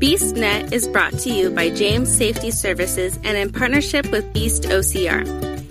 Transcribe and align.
BeastNet 0.00 0.72
is 0.72 0.88
brought 0.88 1.12
to 1.12 1.30
you 1.30 1.50
by 1.50 1.68
James 1.68 2.10
Safety 2.10 2.50
Services 2.50 3.18
and 3.22 3.36
in 3.36 3.52
partnership 3.52 4.10
with 4.10 4.32
Beast 4.32 4.62
OCR. 4.62 5.26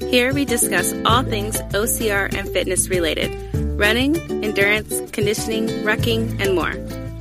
Here 0.07 0.35
we 0.35 0.45
discuss 0.45 0.93
all 1.03 1.23
things 1.23 1.57
OCR 1.73 2.31
and 2.37 2.47
fitness 2.49 2.89
related 2.89 3.35
running, 3.79 4.17
endurance, 4.43 5.01
conditioning, 5.09 5.65
rucking, 5.83 6.39
and 6.39 6.53
more. 6.53 6.75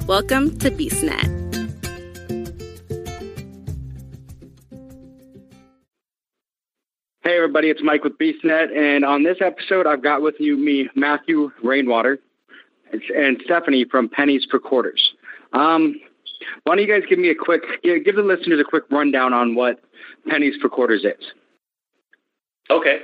Welcome 0.06 0.58
to 0.58 0.70
BeastNet. 0.70 1.38
Hey 7.22 7.36
everybody, 7.38 7.70
it's 7.70 7.82
Mike 7.82 8.04
with 8.04 8.18
BeastNet, 8.18 8.76
and 8.76 9.06
on 9.06 9.22
this 9.22 9.38
episode, 9.40 9.86
I've 9.86 10.02
got 10.02 10.20
with 10.20 10.34
you 10.40 10.58
me, 10.58 10.90
Matthew 10.94 11.52
Rainwater, 11.62 12.18
and 12.92 13.40
Stephanie 13.46 13.86
from 13.90 14.10
Pennies 14.10 14.46
for 14.50 14.58
Quarters. 14.58 15.14
Um, 15.54 15.98
why 16.64 16.76
don't 16.76 16.86
you 16.86 16.92
guys 16.92 17.06
give 17.08 17.18
me 17.18 17.30
a 17.30 17.34
quick, 17.34 17.62
give 17.82 18.16
the 18.16 18.22
listeners 18.22 18.60
a 18.60 18.64
quick 18.64 18.84
rundown 18.90 19.32
on 19.32 19.54
what 19.54 19.80
Pennies 20.28 20.54
for 20.60 20.68
Quarters 20.68 21.04
is? 21.04 21.24
Okay. 22.70 22.98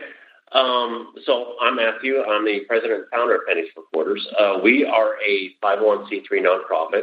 Um, 0.52 1.12
so 1.24 1.56
I'm 1.60 1.76
Matthew. 1.76 2.22
I'm 2.22 2.44
the 2.44 2.60
president 2.68 3.00
and 3.00 3.10
founder 3.10 3.36
of 3.36 3.40
Pennies 3.48 3.68
for 3.74 3.82
Quarters. 3.92 4.26
Uh, 4.38 4.58
we 4.62 4.84
are 4.84 5.14
a 5.26 5.50
501c3 5.62 6.24
nonprofit 6.32 7.02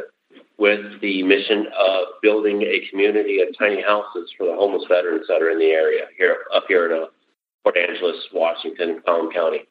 with 0.58 1.00
the 1.00 1.22
mission 1.22 1.66
of 1.78 2.04
building 2.22 2.62
a 2.62 2.88
community 2.88 3.40
of 3.40 3.48
tiny 3.58 3.82
houses 3.82 4.32
for 4.38 4.46
the 4.46 4.54
homeless 4.54 4.84
veterans 4.88 5.26
that 5.28 5.42
are 5.42 5.50
in 5.50 5.58
the 5.58 5.66
area 5.66 6.04
here 6.16 6.38
up 6.54 6.64
here 6.68 6.90
in 6.90 7.02
uh, 7.02 7.06
Port 7.62 7.76
Angeles, 7.76 8.16
Washington, 8.32 9.00
Clallam 9.06 9.32
County. 9.32 9.64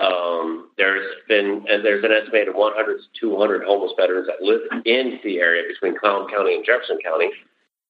Um, 0.00 0.70
there's 0.76 1.06
been 1.28 1.64
and 1.68 1.84
there's 1.84 2.04
an 2.04 2.10
estimated 2.10 2.54
100 2.54 2.96
to 2.96 3.20
200 3.20 3.64
homeless 3.64 3.92
veterans 3.96 4.26
that 4.26 4.44
live 4.44 4.62
in 4.84 5.20
the 5.22 5.38
area 5.38 5.62
between 5.68 5.96
Clallam 5.98 6.28
County 6.30 6.56
and 6.56 6.64
Jefferson 6.64 6.98
County, 7.04 7.30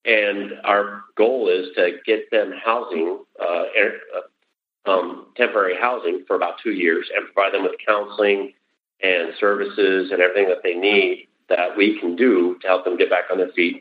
and 0.04 0.52
our 0.64 1.02
goal 1.16 1.48
is 1.48 1.68
to 1.76 1.96
get 2.04 2.30
them 2.30 2.52
housing, 2.62 3.24
uh, 3.40 3.64
uh, 4.86 4.90
um, 4.90 5.26
temporary 5.36 5.76
housing 5.80 6.24
for 6.26 6.36
about 6.36 6.56
two 6.62 6.72
years, 6.72 7.08
and 7.16 7.24
provide 7.32 7.54
them 7.54 7.62
with 7.62 7.72
counseling 7.86 8.52
and 9.02 9.32
services 9.40 10.10
and 10.12 10.20
everything 10.20 10.48
that 10.48 10.62
they 10.62 10.74
need 10.74 11.26
that 11.48 11.76
we 11.76 11.98
can 12.00 12.16
do 12.16 12.56
to 12.60 12.66
help 12.66 12.84
them 12.84 12.96
get 12.96 13.10
back 13.10 13.24
on 13.30 13.38
their 13.38 13.52
feet 13.52 13.80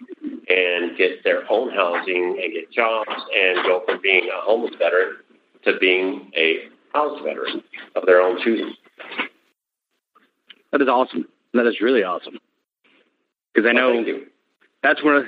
and 0.50 0.98
get 0.98 1.24
their 1.24 1.50
own 1.50 1.72
housing 1.72 2.40
and 2.42 2.54
get 2.54 2.72
jobs 2.72 3.10
and 3.36 3.64
go 3.64 3.82
from 3.86 4.00
being 4.02 4.26
a 4.26 4.42
homeless 4.42 4.74
veteran 4.78 5.16
to 5.64 5.78
being 5.80 6.32
a 6.36 6.68
house 6.94 7.20
veteran 7.24 7.64
of 7.96 8.06
their 8.06 8.22
own 8.22 8.42
choosing. 8.44 8.74
That 10.72 10.82
is 10.82 10.88
awesome. 10.88 11.28
That 11.54 11.68
is 11.68 11.82
really 11.82 12.04
awesome. 12.04 12.40
Because 13.54 13.70
I 13.70 13.74
know 13.74 14.04
that's 14.82 15.04
one 15.04 15.16
of 15.16 15.26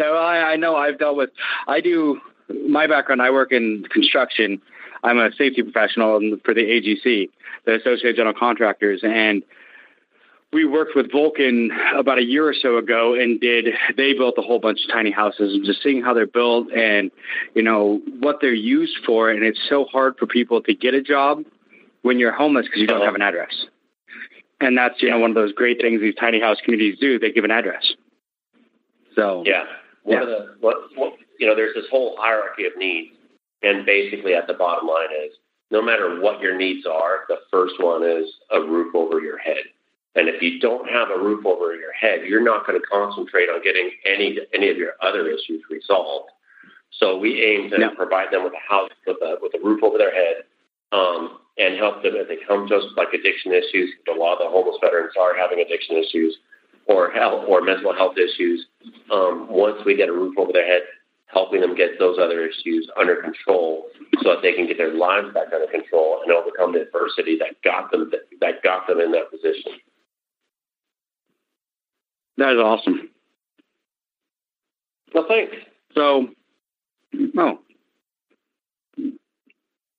I 0.00 0.56
know 0.56 0.76
I've 0.76 0.98
dealt 0.98 1.16
with. 1.16 1.30
I 1.66 1.80
do 1.80 2.20
my 2.68 2.86
background. 2.86 3.22
I 3.22 3.30
work 3.30 3.52
in 3.52 3.84
construction. 3.90 4.60
I'm 5.02 5.18
a 5.18 5.30
safety 5.32 5.62
professional 5.62 6.20
for 6.44 6.54
the 6.54 6.62
AGC, 6.62 7.28
the 7.66 7.74
Associated 7.74 8.16
General 8.16 8.34
Contractors, 8.34 9.00
and 9.02 9.42
we 10.54 10.64
worked 10.64 10.94
with 10.94 11.10
Vulcan 11.10 11.70
about 11.98 12.18
a 12.18 12.24
year 12.24 12.48
or 12.48 12.54
so 12.54 12.78
ago 12.78 13.14
and 13.14 13.40
did 13.40 13.66
they 13.96 14.14
built 14.14 14.36
a 14.38 14.42
whole 14.42 14.60
bunch 14.60 14.78
of 14.84 14.92
tiny 14.92 15.10
houses 15.10 15.52
and 15.52 15.64
just 15.64 15.82
seeing 15.82 16.00
how 16.00 16.14
they're 16.14 16.26
built 16.26 16.72
and 16.72 17.10
you 17.54 17.62
know 17.62 18.00
what 18.20 18.38
they're 18.40 18.54
used 18.54 18.96
for. 19.04 19.30
And 19.30 19.42
it's 19.42 19.58
so 19.68 19.84
hard 19.84 20.16
for 20.16 20.26
people 20.26 20.62
to 20.62 20.74
get 20.74 20.94
a 20.94 21.02
job 21.02 21.44
when 22.02 22.18
you're 22.18 22.32
homeless 22.32 22.66
because 22.66 22.80
you 22.80 22.86
don't 22.86 23.04
have 23.04 23.16
an 23.16 23.22
address. 23.22 23.66
And 24.60 24.78
that's 24.78 25.02
you 25.02 25.10
know 25.10 25.18
one 25.18 25.30
of 25.30 25.34
those 25.34 25.52
great 25.52 25.80
things 25.80 26.00
these 26.00 26.14
tiny 26.14 26.40
house 26.40 26.58
communities 26.64 26.98
do. 27.00 27.18
They 27.18 27.32
give 27.32 27.44
an 27.44 27.50
address. 27.50 27.92
So 29.16 29.42
yeah. 29.44 29.64
one 30.04 30.18
yeah. 30.18 30.22
of 30.22 30.28
the 30.28 30.54
what, 30.60 30.76
what 30.94 31.14
you 31.40 31.48
know 31.48 31.56
there's 31.56 31.74
this 31.74 31.86
whole 31.90 32.16
hierarchy 32.18 32.64
of 32.64 32.72
needs. 32.76 33.10
And 33.64 33.84
basically 33.84 34.34
at 34.34 34.46
the 34.46 34.54
bottom 34.54 34.86
line 34.86 35.08
is 35.26 35.32
no 35.70 35.82
matter 35.82 36.20
what 36.20 36.40
your 36.40 36.56
needs 36.56 36.86
are 36.86 37.24
the 37.28 37.38
first 37.50 37.74
one 37.80 38.04
is 38.04 38.30
a 38.52 38.60
roof 38.60 38.94
over 38.94 39.20
your 39.20 39.38
head 39.38 39.64
and 40.14 40.28
if 40.28 40.40
you 40.40 40.60
don't 40.60 40.88
have 40.88 41.10
a 41.10 41.18
roof 41.18 41.44
over 41.44 41.74
your 41.74 41.92
head, 41.92 42.20
you're 42.26 42.42
not 42.42 42.66
going 42.66 42.80
to 42.80 42.86
concentrate 42.86 43.48
on 43.48 43.62
getting 43.62 43.90
any 44.06 44.38
any 44.54 44.70
of 44.70 44.76
your 44.76 44.92
other 45.02 45.26
issues 45.28 45.62
resolved. 45.68 46.30
So 46.98 47.18
we 47.18 47.42
aim 47.42 47.70
to 47.70 47.90
provide 47.96 48.32
them 48.32 48.44
with 48.44 48.52
a 48.54 48.72
house 48.72 48.90
with 49.06 49.18
a 49.22 49.36
with 49.42 49.52
a 49.54 49.64
roof 49.64 49.82
over 49.82 49.98
their 49.98 50.14
head, 50.14 50.44
um, 50.92 51.38
and 51.58 51.76
help 51.76 52.02
them 52.02 52.14
if 52.14 52.28
they 52.28 52.38
come 52.46 52.68
to 52.68 52.76
us 52.76 52.84
with 52.84 52.96
like 52.96 53.12
addiction 53.12 53.52
issues. 53.52 53.90
A 54.06 54.14
lot 54.14 54.34
of 54.34 54.46
the 54.46 54.50
homeless 54.50 54.78
veterans 54.80 55.14
are 55.18 55.34
having 55.36 55.58
addiction 55.58 55.96
issues, 55.96 56.38
or 56.86 57.10
health 57.10 57.44
or 57.48 57.60
mental 57.62 57.92
health 57.92 58.14
issues. 58.16 58.66
Um, 59.10 59.48
once 59.50 59.82
we 59.84 59.96
get 59.96 60.08
a 60.08 60.12
roof 60.12 60.38
over 60.38 60.52
their 60.52 60.66
head, 60.66 60.82
helping 61.26 61.60
them 61.60 61.74
get 61.74 61.98
those 61.98 62.18
other 62.22 62.46
issues 62.46 62.88
under 62.96 63.16
control, 63.16 63.90
so 64.22 64.30
that 64.30 64.42
they 64.42 64.52
can 64.52 64.68
get 64.68 64.78
their 64.78 64.94
lives 64.94 65.34
back 65.34 65.50
under 65.52 65.66
control 65.66 66.22
and 66.22 66.30
overcome 66.30 66.72
the 66.72 66.82
adversity 66.82 67.36
that 67.42 67.58
got 67.66 67.90
them 67.90 68.12
that 68.40 68.62
got 68.62 68.86
them 68.86 69.00
in 69.00 69.10
that 69.10 69.34
position. 69.34 69.82
That 72.36 72.52
is 72.52 72.58
awesome. 72.58 73.10
Well, 75.14 75.26
thanks. 75.28 75.54
So, 75.94 76.28
oh, 77.38 77.58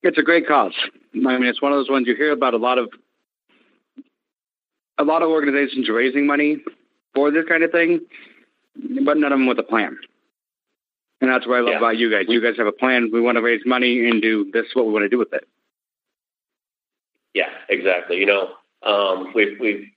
it's 0.03 0.17
a 0.17 0.23
great 0.23 0.47
cause. 0.47 0.73
I 1.13 1.17
mean, 1.17 1.45
it's 1.45 1.61
one 1.61 1.71
of 1.71 1.77
those 1.77 1.89
ones 1.89 2.07
you 2.07 2.15
hear 2.15 2.31
about 2.31 2.53
a 2.53 2.57
lot 2.57 2.77
of 2.77 2.89
a 4.97 5.03
lot 5.03 5.21
of 5.21 5.29
organizations 5.29 5.89
raising 5.89 6.25
money 6.27 6.57
for 7.13 7.31
this 7.31 7.45
kind 7.47 7.63
of 7.63 7.71
thing, 7.71 8.01
but 9.03 9.17
none 9.17 9.31
of 9.31 9.39
them 9.39 9.47
with 9.47 9.59
a 9.59 9.63
plan. 9.63 9.97
And 11.21 11.31
that's 11.31 11.47
what 11.47 11.57
I 11.57 11.59
love 11.61 11.71
yeah. 11.71 11.77
about 11.77 11.97
you 11.97 12.11
guys. 12.11 12.25
You 12.27 12.41
guys 12.41 12.57
have 12.57 12.67
a 12.67 12.71
plan. 12.71 13.09
We 13.11 13.21
want 13.21 13.37
to 13.37 13.41
raise 13.41 13.61
money 13.65 14.07
and 14.09 14.21
do 14.21 14.49
this. 14.51 14.65
Is 14.65 14.75
what 14.75 14.85
we 14.85 14.91
want 14.91 15.03
to 15.03 15.09
do 15.09 15.17
with 15.17 15.33
it. 15.33 15.47
Yeah, 17.33 17.49
exactly. 17.69 18.17
You 18.17 18.25
know, 18.25 18.49
um, 18.83 19.31
we've 19.33 19.57
we've 19.59 19.87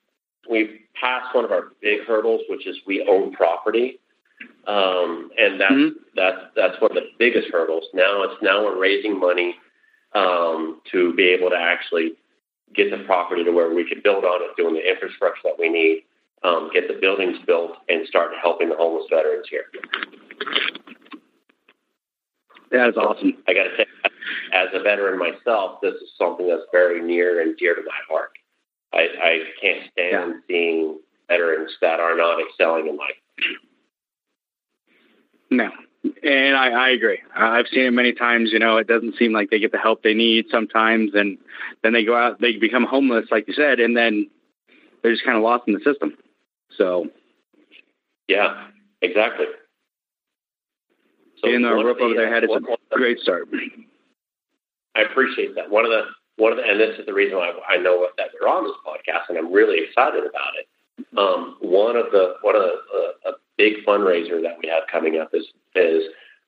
we've 0.51 0.81
passed 1.01 1.35
one 1.35 1.45
of 1.45 1.53
our 1.53 1.73
big 1.81 2.01
hurdles, 2.07 2.43
which 2.49 2.67
is 2.67 2.77
we 2.87 3.07
own 3.09 3.33
property. 3.33 4.01
Um, 4.67 5.31
and 5.39 5.61
that's, 5.61 5.73
mm-hmm. 5.73 5.99
that's, 6.15 6.39
that's 6.55 6.81
one 6.81 6.91
of 6.91 6.97
the 6.97 7.09
biggest 7.19 7.49
hurdles. 7.51 7.85
Now 7.95 8.23
it's 8.23 8.41
now 8.43 8.65
we're 8.65 8.79
raising 8.79 9.19
money 9.19 9.57
um, 10.15 10.81
to 10.93 11.15
be 11.15 11.25
able 11.25 11.51
to 11.51 11.57
actually 11.57 12.13
get 12.75 12.91
the 12.91 13.05
property 13.05 13.45
to 13.45 13.51
where 13.51 13.75
we 13.75 13.89
can 13.89 14.01
build 14.03 14.25
on 14.25 14.43
it, 14.43 14.57
doing 14.57 14.75
the 14.75 14.89
infrastructure 14.89 15.41
that 15.45 15.59
we 15.59 15.69
need, 15.69 16.05
um, 16.43 16.71
get 16.73 16.87
the 16.87 16.99
buildings 17.01 17.39
built, 17.47 17.73
and 17.89 18.07
start 18.07 18.33
helping 18.41 18.69
the 18.69 18.77
homeless 18.77 19.07
veterans 19.11 19.47
here. 19.49 19.65
That 22.71 22.91
is 22.91 22.97
awesome. 22.97 23.39
I 23.49 23.55
got 23.55 23.65
to 23.65 23.77
say, 23.79 23.87
as 24.53 24.69
a 24.75 24.83
veteran 24.83 25.19
myself, 25.19 25.81
this 25.81 25.95
is 25.95 26.11
something 26.19 26.47
that's 26.47 26.63
very 26.71 27.01
near 27.01 27.41
and 27.41 27.57
dear 27.57 27.75
to 27.75 27.83
my 27.83 28.01
heart. 28.09 28.38
I, 28.93 29.09
I 29.23 29.43
can't 29.61 29.91
stand 29.93 30.13
yeah. 30.13 30.33
seeing 30.47 30.99
veterans 31.29 31.73
that 31.81 32.01
are 32.01 32.17
not 32.17 32.41
excelling 32.41 32.87
in 32.87 32.97
life. 32.97 33.11
No, 35.51 35.71
and 36.23 36.57
I, 36.57 36.69
I 36.71 36.89
agree. 36.91 37.21
I've 37.35 37.67
seen 37.69 37.85
it 37.85 37.93
many 37.93 38.13
times. 38.13 38.51
You 38.53 38.59
know, 38.59 38.77
it 38.77 38.87
doesn't 38.87 39.17
seem 39.19 39.33
like 39.33 39.51
they 39.51 39.59
get 39.59 39.73
the 39.73 39.79
help 39.79 40.03
they 40.03 40.15
need 40.15 40.47
sometimes, 40.51 41.13
and 41.15 41.39
then 41.83 41.93
they 41.93 42.05
go 42.05 42.17
out, 42.17 42.41
they 42.41 42.57
become 42.57 42.85
homeless, 42.85 43.27
like 43.31 43.49
you 43.49 43.55
said, 43.55 43.81
and 43.81 43.97
then 43.97 44.29
they're 45.03 45.13
just 45.13 45.25
kind 45.25 45.37
of 45.37 45.43
lost 45.43 45.65
in 45.67 45.75
the 45.75 45.81
system. 45.81 46.17
So, 46.77 47.07
yeah, 48.27 48.69
exactly. 49.01 49.47
So 51.37 51.49
getting 51.49 51.65
a 51.65 51.75
roof 51.75 51.99
over 52.01 52.15
their 52.15 52.33
head 52.33 52.45
is 52.45 52.51
a 52.51 52.97
great 52.97 53.19
start. 53.21 53.49
I 54.97 55.03
appreciate 55.03 55.55
that. 55.55 55.71
One 55.71 55.85
of 55.85 55.91
the 55.91 56.03
one 56.39 56.53
of 56.53 56.59
the, 56.59 56.65
and 56.65 56.79
this 56.81 56.99
is 56.99 57.05
the 57.07 57.13
reason 57.13 57.37
why 57.37 57.53
I 57.69 57.77
know 57.77 58.07
that 58.17 58.29
we're 58.41 58.49
on 58.49 58.65
this 58.65 58.79
podcast, 58.87 59.29
and 59.29 59.37
I'm 59.37 59.53
really 59.53 59.85
excited 59.85 60.25
about 60.25 60.55
it. 60.59 60.67
Um, 61.19 61.57
one 61.61 61.97
of 61.97 62.07
the 62.11 62.35
one 62.43 62.57
of 62.57 62.63
the, 62.63 62.75
uh, 63.29 63.31
a 63.31 63.33
big 63.57 63.85
fundraiser 63.87 64.41
that 64.43 64.57
we 64.63 64.69
have 64.69 64.85
coming 64.91 65.19
up 65.19 65.31
is 65.35 65.47
is 65.75 66.05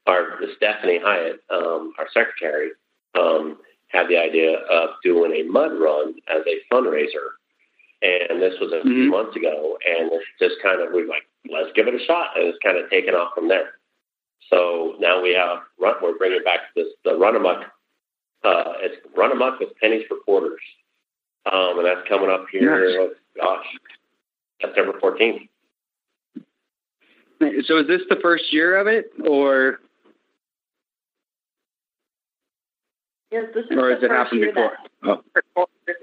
our 0.07 0.39
Stephanie 0.57 1.01
Hyatt, 1.03 1.41
um, 1.51 1.93
our 1.99 2.07
secretary, 2.15 2.71
um, 3.19 3.59
had 3.89 4.09
the 4.09 4.17
idea 4.17 4.59
of 4.59 4.91
doing 5.03 5.33
a 5.33 5.43
mud 5.51 5.73
run 5.73 6.15
as 6.29 6.43
a 6.47 6.75
fundraiser, 6.75 7.35
and 8.03 8.41
this 8.41 8.55
was 8.61 8.73
a 8.73 8.77
mm-hmm. 8.77 8.89
few 8.89 9.11
months 9.11 9.37
ago, 9.37 9.77
and 9.85 10.11
it's 10.13 10.25
just 10.39 10.55
kind 10.63 10.81
of 10.81 10.93
we 10.95 11.03
are 11.03 11.07
like 11.07 11.27
let's 11.51 11.71
give 11.75 11.89
it 11.89 11.95
a 11.95 12.05
shot, 12.07 12.37
and 12.37 12.47
it's 12.47 12.59
kind 12.63 12.79
of 12.79 12.89
taken 12.91 13.15
off 13.15 13.35
from 13.35 13.49
there. 13.49 13.75
So 14.49 14.95
now 15.01 15.21
we 15.23 15.35
have 15.35 15.59
run, 15.81 15.95
we're 16.03 16.17
bringing 16.17 16.43
back 16.45 16.75
this 16.77 16.87
the 17.05 17.17
run 17.17 17.35
amok 17.35 17.65
uh, 18.45 18.73
it's 18.79 18.97
Run 19.17 19.33
Amok 19.33 19.61
with 19.61 19.71
Pennies 19.81 20.05
for 20.09 20.17
Quarters. 20.25 20.61
Um, 21.51 21.79
and 21.79 21.87
that's 21.87 22.07
coming 22.09 22.31
up 22.31 22.47
here, 22.53 22.89
yes. 22.89 23.11
gosh, 23.37 23.65
September 24.61 24.99
14th. 25.03 25.49
So 27.67 27.79
is 27.79 27.87
this 27.87 28.03
the 28.11 28.19
first 28.21 28.53
year 28.53 28.79
of 28.79 28.87
it, 28.87 29.11
or? 29.27 29.81
Yes, 33.33 33.45
this 33.55 33.65
is 33.71 33.77
or 33.79 33.91
has 33.91 34.03
it 34.03 34.11
happened 34.11 34.43
before? 34.43 34.73
Oh. 35.05 35.23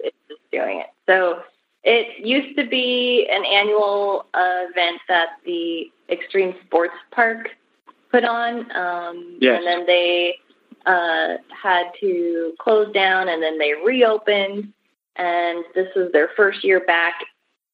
is 0.03 0.37
doing 0.51 0.79
it. 0.79 0.87
So 1.07 1.41
It 1.83 2.25
used 2.25 2.57
to 2.57 2.65
be 2.65 3.29
an 3.31 3.45
annual 3.45 4.25
uh, 4.33 4.65
event 4.69 4.99
that 5.07 5.37
the 5.45 5.91
Extreme 6.09 6.55
Sports 6.65 6.95
Park 7.11 7.49
put 8.11 8.23
on, 8.23 8.69
um, 8.75 9.37
yes. 9.39 9.57
and 9.57 9.67
then 9.67 9.85
they 9.85 10.35
uh, 10.87 11.37
had 11.61 11.91
to 11.99 12.53
close 12.59 12.91
down, 12.93 13.27
and 13.27 13.43
then 13.43 13.59
they 13.59 13.73
reopened, 13.73 14.71
and 15.17 15.65
this 15.75 15.87
was 15.95 16.11
their 16.13 16.29
first 16.35 16.63
year 16.63 16.79
back. 16.79 17.15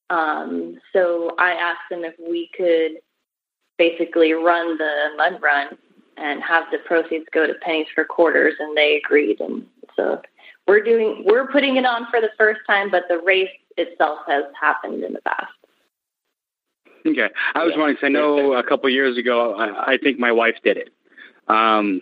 Um, 0.09 0.79
so 0.91 1.35
I 1.37 1.51
asked 1.51 1.89
them 1.89 2.03
if 2.03 2.15
we 2.19 2.49
could 2.57 2.97
basically 3.77 4.33
run 4.33 4.77
the 4.77 5.09
mud 5.15 5.41
run 5.41 5.77
and 6.17 6.43
have 6.43 6.65
the 6.71 6.79
proceeds 6.79 7.25
go 7.31 7.47
to 7.47 7.53
pennies 7.55 7.87
for 7.93 8.03
quarters, 8.03 8.55
and 8.59 8.75
they 8.75 8.97
agreed. 9.03 9.39
And 9.39 9.65
so 9.95 10.21
we're 10.67 10.83
doing 10.83 11.23
we're 11.25 11.47
putting 11.47 11.77
it 11.77 11.85
on 11.85 12.07
for 12.09 12.19
the 12.19 12.31
first 12.37 12.61
time, 12.67 12.89
but 12.89 13.03
the 13.09 13.19
race 13.19 13.49
itself 13.77 14.19
has 14.27 14.45
happened 14.59 15.03
in 15.03 15.13
the 15.13 15.21
past. 15.21 15.53
Okay, 17.05 17.29
I 17.53 17.63
was 17.63 17.73
yeah. 17.73 17.79
wondering. 17.79 17.97
Cause 17.97 18.05
I 18.05 18.09
know 18.09 18.53
a 18.53 18.63
couple 18.63 18.89
years 18.89 19.17
ago, 19.17 19.55
I, 19.55 19.93
I 19.93 19.97
think 19.97 20.19
my 20.19 20.31
wife 20.31 20.55
did 20.63 20.77
it. 20.77 20.89
Um, 21.47 22.01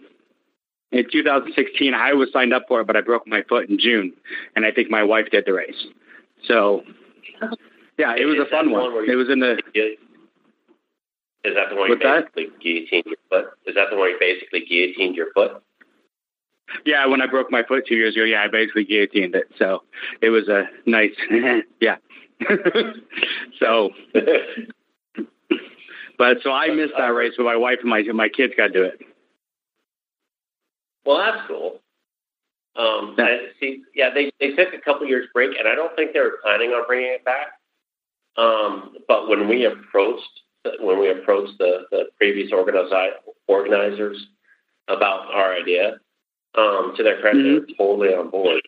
in 0.92 1.06
2016, 1.12 1.94
I 1.94 2.14
was 2.14 2.30
signed 2.34 2.54
up 2.54 2.64
for 2.68 2.82
it, 2.82 2.88
but 2.88 2.98
I 2.98 3.02
broke 3.02 3.26
my 3.28 3.44
foot 3.44 3.70
in 3.70 3.80
June, 3.80 4.14
and 4.56 4.66
I 4.66 4.72
think 4.72 4.90
my 4.90 5.04
wife 5.04 5.28
did 5.32 5.46
the 5.46 5.54
race. 5.54 5.88
So, 6.46 6.84
yeah, 7.98 8.16
it 8.16 8.26
was 8.26 8.38
a 8.46 8.50
fun 8.50 8.72
one. 8.72 8.94
one 8.94 9.10
it 9.10 9.16
was 9.16 9.30
in 9.30 9.40
the. 9.40 9.58
Is 11.44 11.56
that 11.56 11.70
the 11.70 11.76
one 11.76 11.90
you 11.90 11.98
basically 11.98 12.46
that? 12.48 12.60
guillotined 12.62 13.06
your 13.06 13.18
foot? 13.30 13.46
Is 13.66 13.76
that 13.76 13.90
the 13.90 13.98
one 13.98 14.10
you 14.10 14.18
basically 14.20 14.66
guillotined 14.66 15.16
your 15.16 15.32
foot? 15.34 15.64
Yeah, 16.86 17.06
when 17.08 17.22
I 17.22 17.28
broke 17.28 17.52
my 17.52 17.64
foot 17.64 17.86
two 17.88 17.96
years 17.96 18.16
ago, 18.16 18.24
yeah, 18.24 18.44
I 18.44 18.48
basically 18.48 18.86
guillotined 18.86 19.36
it. 19.36 19.48
So 19.58 19.84
it 20.22 20.30
was 20.30 20.48
a 20.48 20.66
nice, 20.86 21.12
yeah. 21.82 21.98
so, 23.60 23.92
but 26.18 26.38
so 26.44 26.52
I 26.52 26.68
missed 26.70 26.94
that 26.98 27.10
uh, 27.10 27.14
race, 27.14 27.34
but 27.38 27.44
my 27.44 27.56
wife 27.56 27.80
and 27.82 27.90
my 27.90 28.04
my 28.14 28.30
kids 28.30 28.54
got 28.58 28.68
to 28.68 28.74
do 28.74 28.84
it. 28.84 29.02
Well, 31.06 31.18
that's 31.18 31.48
cool. 31.48 31.80
Um, 32.76 33.16
yeah. 33.18 33.38
see, 33.60 33.82
yeah, 33.94 34.10
they 34.14 34.32
they 34.40 34.52
took 34.52 34.74
a 34.74 34.80
couple 34.80 35.06
years 35.08 35.28
break, 35.34 35.58
and 35.58 35.68
I 35.68 35.76
don't 35.76 35.94
think 35.96 36.14
they 36.14 36.20
were 36.20 36.40
planning 36.42 36.70
on 36.72 36.88
bringing 36.88 37.12
it 37.12 37.26
back. 37.26 37.48
Um, 38.38 38.96
but 39.08 39.28
when 39.28 39.50
we 39.50 39.66
approached 39.66 40.42
when 40.80 41.00
we 41.00 41.10
approached 41.10 41.58
the, 41.58 41.86
the 41.92 42.06
previous 42.18 42.52
organizi- 42.52 43.18
organizers 43.48 44.28
about 44.88 45.34
our 45.34 45.54
idea, 45.54 45.98
um, 46.58 46.94
to 46.98 47.04
their 47.04 47.20
credit, 47.22 47.46
mm-hmm. 47.46 47.54
they 47.54 47.60
were 47.60 47.78
totally 47.78 48.10
on 48.10 48.30
board. 48.30 48.62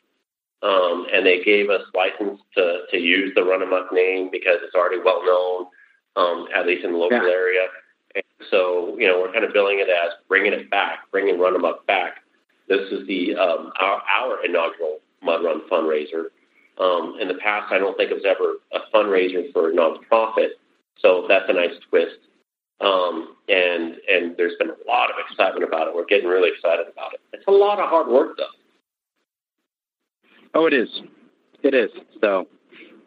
Um, 0.62 1.08
and 1.14 1.26
they 1.26 1.44
gave 1.44 1.70
us 1.70 1.82
license 1.94 2.40
to, 2.56 2.84
to 2.90 2.98
use 2.98 3.34
the 3.36 3.44
Run 3.44 3.62
Amok 3.62 3.92
name 3.92 4.30
because 4.32 4.60
it's 4.64 4.76
already 4.76 5.00
well 5.04 5.22
known, 5.26 5.66
um, 6.16 6.48
at 6.56 6.66
least 6.66 6.86
in 6.86 6.94
the 6.94 6.98
local 6.98 7.18
yeah. 7.18 7.30
area. 7.30 7.62
And 8.16 8.24
so, 8.50 8.96
you 8.98 9.08
know, 9.08 9.20
we're 9.20 9.34
kind 9.34 9.44
of 9.44 9.52
billing 9.52 9.80
it 9.80 9.90
as 9.90 10.14
bringing 10.30 10.54
it 10.54 10.70
back, 10.70 11.00
bringing 11.12 11.38
Run 11.38 11.56
Amok 11.56 11.86
back. 11.86 12.23
This 12.68 12.92
is 12.92 13.08
the 13.08 13.36
um, 13.36 13.72
our, 13.80 14.02
our 14.02 14.46
inaugural 14.46 15.00
Mud 15.22 15.44
Run 15.44 15.62
fundraiser. 15.70 16.26
Um, 16.80 17.18
in 17.22 17.28
the 17.28 17.36
past, 17.36 17.72
I 17.72 17.78
don't 17.78 17.96
think 17.98 18.10
it 18.10 18.16
was 18.16 18.26
ever 18.26 18.56
a 18.72 18.80
fundraiser 18.96 19.52
for 19.54 19.70
a 19.70 19.74
nonprofit. 19.74 20.50
So 21.00 21.26
that's 21.28 21.46
a 21.48 21.54
nice 21.54 21.74
twist. 21.90 22.18
Um, 22.82 23.36
and 23.48 23.96
and 24.10 24.36
there's 24.38 24.54
been 24.58 24.70
a 24.70 24.88
lot 24.88 25.10
of 25.10 25.16
excitement 25.30 25.64
about 25.64 25.88
it. 25.88 25.96
We're 25.96 26.06
getting 26.06 26.28
really 26.28 26.50
excited 26.50 26.86
about 26.92 27.14
it. 27.14 27.22
It's 27.32 27.48
a 27.48 27.52
lot 27.52 27.80
of 27.80 27.90
hard 27.90 28.08
work, 28.08 28.38
though. 28.38 28.46
Oh, 30.56 30.66
it 30.66 30.74
is. 30.74 30.90
It 31.64 31.74
is. 31.74 31.90
So, 32.22 32.48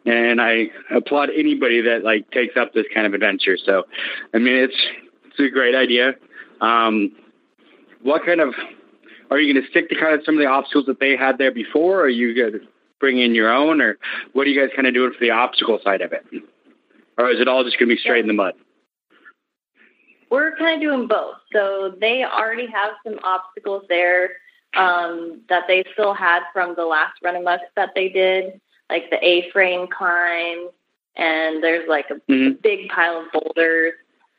and 0.05 0.41
I 0.41 0.67
applaud 0.93 1.29
anybody 1.35 1.81
that 1.81 2.03
like 2.03 2.29
takes 2.31 2.57
up 2.57 2.73
this 2.73 2.85
kind 2.93 3.05
of 3.05 3.13
adventure. 3.13 3.57
So, 3.63 3.83
I 4.33 4.37
mean, 4.37 4.55
it's 4.55 4.77
it's 5.25 5.39
a 5.39 5.49
great 5.49 5.75
idea. 5.75 6.13
Um, 6.61 7.15
what 8.01 8.25
kind 8.25 8.41
of 8.41 8.53
are 9.29 9.39
you 9.39 9.53
going 9.53 9.63
to 9.63 9.69
stick 9.69 9.89
to 9.89 9.95
kind 9.95 10.13
of 10.13 10.21
some 10.25 10.35
of 10.35 10.39
the 10.39 10.47
obstacles 10.47 10.85
that 10.85 10.99
they 10.99 11.15
had 11.15 11.37
there 11.37 11.51
before, 11.51 11.99
or 11.99 12.03
are 12.03 12.09
you 12.09 12.35
going 12.35 12.53
to 12.53 12.67
bring 12.99 13.19
in 13.19 13.35
your 13.35 13.51
own, 13.51 13.81
or 13.81 13.97
what 14.33 14.47
are 14.47 14.49
you 14.49 14.59
guys 14.59 14.71
kind 14.75 14.87
of 14.87 14.93
doing 14.93 15.11
for 15.11 15.19
the 15.19 15.31
obstacle 15.31 15.79
side 15.83 16.01
of 16.01 16.13
it? 16.13 16.25
Or 17.17 17.29
is 17.29 17.39
it 17.39 17.47
all 17.47 17.63
just 17.63 17.77
going 17.79 17.89
to 17.89 17.95
be 17.95 18.01
straight 18.01 18.21
in 18.21 18.27
the 18.27 18.33
mud? 18.33 18.53
We're 20.29 20.55
kind 20.57 20.75
of 20.75 20.81
doing 20.81 21.07
both. 21.07 21.35
So 21.53 21.95
they 21.99 22.23
already 22.23 22.67
have 22.67 22.91
some 23.05 23.19
obstacles 23.23 23.83
there 23.87 24.31
um, 24.75 25.41
that 25.49 25.63
they 25.67 25.83
still 25.93 26.13
had 26.13 26.41
from 26.53 26.75
the 26.75 26.85
last 26.85 27.13
run 27.23 27.35
amok 27.35 27.61
that 27.75 27.91
they 27.95 28.09
did, 28.09 28.59
like 28.89 29.09
the 29.09 29.23
A-frame 29.25 29.87
climb, 29.87 30.69
and 31.15 31.63
there's 31.63 31.87
like 31.87 32.05
a 32.09 32.15
mm-hmm. 32.31 32.59
big 32.61 32.89
pile 32.89 33.21
of 33.21 33.31
boulders. 33.31 33.93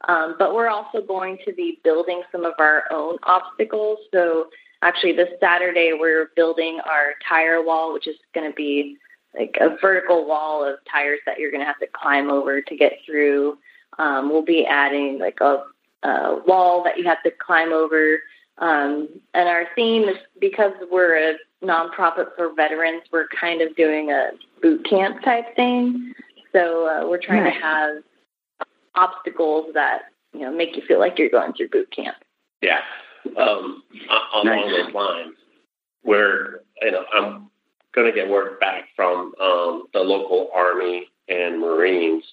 Um, 0.07 0.37
but 0.39 0.55
we're 0.55 0.69
also 0.69 1.01
going 1.03 1.39
to 1.45 1.53
be 1.53 1.81
building 1.83 2.23
some 2.31 2.45
of 2.45 2.55
our 2.59 2.85
own 2.93 3.17
obstacles. 3.25 3.99
So 4.15 4.49
actually, 4.83 5.13
this 5.13 5.29
Saturday 5.41 5.93
we're 5.99 6.31
building 6.37 6.81
our 6.85 7.15
tire 7.29 7.63
wall, 7.63 7.93
which 7.93 8.07
is 8.07 8.17
going 8.35 8.51
to 8.51 8.55
be 8.55 8.97
like 9.39 9.57
a 9.61 9.77
vertical 9.81 10.27
wall 10.27 10.65
of 10.65 10.77
tires 10.91 11.21
that 11.27 11.39
you're 11.39 11.51
going 11.51 11.61
to 11.61 11.67
have 11.67 11.79
to 11.79 11.87
climb 11.93 12.31
over 12.31 12.61
to 12.61 12.77
get 12.77 12.99
through. 13.05 13.59
Um, 13.99 14.31
we'll 14.31 14.43
be 14.43 14.67
adding 14.67 15.19
like 15.19 15.39
a, 15.41 15.65
a, 16.03 16.41
wall 16.47 16.83
that 16.85 16.99
you 16.99 17.05
have 17.05 17.23
to 17.25 17.31
climb 17.31 17.73
over. 17.73 18.19
Um, 18.59 19.09
and 19.35 19.49
our 19.49 19.67
theme 19.75 20.09
is 20.09 20.17
because 20.41 20.73
we're 20.91 21.33
a 21.33 21.35
nonprofit 21.63 22.35
for 22.37 22.53
veterans, 22.55 23.03
we're 23.13 23.29
kind 23.29 23.61
of 23.61 23.75
doing 23.77 24.11
a 24.11 24.31
boot 24.63 24.85
camp 24.89 25.23
type 25.23 25.55
thing. 25.57 26.15
So 26.53 26.87
uh, 26.87 27.09
we're 27.09 27.21
trying 27.21 27.45
nice. 27.45 27.55
to 27.55 27.61
have 27.61 27.97
obstacles 28.95 29.67
that 29.75 30.03
you 30.33 30.41
know 30.41 30.53
make 30.53 30.77
you 30.77 30.83
feel 30.87 30.99
like 30.99 31.19
you're 31.19 31.31
going 31.31 31.53
through 31.53 31.69
boot 31.69 31.91
camp. 31.95 32.17
Yeah, 32.63 32.81
um, 33.37 33.83
along 34.35 34.45
nice. 34.45 34.87
those 34.87 34.95
lines, 34.95 35.35
where 36.03 36.61
you 36.83 36.91
know 36.91 37.05
I'm 37.13 37.51
going 37.95 38.07
to 38.07 38.13
get 38.13 38.29
word 38.29 38.61
back 38.61 38.85
from 38.95 39.33
um, 39.41 39.85
the 39.93 40.01
local 40.01 40.51
Army 40.55 41.09
and 41.29 41.61
Marines, 41.61 42.25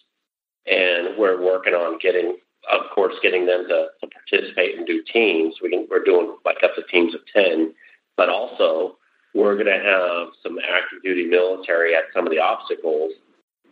and 0.66 1.18
we're 1.18 1.42
working 1.44 1.74
on 1.74 1.98
getting, 2.00 2.38
of 2.72 2.82
course, 2.94 3.16
getting 3.22 3.46
them 3.46 3.66
to, 3.68 3.88
to 4.02 4.08
participate 4.08 4.78
and 4.78 4.86
do 4.86 5.04
teams. 5.12 5.56
We 5.62 5.70
can, 5.70 5.88
we're 5.90 6.04
doing 6.04 6.38
like 6.46 6.58
up 6.64 6.76
to 6.76 6.84
teams 6.92 7.16
of 7.16 7.22
ten, 7.34 7.74
but 8.18 8.30
also 8.30 8.98
we're 9.34 9.56
going 9.56 9.66
to 9.66 9.84
have 9.84 10.30
some 10.42 10.58
active 10.60 11.04
duty 11.04 11.26
military 11.26 11.96
at 11.96 12.04
some 12.14 12.26
of 12.26 12.32
the 12.32 12.40
obstacles 12.40 13.12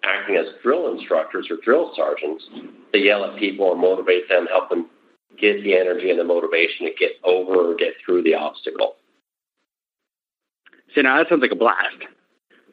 acting 0.04 0.36
as 0.36 0.48
drill 0.62 0.94
instructors 0.94 1.48
or 1.50 1.57
drill 1.63 1.94
sergeants 1.95 2.44
to 2.92 3.00
yell 3.00 3.24
at 3.25 3.39
people 3.39 3.71
and 3.71 3.80
motivate 3.80 4.27
them, 4.27 4.45
help 4.48 4.69
them 4.69 4.89
get 5.39 5.63
the 5.63 5.75
energy 5.75 6.09
and 6.09 6.19
the 6.19 6.24
motivation 6.24 6.86
to 6.86 6.93
get 6.98 7.12
over 7.24 7.72
or 7.72 7.75
get 7.75 7.93
through 8.05 8.24
the 8.24 8.36
obstacle. 8.36 8.96
See, 10.93 11.01
now 11.01 11.17
that 11.17 11.29
sounds 11.29 11.41
like 11.41 11.51
a 11.51 11.55
blast. 11.55 11.98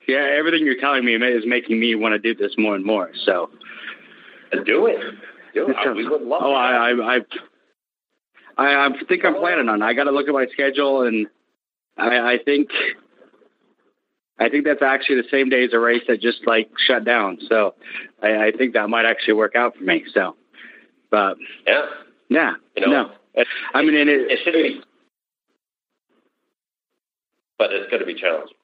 Yeah, 0.06 0.28
everything 0.36 0.64
you're 0.64 0.80
telling 0.80 1.04
me 1.04 1.14
is 1.14 1.44
making 1.46 1.78
me 1.78 1.94
want 1.94 2.12
to 2.12 2.18
do 2.18 2.34
this 2.34 2.54
more 2.58 2.74
and 2.74 2.84
more. 2.84 3.10
So, 3.24 3.50
do 4.64 4.86
it. 4.86 5.00
Do 5.54 5.68
it. 5.68 5.76
Sounds, 5.84 5.96
we 5.96 6.08
would 6.08 6.22
love. 6.22 6.42
Oh, 6.44 6.52
I, 6.52 6.90
I, 6.90 7.20
I, 8.58 8.86
I 8.86 8.88
think 9.08 9.24
I'm 9.24 9.36
planning 9.36 9.68
on. 9.68 9.82
I 9.82 9.94
got 9.94 10.04
to 10.04 10.10
look 10.10 10.28
at 10.28 10.34
my 10.34 10.46
schedule, 10.52 11.02
and 11.02 11.28
I, 11.96 12.34
I 12.34 12.38
think, 12.44 12.70
I 14.38 14.48
think 14.48 14.64
that's 14.64 14.82
actually 14.82 15.22
the 15.22 15.28
same 15.30 15.48
day 15.48 15.64
as 15.64 15.72
a 15.72 15.78
race 15.78 16.02
that 16.08 16.20
just 16.20 16.46
like 16.46 16.70
shut 16.86 17.04
down. 17.04 17.38
So, 17.48 17.74
I, 18.22 18.46
I 18.46 18.52
think 18.56 18.74
that 18.74 18.88
might 18.88 19.04
actually 19.04 19.34
work 19.34 19.54
out 19.54 19.76
for 19.76 19.84
me. 19.84 20.04
So, 20.12 20.34
but 21.10 21.36
yeah, 21.66 21.86
yeah, 22.30 22.54
you 22.74 22.86
know, 22.86 22.90
no. 22.90 23.44
I 23.74 23.82
mean, 23.82 23.94
it, 23.94 24.08
it 24.08 24.38
should 24.42 24.54
be 24.54 24.80
but 27.60 27.74
it's 27.74 27.90
going 27.90 28.00
to 28.00 28.06
be 28.06 28.14
challenging. 28.14 28.56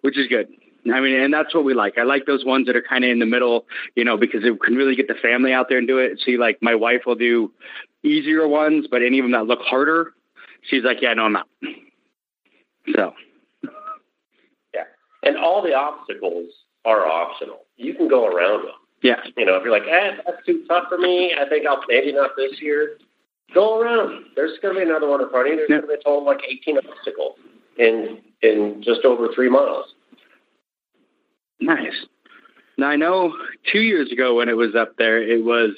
Which 0.00 0.16
is 0.16 0.26
good. 0.26 0.48
I 0.90 1.00
mean, 1.00 1.20
and 1.20 1.34
that's 1.34 1.54
what 1.54 1.64
we 1.64 1.74
like. 1.74 1.98
I 1.98 2.04
like 2.04 2.24
those 2.24 2.46
ones 2.46 2.66
that 2.66 2.76
are 2.76 2.82
kind 2.82 3.04
of 3.04 3.10
in 3.10 3.18
the 3.18 3.26
middle, 3.26 3.66
you 3.94 4.04
know, 4.04 4.16
because 4.16 4.40
it 4.42 4.58
can 4.62 4.74
really 4.74 4.96
get 4.96 5.06
the 5.06 5.14
family 5.14 5.52
out 5.52 5.68
there 5.68 5.76
and 5.76 5.86
do 5.86 5.98
it. 5.98 6.18
See, 6.24 6.38
like 6.38 6.56
my 6.62 6.74
wife 6.74 7.02
will 7.04 7.14
do 7.14 7.52
easier 8.02 8.48
ones, 8.48 8.86
but 8.90 9.02
any 9.02 9.18
of 9.18 9.24
them 9.24 9.32
that 9.32 9.44
look 9.44 9.60
harder, 9.60 10.14
she's 10.62 10.82
like, 10.82 11.02
yeah, 11.02 11.12
no, 11.12 11.24
I'm 11.24 11.32
not. 11.34 11.46
So. 12.96 13.12
Yeah. 14.72 14.84
And 15.24 15.36
all 15.36 15.62
the 15.62 15.74
obstacles 15.74 16.46
are 16.86 17.06
optional. 17.06 17.66
You 17.76 17.92
can 17.94 18.08
go 18.08 18.26
around 18.26 18.62
them. 18.64 18.74
Yeah. 19.02 19.20
You 19.36 19.44
know, 19.44 19.56
if 19.56 19.62
you're 19.62 19.72
like, 19.72 19.88
eh, 19.88 20.16
that's 20.24 20.44
too 20.44 20.64
tough 20.68 20.84
for 20.88 20.98
me, 20.98 21.34
I 21.38 21.48
think 21.48 21.66
I'll 21.66 21.80
maybe 21.88 22.12
not 22.12 22.30
this 22.36 22.60
year. 22.60 22.98
Go 23.54 23.80
around. 23.80 24.26
There's 24.36 24.58
going 24.60 24.74
to 24.74 24.80
be 24.80 24.86
another 24.86 25.08
one 25.08 25.22
in 25.22 25.30
front 25.30 25.46
of 25.48 25.52
you. 25.52 25.56
There's 25.56 25.70
yeah. 25.70 25.76
going 25.76 25.88
to 25.88 25.94
be 25.96 26.00
a 26.00 26.04
total 26.04 26.20
of 26.20 26.26
like 26.26 26.40
18 26.46 26.78
obstacles 26.78 27.36
in 27.78 28.18
in 28.42 28.82
just 28.84 29.04
over 29.04 29.28
three 29.34 29.48
miles. 29.48 29.86
Nice. 31.60 32.06
Now 32.76 32.88
I 32.88 32.96
know 32.96 33.34
two 33.72 33.80
years 33.80 34.12
ago 34.12 34.36
when 34.36 34.48
it 34.48 34.56
was 34.56 34.74
up 34.74 34.96
there, 34.96 35.22
it 35.22 35.44
was. 35.44 35.70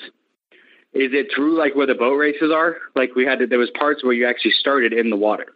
Is 0.93 1.13
it 1.13 1.31
true 1.31 1.57
like 1.57 1.77
where 1.77 1.87
the 1.87 1.95
boat 1.95 2.17
races 2.17 2.51
are? 2.53 2.79
Like 2.97 3.15
we 3.15 3.25
had 3.25 3.39
to, 3.39 3.47
there 3.47 3.61
was 3.61 3.71
parts 3.79 4.03
where 4.03 4.13
you 4.13 4.27
actually 4.27 4.51
started 4.51 4.93
in 4.93 5.09
the 5.09 5.17
water. 5.17 5.47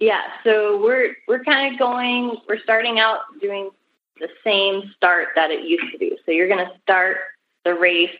Yeah, 0.00 0.22
so 0.42 0.82
we're 0.82 1.14
we're 1.28 1.44
kind 1.44 1.72
of 1.72 1.78
going. 1.78 2.36
We're 2.48 2.58
starting 2.58 2.98
out 2.98 3.20
doing 3.40 3.70
the 4.20 4.28
same 4.42 4.92
start 4.96 5.28
that 5.36 5.50
it 5.50 5.64
used 5.64 5.92
to 5.92 5.98
be. 5.98 6.16
So 6.24 6.32
you're 6.32 6.48
going 6.48 6.64
to 6.64 6.72
start 6.82 7.18
the 7.64 7.74
race 7.74 8.16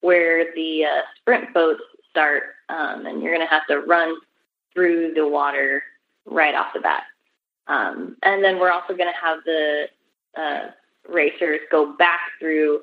where 0.00 0.52
the 0.54 0.84
uh, 0.84 1.02
sprint 1.16 1.52
boats 1.54 1.82
start, 2.10 2.42
um, 2.68 3.06
and 3.06 3.22
you're 3.22 3.34
going 3.34 3.46
to 3.46 3.50
have 3.50 3.66
to 3.68 3.80
run 3.80 4.16
through 4.74 5.14
the 5.14 5.26
water 5.26 5.82
right 6.26 6.54
off 6.54 6.68
the 6.74 6.80
bat. 6.80 7.04
Um, 7.66 8.16
and 8.22 8.42
then 8.42 8.58
we're 8.58 8.70
also 8.70 8.94
going 8.94 9.12
to 9.12 9.20
have 9.20 9.38
the 9.44 9.86
uh, 10.36 10.70
racers 11.08 11.60
go 11.70 11.92
back 11.92 12.20
through 12.38 12.80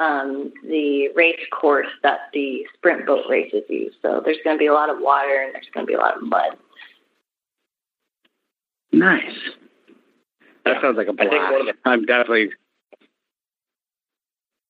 um, 0.00 0.52
the 0.64 1.08
race 1.14 1.40
course 1.50 1.88
that 2.02 2.30
the 2.32 2.64
sprint 2.74 3.06
boat 3.06 3.24
races 3.28 3.62
use. 3.68 3.94
So 4.02 4.20
there's 4.24 4.38
going 4.44 4.56
to 4.56 4.58
be 4.58 4.66
a 4.66 4.74
lot 4.74 4.90
of 4.90 4.98
water 5.00 5.42
and 5.42 5.54
there's 5.54 5.66
going 5.72 5.86
to 5.86 5.90
be 5.90 5.94
a 5.94 5.98
lot 5.98 6.16
of 6.16 6.22
mud. 6.22 6.56
Nice. 8.92 9.34
That 10.68 10.76
yeah. 10.76 10.82
sounds 10.82 10.96
like 10.98 11.08
a 11.08 11.12
blast. 11.14 11.30
The, 11.30 11.74
I'm 11.86 12.04
definitely. 12.04 12.50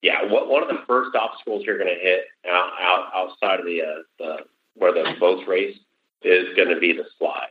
Yeah, 0.00 0.30
what, 0.30 0.48
one 0.48 0.62
of 0.62 0.68
the 0.68 0.78
first 0.86 1.16
obstacles 1.16 1.64
you're 1.66 1.76
going 1.76 1.92
to 1.92 2.00
hit 2.00 2.20
out, 2.48 2.70
out 2.80 3.10
outside 3.12 3.58
of 3.58 3.66
the, 3.66 3.82
uh, 3.82 4.02
the 4.18 4.36
where 4.76 4.92
the 4.92 5.14
boats 5.18 5.42
race 5.48 5.76
is 6.22 6.54
going 6.54 6.68
to 6.68 6.78
be 6.78 6.92
the 6.92 7.02
slide. 7.18 7.48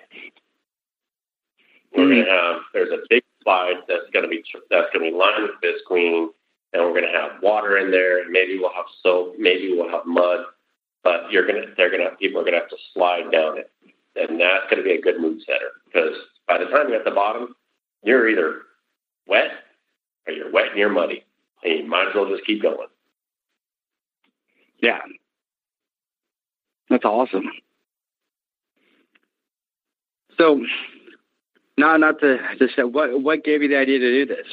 We're 1.94 2.04
mm-hmm. 2.04 2.14
going 2.14 2.26
to 2.26 2.32
have 2.32 2.62
there's 2.74 2.92
a 2.92 3.04
big 3.10 3.24
slide 3.44 3.84
that's 3.90 4.10
going 4.14 4.24
to 4.24 4.30
be 4.30 4.44
that's 4.70 4.88
going 4.94 5.06
to 5.06 5.12
be 5.12 5.18
lined 5.18 5.44
with 5.44 5.60
visqueen, 5.60 6.30
and 6.72 6.84
we're 6.84 6.98
going 6.98 7.12
to 7.12 7.20
have 7.20 7.44
water 7.44 7.78
in 7.78 7.92
there, 7.92 8.22
and 8.22 8.32
maybe 8.32 8.58
we'll 8.58 8.74
have 8.74 8.86
soap, 9.04 9.36
maybe 9.38 9.74
we'll 9.76 9.90
have 9.90 10.06
mud, 10.06 10.46
but 11.04 11.30
you're 11.30 11.46
going 11.46 11.62
to 11.62 11.74
they're 11.76 11.92
going 11.92 12.04
to 12.04 12.16
people 12.16 12.40
are 12.40 12.44
going 12.44 12.54
to 12.54 12.60
have 12.60 12.70
to 12.70 12.78
slide 12.94 13.30
down 13.30 13.58
it, 13.58 13.70
and 14.16 14.40
that's 14.40 14.70
going 14.70 14.82
to 14.82 14.88
be 14.88 14.96
a 14.96 15.02
good 15.02 15.20
mood 15.20 15.42
setter 15.46 15.84
because 15.86 16.16
by 16.48 16.58
the 16.58 16.66
time 16.66 16.88
you're 16.88 17.00
at 17.00 17.06
the 17.06 17.12
bottom, 17.12 17.56
you're 18.08 18.30
either 18.30 18.62
wet 19.28 19.52
or 20.28 20.34
you're 20.34 20.52
wet 20.52 20.70
and 20.70 20.78
you're 20.78 20.90
muddy, 20.90 21.24
and 21.64 21.80
you 21.80 21.86
might 21.88 22.08
as 22.08 22.16
well 22.16 22.30
just 22.30 22.46
keep 22.46 22.62
going. 22.62 22.88
Yeah, 24.82 25.00
that's 26.90 27.06
awesome. 27.06 27.50
So, 30.38 30.64
no, 31.78 31.98
not 31.98 32.20
to 32.20 32.38
just 32.60 32.76
say 32.76 32.84
what 32.84 33.22
what 33.22 33.44
gave 33.44 33.62
you 33.62 33.68
the 33.68 33.78
idea 33.78 34.00
to 34.00 34.26
do 34.26 34.36
this? 34.36 34.48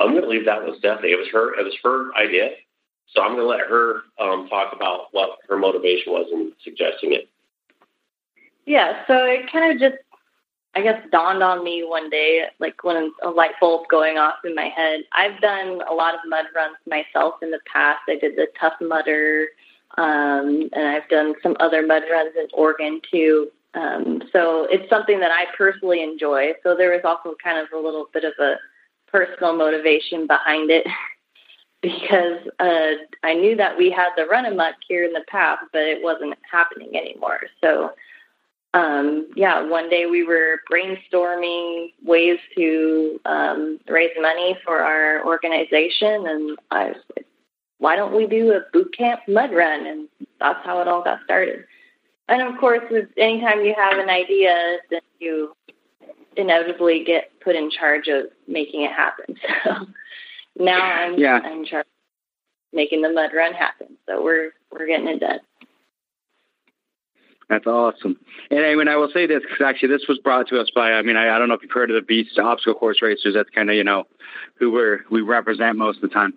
I'm 0.00 0.10
going 0.10 0.22
to 0.22 0.28
leave 0.28 0.46
that 0.46 0.64
with 0.64 0.78
Stephanie. 0.78 1.12
It 1.12 1.16
was 1.16 1.28
her. 1.32 1.58
It 1.58 1.64
was 1.64 1.76
her 1.82 2.14
idea. 2.16 2.50
So 3.08 3.22
I'm 3.22 3.36
going 3.36 3.42
to 3.42 3.46
let 3.46 3.60
her 3.60 4.02
um, 4.20 4.48
talk 4.48 4.72
about 4.74 5.06
what 5.12 5.38
her 5.48 5.56
motivation 5.56 6.12
was 6.12 6.26
in 6.32 6.52
suggesting 6.64 7.12
it. 7.12 7.28
Yeah, 8.66 9.04
so 9.06 9.24
it 9.24 9.50
kind 9.52 9.72
of 9.72 9.78
just, 9.78 10.02
I 10.76 10.82
guess, 10.82 11.00
dawned 11.12 11.42
on 11.42 11.62
me 11.62 11.84
one 11.84 12.10
day, 12.10 12.44
like 12.58 12.82
when 12.82 13.12
a 13.22 13.30
light 13.30 13.52
bulb 13.60 13.86
going 13.88 14.18
off 14.18 14.36
in 14.44 14.54
my 14.54 14.68
head. 14.68 15.02
I've 15.12 15.40
done 15.40 15.80
a 15.88 15.94
lot 15.94 16.14
of 16.14 16.20
mud 16.26 16.46
runs 16.54 16.76
myself 16.88 17.34
in 17.42 17.50
the 17.50 17.60
past. 17.72 18.00
I 18.08 18.16
did 18.16 18.36
the 18.36 18.48
Tough 18.58 18.74
Mudder, 18.80 19.46
um, 19.98 20.68
and 20.72 20.88
I've 20.88 21.08
done 21.08 21.34
some 21.42 21.56
other 21.60 21.86
mud 21.86 22.02
runs 22.10 22.32
in 22.36 22.48
Oregon 22.52 23.00
too. 23.10 23.50
Um, 23.74 24.22
so 24.32 24.66
it's 24.70 24.88
something 24.88 25.20
that 25.20 25.30
I 25.30 25.46
personally 25.56 26.02
enjoy. 26.02 26.52
So 26.62 26.76
there 26.76 26.90
was 26.90 27.02
also 27.04 27.36
kind 27.42 27.58
of 27.58 27.68
a 27.72 27.80
little 27.80 28.08
bit 28.12 28.24
of 28.24 28.32
a 28.40 28.56
personal 29.06 29.56
motivation 29.56 30.26
behind 30.26 30.70
it 30.70 30.86
because 31.82 32.40
uh, 32.58 32.94
I 33.22 33.34
knew 33.34 33.54
that 33.56 33.76
we 33.76 33.90
had 33.90 34.10
the 34.16 34.26
run 34.26 34.46
amok 34.46 34.74
here 34.88 35.04
in 35.04 35.12
the 35.12 35.24
past, 35.28 35.64
but 35.72 35.82
it 35.82 36.02
wasn't 36.02 36.34
happening 36.50 36.96
anymore. 36.96 37.40
So 37.60 37.92
um, 38.74 39.28
yeah, 39.36 39.62
one 39.62 39.88
day 39.88 40.06
we 40.06 40.24
were 40.24 40.60
brainstorming 40.70 41.92
ways 42.04 42.38
to 42.56 43.20
um, 43.24 43.78
raise 43.88 44.10
money 44.20 44.58
for 44.64 44.80
our 44.80 45.24
organization, 45.24 46.26
and 46.26 46.58
I 46.72 46.88
was 46.88 46.96
like, 47.16 47.26
why 47.78 47.94
don't 47.94 48.16
we 48.16 48.26
do 48.26 48.52
a 48.52 48.62
boot 48.72 48.92
camp 48.96 49.20
mud 49.28 49.52
run? 49.54 49.86
And 49.86 50.08
that's 50.40 50.58
how 50.64 50.80
it 50.80 50.88
all 50.88 51.04
got 51.04 51.20
started. 51.24 51.64
And 52.28 52.42
of 52.42 52.58
course, 52.58 52.82
anytime 53.16 53.64
you 53.64 53.74
have 53.76 53.98
an 53.98 54.10
idea, 54.10 54.78
then 54.90 55.02
you 55.20 55.54
inevitably 56.36 57.04
get 57.04 57.30
put 57.40 57.54
in 57.54 57.70
charge 57.70 58.08
of 58.08 58.24
making 58.48 58.82
it 58.82 58.92
happen. 58.92 59.36
So 60.56 60.62
now 60.64 60.80
I'm 60.80 61.18
yeah. 61.18 61.40
I'm 61.42 61.60
in 61.60 61.66
charge 61.66 61.86
of 61.86 62.76
making 62.76 63.02
the 63.02 63.08
mud 63.10 63.30
run 63.34 63.54
happen. 63.54 63.96
So 64.06 64.22
we're 64.22 64.50
we're 64.70 64.86
getting 64.86 65.08
it 65.08 65.20
done. 65.20 65.40
That's 67.48 67.66
awesome. 67.66 68.18
And 68.50 68.64
I 68.64 68.74
mean, 68.74 68.88
I 68.88 68.96
will 68.96 69.10
say 69.12 69.26
this 69.26 69.42
because 69.42 69.64
actually, 69.64 69.90
this 69.90 70.06
was 70.08 70.18
brought 70.18 70.48
to 70.48 70.60
us 70.60 70.68
by. 70.74 70.92
I 70.92 71.02
mean, 71.02 71.16
I, 71.16 71.34
I 71.34 71.38
don't 71.38 71.48
know 71.48 71.54
if 71.54 71.62
you've 71.62 71.70
heard 71.70 71.90
of 71.90 71.94
the 71.94 72.02
Beast 72.02 72.38
Obstacle 72.38 72.74
Course 72.74 73.02
Racers. 73.02 73.34
That's 73.34 73.50
kind 73.50 73.68
of 73.68 73.76
you 73.76 73.84
know 73.84 74.04
who 74.58 74.72
we're 74.72 75.00
we 75.10 75.20
represent 75.20 75.76
most 75.76 75.96
of 75.96 76.02
the 76.02 76.08
time. 76.08 76.32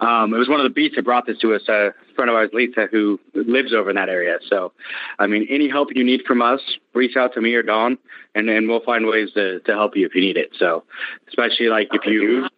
Um, 0.00 0.32
it 0.32 0.38
was 0.38 0.48
one 0.48 0.60
of 0.60 0.64
the 0.64 0.70
Beasts 0.70 0.96
that 0.96 1.04
brought 1.04 1.26
this 1.26 1.38
to 1.38 1.54
us. 1.54 1.62
A 1.68 1.90
friend 2.14 2.30
of 2.30 2.36
ours, 2.36 2.50
Lisa, 2.52 2.86
who 2.90 3.18
lives 3.34 3.72
over 3.72 3.90
in 3.90 3.96
that 3.96 4.08
area. 4.08 4.38
So, 4.48 4.72
I 5.18 5.26
mean, 5.26 5.46
any 5.50 5.68
help 5.68 5.88
you 5.94 6.04
need 6.04 6.22
from 6.26 6.42
us, 6.42 6.60
reach 6.94 7.16
out 7.16 7.34
to 7.34 7.40
me 7.40 7.54
or 7.54 7.62
Dawn, 7.62 7.98
and 8.34 8.48
and 8.48 8.68
we'll 8.68 8.84
find 8.84 9.06
ways 9.06 9.32
to 9.34 9.60
to 9.60 9.72
help 9.72 9.96
you 9.96 10.06
if 10.06 10.14
you 10.14 10.20
need 10.20 10.36
it. 10.36 10.50
So, 10.58 10.84
especially 11.28 11.68
like 11.68 11.88
if 11.92 12.06
you 12.06 12.48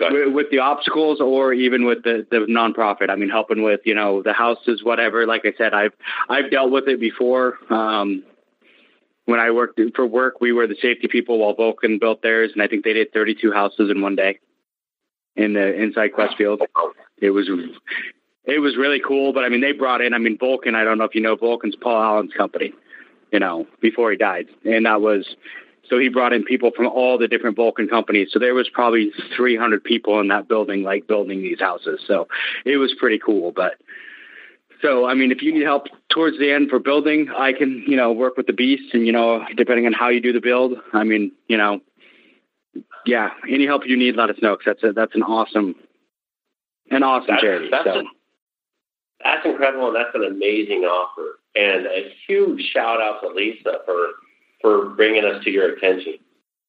with, 0.00 0.34
with, 0.34 0.50
the 0.50 0.58
obstacles 0.58 1.20
or 1.20 1.52
even 1.52 1.84
with 1.84 2.02
the, 2.02 2.26
the 2.30 2.46
nonprofit. 2.48 3.10
I 3.10 3.16
mean, 3.16 3.30
helping 3.30 3.62
with, 3.62 3.80
you 3.84 3.94
know, 3.94 4.22
the 4.22 4.32
houses, 4.32 4.82
whatever. 4.82 5.26
Like 5.26 5.42
I 5.44 5.52
said, 5.56 5.74
I've, 5.74 5.92
I've 6.28 6.50
dealt 6.50 6.70
with 6.70 6.88
it 6.88 7.00
before. 7.00 7.58
Um, 7.70 8.24
when 9.24 9.40
I 9.40 9.50
worked 9.50 9.80
for 9.94 10.06
work, 10.06 10.40
we 10.40 10.52
were 10.52 10.66
the 10.66 10.76
safety 10.80 11.08
people 11.08 11.38
while 11.38 11.54
Vulcan 11.54 11.98
built 11.98 12.22
theirs. 12.22 12.50
And 12.52 12.62
I 12.62 12.68
think 12.68 12.84
they 12.84 12.92
did 12.92 13.12
32 13.12 13.52
houses 13.52 13.90
in 13.90 14.00
one 14.00 14.16
day 14.16 14.38
in 15.34 15.52
the 15.52 15.74
inside 15.74 16.12
Qwest 16.12 16.36
Field. 16.36 16.62
It 17.18 17.30
was, 17.30 17.48
it 18.44 18.58
was 18.58 18.76
really 18.76 19.00
cool. 19.06 19.32
But 19.32 19.44
I 19.44 19.48
mean, 19.48 19.60
they 19.60 19.72
brought 19.72 20.00
in, 20.00 20.14
I 20.14 20.18
mean, 20.18 20.38
Vulcan, 20.38 20.74
I 20.74 20.84
don't 20.84 20.98
know 20.98 21.04
if 21.04 21.14
you 21.14 21.20
know, 21.20 21.36
Vulcan's 21.36 21.76
Paul 21.76 22.02
Allen's 22.02 22.32
company, 22.34 22.72
you 23.32 23.40
know, 23.40 23.66
before 23.80 24.10
he 24.10 24.16
died. 24.16 24.46
And 24.64 24.86
that 24.86 25.00
was, 25.00 25.26
so 25.88 25.98
he 25.98 26.08
brought 26.08 26.32
in 26.32 26.44
people 26.44 26.70
from 26.74 26.86
all 26.86 27.18
the 27.18 27.28
different 27.28 27.56
Vulcan 27.56 27.88
companies. 27.88 28.28
So 28.32 28.38
there 28.38 28.54
was 28.54 28.68
probably 28.68 29.12
300 29.36 29.82
people 29.82 30.20
in 30.20 30.28
that 30.28 30.48
building, 30.48 30.82
like 30.82 31.06
building 31.06 31.42
these 31.42 31.60
houses. 31.60 32.00
So 32.06 32.28
it 32.64 32.76
was 32.76 32.94
pretty 32.98 33.18
cool. 33.18 33.52
But 33.52 33.74
so, 34.82 35.06
I 35.06 35.14
mean, 35.14 35.32
if 35.32 35.42
you 35.42 35.52
need 35.52 35.62
help 35.62 35.86
towards 36.10 36.38
the 36.38 36.52
end 36.52 36.70
for 36.70 36.78
building, 36.78 37.28
I 37.36 37.52
can, 37.52 37.84
you 37.86 37.96
know, 37.96 38.12
work 38.12 38.36
with 38.36 38.46
the 38.46 38.52
beast 38.52 38.94
and, 38.94 39.06
you 39.06 39.12
know, 39.12 39.44
depending 39.56 39.86
on 39.86 39.92
how 39.92 40.08
you 40.08 40.20
do 40.20 40.32
the 40.32 40.40
build, 40.40 40.74
I 40.92 41.04
mean, 41.04 41.32
you 41.48 41.56
know, 41.56 41.80
yeah, 43.06 43.30
any 43.48 43.66
help 43.66 43.82
you 43.86 43.96
need, 43.96 44.16
let 44.16 44.30
us 44.30 44.36
know. 44.42 44.56
Cause 44.56 44.64
that's 44.66 44.84
a, 44.84 44.92
that's 44.92 45.14
an 45.14 45.22
awesome, 45.22 45.74
an 46.90 47.02
awesome 47.02 47.28
that's, 47.30 47.42
charity. 47.42 47.68
That's, 47.70 47.84
so. 47.84 48.00
a, 48.00 48.02
that's 49.24 49.46
incredible. 49.46 49.88
And 49.88 49.96
that's 49.96 50.14
an 50.14 50.24
amazing 50.24 50.82
offer. 50.82 51.38
And 51.54 51.86
a 51.86 52.12
huge 52.26 52.60
shout 52.72 53.00
out 53.00 53.20
to 53.22 53.28
Lisa 53.28 53.78
for 53.86 53.96
for 54.66 54.88
bringing 54.96 55.24
us 55.24 55.44
to 55.44 55.50
your 55.50 55.76
attention. 55.76 56.14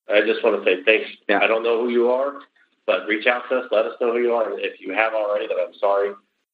I 0.08 0.22
just 0.22 0.44
want 0.44 0.64
to 0.64 0.70
say 0.70 0.84
thanks. 0.84 1.10
Yeah. 1.28 1.40
I 1.42 1.48
don't 1.48 1.64
know 1.64 1.82
who 1.82 1.90
you 1.90 2.10
are, 2.10 2.34
but 2.86 3.08
reach 3.08 3.26
out 3.26 3.42
to 3.50 3.56
us. 3.56 3.66
Let 3.72 3.88
us 3.88 3.94
know 4.00 4.14
who 4.14 4.20
you 4.20 4.34
are. 4.34 4.52
If 4.60 4.80
you 4.80 4.94
have 4.94 5.16
already, 5.16 5.48
then 5.48 5.58
I'm 5.60 5.74
sorry. 5.80 6.12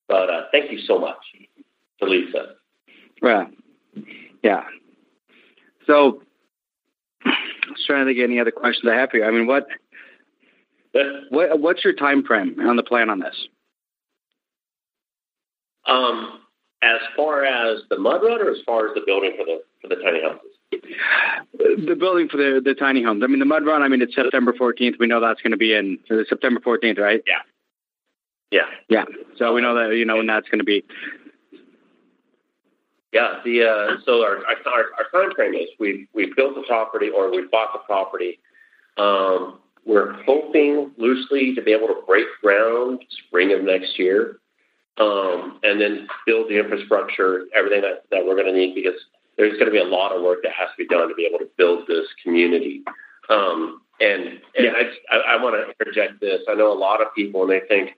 But 0.08 0.30
uh, 0.30 0.44
thank 0.54 0.72
you 0.72 0.80
so 0.88 0.98
much 0.98 1.18
to 2.00 2.06
Lisa. 2.06 2.54
Yeah. 3.22 3.48
Yeah. 4.42 4.64
So, 5.86 6.24
I 7.26 7.32
was 7.68 7.84
trying 7.86 8.08
to 8.08 8.14
get 8.14 8.24
any 8.24 8.40
other 8.40 8.52
questions 8.52 8.90
I 8.90 8.96
have 8.96 9.10
for 9.10 9.18
you. 9.18 9.26
I 9.26 9.32
mean, 9.32 9.46
what, 9.46 9.68
what 11.30 11.60
what's 11.60 11.84
your 11.84 11.94
time 11.94 12.24
frame 12.24 12.56
on 12.62 12.78
the 12.78 12.84
plan 12.84 13.10
on 13.10 13.20
this? 13.20 13.50
Um, 15.88 16.40
as 16.82 17.02
far 17.18 17.44
as 17.44 17.82
the 17.90 17.98
mud 17.98 18.22
run, 18.24 18.42
or 18.42 18.50
as 18.50 18.60
far 18.66 18.88
as 18.88 18.96
the 18.96 19.02
building 19.06 19.34
for 19.38 19.44
the 19.44 19.62
for 19.82 19.90
the 19.90 20.02
tiny 20.02 20.24
houses? 20.24 20.53
The 21.54 21.96
building 22.00 22.30
for 22.30 22.38
the 22.38 22.62
the 22.64 22.74
tiny 22.74 23.04
homes. 23.04 23.24
I 23.24 23.28
mean, 23.28 23.40
the 23.40 23.46
mud 23.46 23.66
run. 23.66 23.82
I 23.84 23.88
mean, 23.88 24.02
it's 24.02 24.16
September 24.16 24.54
14th. 24.54 25.00
We 25.00 25.08
know 25.08 25.20
that's 25.20 25.42
going 25.42 25.52
to 25.52 25.58
be 25.58 25.74
in 25.74 26.00
September 26.28 26.60
14th, 26.60 27.00
right? 27.00 27.22
Yeah. 27.28 27.40
Yeah. 28.52 28.66
Yeah. 28.90 29.06
So 29.38 29.54
we 29.54 29.62
know 29.62 29.76
that 29.76 29.96
you 29.96 30.06
know 30.06 30.18
when 30.18 30.28
that's 30.28 30.48
going 30.48 30.60
to 30.60 30.66
be. 30.66 30.84
Yeah. 33.12 33.40
The 33.44 33.64
uh, 33.64 34.02
so 34.06 34.24
our, 34.24 34.38
our 34.38 34.86
our 34.98 35.22
time 35.26 35.34
frame 35.36 35.54
is 35.56 35.70
we 35.80 36.08
we 36.14 36.34
built 36.36 36.56
the 36.56 36.64
property 36.68 37.10
or 37.10 37.32
we 37.32 37.48
bought 37.52 37.74
the 37.74 37.80
property. 37.80 38.40
Um, 38.98 39.60
we're 39.86 40.14
hoping 40.24 40.92
loosely 40.98 41.56
to 41.56 41.62
be 41.62 41.74
able 41.74 41.88
to 41.88 42.02
break 42.08 42.26
ground 42.42 43.04
spring 43.28 43.52
of 43.52 43.64
next 43.64 44.00
year, 44.00 44.40
um, 44.98 45.60
and 45.64 45.82
then 45.82 46.08
build 46.26 46.50
the 46.50 46.58
infrastructure, 46.58 47.46
everything 47.54 47.82
that, 47.82 48.04
that 48.12 48.26
we're 48.26 48.36
going 48.36 48.48
to 48.48 48.54
need 48.54 48.76
because 48.76 49.00
there's 49.38 49.54
going 49.54 49.66
to 49.66 49.72
be 49.72 49.80
a 49.80 49.84
lot 49.84 50.12
of 50.12 50.22
work 50.22 50.40
that 50.44 50.52
has 50.54 50.70
to 50.70 50.78
be 50.78 50.88
done 50.88 51.10
to 51.10 51.16
be 51.16 51.26
able 51.26 51.40
to 51.40 51.50
build 51.58 51.88
this 51.88 52.08
community. 52.24 52.84
Um, 53.30 53.82
and 54.00 54.24
and 54.56 54.66
yeah. 54.66 54.72
I, 55.10 55.16
I, 55.16 55.20
I 55.36 55.44
want 55.44 55.56
to 55.56 55.74
interject 55.80 56.20
this. 56.20 56.42
I 56.50 56.56
know 56.56 56.72
a 56.72 56.78
lot 56.78 57.02
of 57.02 57.14
people 57.16 57.42
when 57.42 57.50
they 57.50 57.66
think 57.68 57.92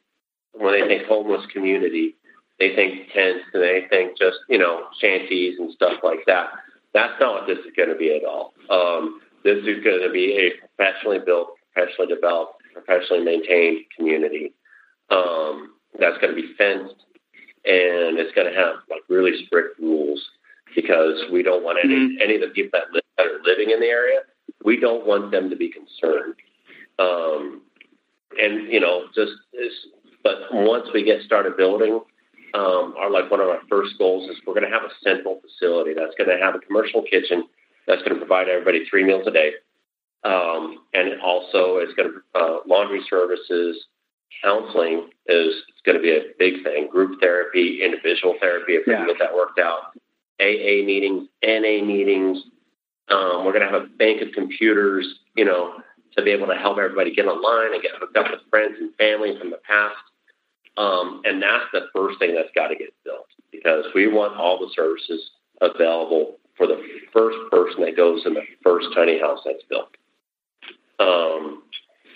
when 0.53 0.79
they 0.79 0.87
think 0.87 1.07
homeless 1.07 1.45
community, 1.51 2.15
they 2.59 2.75
think 2.75 3.11
tents 3.13 3.45
and 3.53 3.63
they 3.63 3.85
think 3.89 4.17
just 4.17 4.37
you 4.49 4.57
know 4.57 4.85
shanties 4.99 5.59
and 5.59 5.71
stuff 5.73 5.99
like 6.03 6.19
that. 6.27 6.49
That's 6.93 7.19
not 7.19 7.33
what 7.33 7.47
this 7.47 7.59
is 7.59 7.73
going 7.75 7.89
to 7.89 7.95
be 7.95 8.15
at 8.15 8.23
all. 8.23 8.53
Um, 8.69 9.21
this 9.43 9.57
is 9.57 9.83
going 9.83 10.01
to 10.01 10.11
be 10.11 10.37
a 10.37 10.67
professionally 10.67 11.19
built, 11.25 11.49
professionally 11.73 12.13
developed, 12.13 12.61
professionally 12.73 13.23
maintained 13.23 13.85
community 13.95 14.53
um, 15.09 15.73
that's 15.99 16.17
going 16.19 16.35
to 16.35 16.41
be 16.41 16.53
fenced 16.57 16.95
and 17.65 18.19
it's 18.19 18.33
going 18.35 18.51
to 18.51 18.57
have 18.57 18.75
like 18.89 19.01
really 19.09 19.45
strict 19.45 19.79
rules 19.79 20.21
because 20.75 21.23
we 21.31 21.41
don't 21.41 21.63
want 21.63 21.79
any 21.83 21.95
mm-hmm. 21.95 22.21
any 22.21 22.35
of 22.35 22.41
the 22.41 22.47
people 22.47 22.71
that, 22.73 22.91
live, 22.93 23.03
that 23.17 23.27
are 23.27 23.41
living 23.43 23.71
in 23.71 23.79
the 23.79 23.87
area. 23.87 24.19
We 24.63 24.79
don't 24.79 25.05
want 25.05 25.31
them 25.31 25.49
to 25.49 25.55
be 25.55 25.71
concerned. 25.71 26.35
Um, 26.99 27.61
and 28.37 28.71
you 28.71 28.79
know, 28.79 29.05
just 29.13 29.31
but 30.23 30.51
once 30.51 30.87
we 30.93 31.03
get 31.03 31.21
started 31.21 31.57
building, 31.57 32.01
um, 32.53 32.95
our 32.97 33.09
like 33.09 33.29
one 33.31 33.39
of 33.39 33.47
our 33.47 33.61
first 33.69 33.97
goals 33.97 34.29
is 34.29 34.37
we're 34.45 34.53
going 34.53 34.69
to 34.69 34.71
have 34.71 34.83
a 34.83 34.93
central 35.03 35.39
facility 35.41 35.93
that's 35.93 36.15
going 36.17 36.29
to 36.29 36.43
have 36.43 36.55
a 36.55 36.59
commercial 36.59 37.03
kitchen 37.03 37.45
that's 37.87 38.01
going 38.01 38.13
to 38.13 38.19
provide 38.19 38.49
everybody 38.49 38.85
three 38.89 39.03
meals 39.03 39.27
a 39.27 39.31
day, 39.31 39.51
um, 40.23 40.79
and 40.93 41.21
also 41.21 41.77
it's 41.77 41.93
going 41.93 42.11
to 42.11 42.39
uh, 42.39 42.59
laundry 42.67 43.01
services, 43.09 43.85
counseling 44.43 45.09
is 45.27 45.53
going 45.85 45.97
to 45.97 46.01
be 46.01 46.11
a 46.11 46.21
big 46.39 46.63
thing. 46.63 46.89
Group 46.89 47.19
therapy, 47.21 47.81
individual 47.83 48.35
therapy, 48.39 48.73
if 48.73 48.87
we 48.87 48.93
yeah. 48.93 48.99
can 48.99 49.07
get 49.07 49.19
that 49.19 49.33
worked 49.33 49.59
out. 49.59 49.95
AA 50.39 50.85
meetings, 50.85 51.27
NA 51.43 51.83
meetings. 51.85 52.39
Um, 53.09 53.45
we're 53.45 53.53
going 53.53 53.65
to 53.65 53.71
have 53.71 53.81
a 53.81 53.87
bank 53.87 54.21
of 54.21 54.29
computers, 54.33 55.07
you 55.35 55.45
know, 55.45 55.75
to 56.17 56.23
be 56.23 56.31
able 56.31 56.47
to 56.47 56.55
help 56.55 56.77
everybody 56.77 57.13
get 57.13 57.25
online 57.25 57.73
and 57.73 57.81
get 57.81 57.91
hooked 57.99 58.17
up 58.17 58.31
with 58.31 58.39
friends 58.49 58.75
and 58.79 58.93
family 58.95 59.37
from 59.37 59.51
the 59.51 59.59
past. 59.67 59.95
Um, 60.77 61.21
and 61.23 61.41
that's 61.41 61.65
the 61.71 61.87
first 61.95 62.19
thing 62.19 62.35
that's 62.35 62.49
got 62.55 62.67
to 62.67 62.75
get 62.75 62.93
built 63.03 63.27
because 63.51 63.85
we 63.93 64.07
want 64.07 64.35
all 64.35 64.59
the 64.59 64.71
services 64.75 65.31
available 65.61 66.37
for 66.57 66.67
the 66.67 66.81
first 67.13 67.37
person 67.51 67.81
that 67.81 67.95
goes 67.95 68.23
in 68.25 68.33
the 68.33 68.43
first 68.63 68.87
tiny 68.95 69.19
house 69.19 69.39
that's 69.45 69.63
built. 69.69 69.95
Um, 70.99 71.63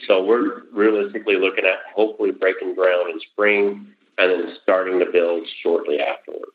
so 0.08 0.24
we're 0.24 0.64
realistically 0.74 1.36
looking 1.36 1.66
at 1.66 1.94
hopefully 1.94 2.32
breaking 2.32 2.76
ground 2.76 3.10
in 3.12 3.20
spring 3.32 3.88
and 4.18 4.32
then 4.32 4.56
starting 4.64 5.00
to 5.00 5.06
build 5.12 5.48
shortly 5.62 6.00
afterwards. 6.00 6.52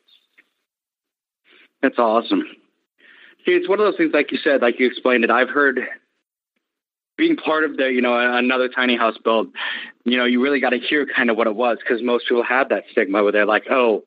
That's 1.85 1.99
awesome. 1.99 2.45
See, 3.45 3.51
it's 3.51 3.69
one 3.69 3.79
of 3.79 3.85
those 3.85 3.95
things, 3.95 4.09
like 4.11 4.31
you 4.31 4.39
said, 4.39 4.63
like 4.63 4.79
you 4.79 4.87
explained 4.87 5.23
it. 5.23 5.29
I've 5.29 5.51
heard 5.51 5.81
being 7.15 7.35
part 7.35 7.63
of 7.63 7.77
the, 7.77 7.91
you 7.91 8.01
know, 8.01 8.17
another 8.17 8.67
tiny 8.67 8.97
house 8.97 9.19
build, 9.23 9.49
you 10.03 10.17
know, 10.17 10.25
you 10.25 10.41
really 10.41 10.59
got 10.59 10.71
to 10.71 10.79
hear 10.79 11.05
kind 11.05 11.29
of 11.29 11.37
what 11.37 11.45
it 11.45 11.55
was 11.55 11.77
because 11.77 12.01
most 12.01 12.27
people 12.27 12.43
have 12.43 12.69
that 12.69 12.85
stigma 12.91 13.21
where 13.21 13.31
they're 13.31 13.45
like, 13.45 13.65
oh, 13.69 14.03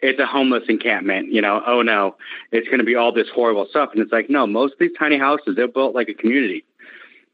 it's 0.00 0.18
a 0.18 0.24
homeless 0.24 0.62
encampment, 0.70 1.30
you 1.30 1.42
know, 1.42 1.62
oh 1.66 1.82
no, 1.82 2.16
it's 2.50 2.66
going 2.68 2.78
to 2.78 2.84
be 2.84 2.94
all 2.94 3.12
this 3.12 3.28
horrible 3.34 3.66
stuff. 3.68 3.90
And 3.92 4.00
it's 4.00 4.10
like, 4.10 4.30
no, 4.30 4.46
most 4.46 4.72
of 4.72 4.78
these 4.78 4.96
tiny 4.98 5.18
houses, 5.18 5.54
they're 5.54 5.68
built 5.68 5.94
like 5.94 6.08
a 6.08 6.14
community, 6.14 6.64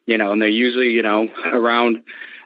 you 0.07 0.19
know, 0.19 0.33
and 0.33 0.43
they're 0.43 0.49
usually, 0.49 0.91
you 0.91 1.03
know, 1.03 1.29
around 1.45 2.03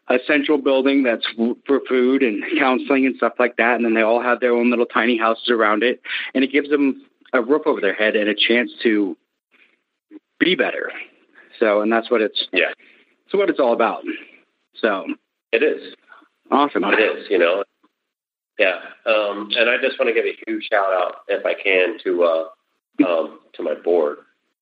a 0.09 0.19
central 0.27 0.59
building 0.59 1.03
that's 1.03 1.27
for 1.67 1.81
food 1.89 2.23
and 2.23 2.45
counseling 2.59 3.07
and 3.07 3.17
stuff 3.17 3.35
like 3.39 3.57
that. 3.57 3.77
And 3.77 3.87
then 3.87 3.95
they 3.95 4.03
all 4.03 4.21
have 4.21 4.41
their 4.41 4.53
own 4.53 4.69
little 4.69 4.87
tiny 4.87 5.17
houses 5.17 5.49
around 5.49 5.83
it. 5.83 6.03
And 6.35 6.45
it 6.45 6.53
gives 6.53 6.69
them 6.69 7.03
a 7.33 7.43
roof 7.43 7.63
over 7.67 7.81
their 7.81 7.95
head 7.95 8.17
and 8.17 8.29
a 8.29 8.35
chance 8.35 8.71
to 8.83 9.17
be 10.39 10.55
better. 10.55 10.91
So, 11.59 11.81
and 11.81 11.93
that's 11.93 12.11
what 12.11 12.21
it's, 12.21 12.47
yeah. 12.53 12.73
So 13.31 13.39
what 13.39 13.51
it's 13.51 13.61
all 13.61 13.73
about. 13.73 14.03
So 14.81 15.07
it 15.53 15.63
is 15.63 15.95
awesome. 16.51 16.85
It 16.85 17.01
is, 17.01 17.27
you 17.29 17.39
know, 17.39 17.65
yeah. 18.59 18.79
Um, 19.07 19.51
and 19.57 19.69
I 19.71 19.77
just 19.81 19.99
want 19.99 20.09
to 20.09 20.15
give 20.15 20.25
a 20.25 20.37
huge 20.47 20.69
shout 20.71 20.93
out, 20.93 21.17
if 21.29 21.45
I 21.45 21.55
can, 21.55 21.99
to 22.05 22.25
uh, 22.25 22.45
um, 23.07 23.41
to 23.55 23.63
my 23.63 23.75
board. 23.75 24.19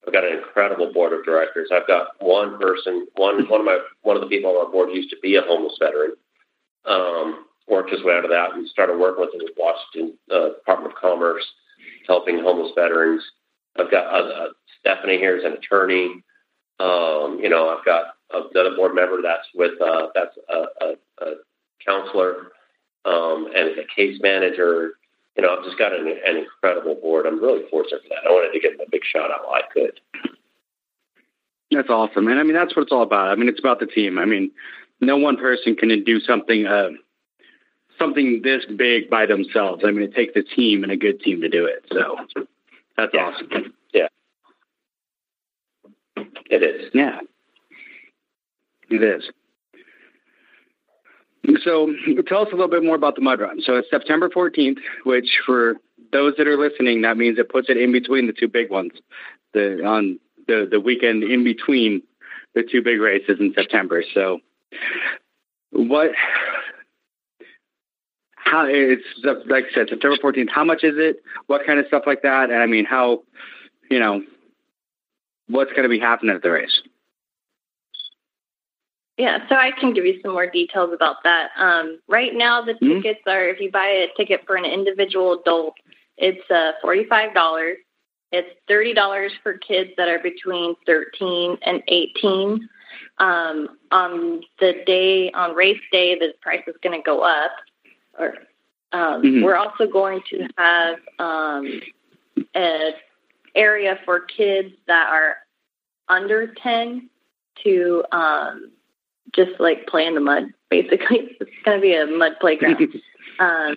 I've 0.07 0.13
got 0.13 0.25
an 0.25 0.39
incredible 0.39 0.93
board 0.93 1.13
of 1.13 1.25
directors. 1.25 1.71
I've 1.73 1.87
got 1.87 2.09
one 2.21 2.59
person, 2.59 3.07
one 3.17 3.49
one 3.49 3.61
of 3.61 3.67
my 3.67 3.79
one 4.03 4.17
of 4.17 4.23
the 4.23 4.29
people 4.29 4.51
on 4.51 4.67
our 4.67 4.71
board 4.71 4.91
used 4.93 5.11
to 5.11 5.17
be 5.23 5.37
a 5.37 5.43
homeless 5.43 5.77
veteran. 5.81 6.13
Um, 6.85 7.47
worked 7.69 7.91
his 7.91 8.05
way 8.05 8.15
out 8.15 8.25
of 8.25 8.31
that 8.31 8.53
and 8.55 8.69
started 8.69 8.97
working 8.97 9.25
with 9.25 9.33
the 9.33 9.51
Washington 9.57 10.17
uh, 10.31 10.55
Department 10.55 10.93
of 10.95 11.01
Commerce, 11.01 11.45
helping 12.09 12.39
homeless 12.39 12.73
veterans. 12.75 13.23
I've 13.79 13.91
got 13.91 14.07
uh, 14.07 14.29
uh, 14.29 14.49
Stephanie 14.81 15.19
here 15.19 15.37
is 15.37 15.45
an 15.45 15.53
attorney. 15.53 16.23
Um, 16.79 17.39
you 17.43 17.49
know, 17.49 17.69
I've 17.77 17.85
got 17.85 18.17
another 18.33 18.77
board 18.77 18.95
member 18.95 19.23
that's 19.23 19.47
with 19.55 19.81
uh, 19.81 20.09
that's 20.15 20.37
a, 20.49 20.85
a, 20.85 20.95
a 21.27 21.35
counselor 21.87 22.53
um, 23.07 23.49
and 23.55 23.79
a 23.79 23.87
case 23.95 24.19
manager, 24.21 24.95
you 25.37 25.43
know, 25.43 25.55
I've 25.57 25.65
just 25.65 25.79
got 25.79 25.93
an, 25.93 26.09
an 26.09 26.37
incredible 26.37 26.97
board. 26.97 27.27
I'm 27.27 27.41
really 27.41 27.63
fortunate 27.71 28.03
for 28.03 28.09
that. 28.09 28.27
I 28.27 28.31
wanted 28.31 28.53
to 28.53 28.61
give 28.61 28.77
them 28.77 28.87
a 28.87 28.91
big 28.91 29.03
shout 29.05 29.31
out 29.31 29.47
while 29.47 29.55
I 29.55 29.73
could. 29.73 30.01
That's 31.71 31.91
awesome, 31.91 32.29
and 32.29 32.39
I 32.39 32.43
mean 32.45 32.55
that's 32.55 32.77
what 32.77 32.83
it's 32.83 32.93
all 32.93 33.03
about. 33.03 33.29
I 33.29 33.35
mean, 33.35 33.49
it's 33.49 33.59
about 33.59 33.81
the 33.81 33.87
team. 33.87 34.19
I 34.19 34.25
mean, 34.25 34.51
no 35.01 35.17
one 35.17 35.37
person 35.37 35.75
can 35.75 36.05
do 36.05 36.21
something 36.21 36.65
uh, 36.65 36.91
something 37.99 38.41
this 38.43 38.65
big 38.77 39.11
by 39.11 39.27
themselves. 39.27 39.83
I 39.87 39.91
mean, 39.91 40.03
it 40.03 40.15
takes 40.15 40.35
a 40.37 40.43
team 40.43 40.83
and 40.83 40.93
a 40.93 40.97
good 40.97 41.21
team 41.21 41.41
to 41.41 41.49
do 41.49 41.67
it. 41.67 41.85
So 41.93 42.17
that's 42.97 43.13
yeah. 43.15 43.21
awesome. 43.21 43.75
Yeah, 43.93 44.09
it 46.51 46.63
is. 46.63 46.91
Yeah, 46.95 47.21
it 48.91 49.03
is. 49.03 49.31
So 51.63 51.93
tell 52.27 52.43
us 52.43 52.49
a 52.53 52.57
little 52.57 52.69
bit 52.69 52.83
more 52.83 52.97
about 52.97 53.15
the 53.15 53.21
mud 53.21 53.41
run. 53.41 53.61
So 53.61 53.77
it's 53.77 53.89
September 53.89 54.29
14th, 54.29 54.79
which 55.05 55.41
for 55.45 55.77
those 56.13 56.35
that 56.39 56.49
are 56.49 56.57
listening, 56.57 57.03
that 57.03 57.17
means 57.17 57.39
it 57.39 57.49
puts 57.49 57.69
it 57.69 57.77
in 57.77 57.93
between 57.93 58.27
the 58.27 58.33
two 58.33 58.49
big 58.49 58.71
ones, 58.71 58.93
the 59.53 59.85
on 59.85 60.19
the 60.47 60.67
the 60.71 60.81
weekend 60.81 61.23
in 61.23 61.45
between 61.45 62.03
the 62.55 62.63
two 62.63 62.83
big 62.83 63.01
races 63.01 63.39
in 63.39 63.53
September. 63.55 64.03
So 64.15 64.41
what? 65.71 66.11
How 68.47 68.65
it's 68.69 69.03
like 69.47 69.65
I 69.73 69.75
said, 69.75 69.89
September 69.89 70.17
14th. 70.23 70.51
How 70.51 70.63
much 70.63 70.85
is 70.85 70.95
it? 70.97 71.21
What 71.49 71.67
kind 71.67 71.81
of 71.81 71.87
stuff 71.89 72.05
like 72.07 72.23
that? 72.23 72.51
And 72.51 72.63
I 72.63 72.67
mean, 72.67 72.85
how 72.85 73.25
you 73.91 73.99
know 73.99 74.23
what's 75.49 75.73
going 75.73 75.83
to 75.83 75.89
be 75.89 75.99
happening 75.99 76.35
at 76.35 76.43
the 76.43 76.51
race? 76.51 76.81
Yeah, 79.19 79.39
so 79.49 79.57
I 79.57 79.73
can 79.73 79.95
give 79.95 80.05
you 80.05 80.21
some 80.23 80.33
more 80.33 80.49
details 80.49 80.91
about 80.95 81.17
that. 81.25 81.49
Um, 81.57 81.99
right 82.07 82.33
now, 82.35 82.63
the 82.63 82.75
mm-hmm. 82.75 83.01
tickets 83.03 83.21
are 83.27 83.49
if 83.49 83.61
you 83.61 83.71
buy 83.71 83.87
a 83.87 84.09
ticket 84.17 84.43
for 84.47 84.55
an 84.55 84.65
individual 84.65 85.41
adult, 85.41 85.75
it's 86.17 86.49
uh, 86.49 86.73
forty-five 86.81 87.35
dollars. 87.35 87.79
It's 88.31 88.49
thirty 88.69 88.95
dollars 88.95 89.33
for 89.43 89.59
kids 89.59 89.91
that 89.97 90.09
are 90.09 90.21
between 90.21 90.77
thirteen 90.87 91.59
and 91.63 91.83
eighteen. 91.89 92.69
Um, 93.19 93.79
on 93.91 94.43
the 94.61 94.75
day 94.87 95.33
on 95.33 95.57
race 95.57 95.81
day, 95.91 96.17
the 96.17 96.33
price 96.41 96.63
is 96.69 96.77
going 96.81 96.97
to 96.97 97.03
go 97.03 97.23
up. 97.23 97.51
Or 98.19 98.35
um, 98.93 99.23
mm-hmm. 99.23 99.43
we're 99.43 99.57
also 99.57 99.87
going 99.87 100.21
to 100.31 100.49
have 100.57 100.99
um, 101.19 101.81
an 102.55 102.93
area 103.55 103.99
for 104.05 104.21
kids 104.21 104.75
that 104.87 105.09
are 105.11 105.37
under 106.09 106.49
ten 106.63 107.09
to 107.65 108.05
um, 108.13 108.71
just 109.35 109.59
like 109.59 109.87
play 109.87 110.07
in 110.07 110.15
the 110.15 110.21
mud. 110.21 110.45
Basically, 110.71 111.37
it's 111.41 111.51
going 111.65 111.79
to 111.79 111.83
be 111.83 111.95
a 111.95 112.07
mud 112.07 112.33
playground. 112.41 112.81
um, 113.39 113.77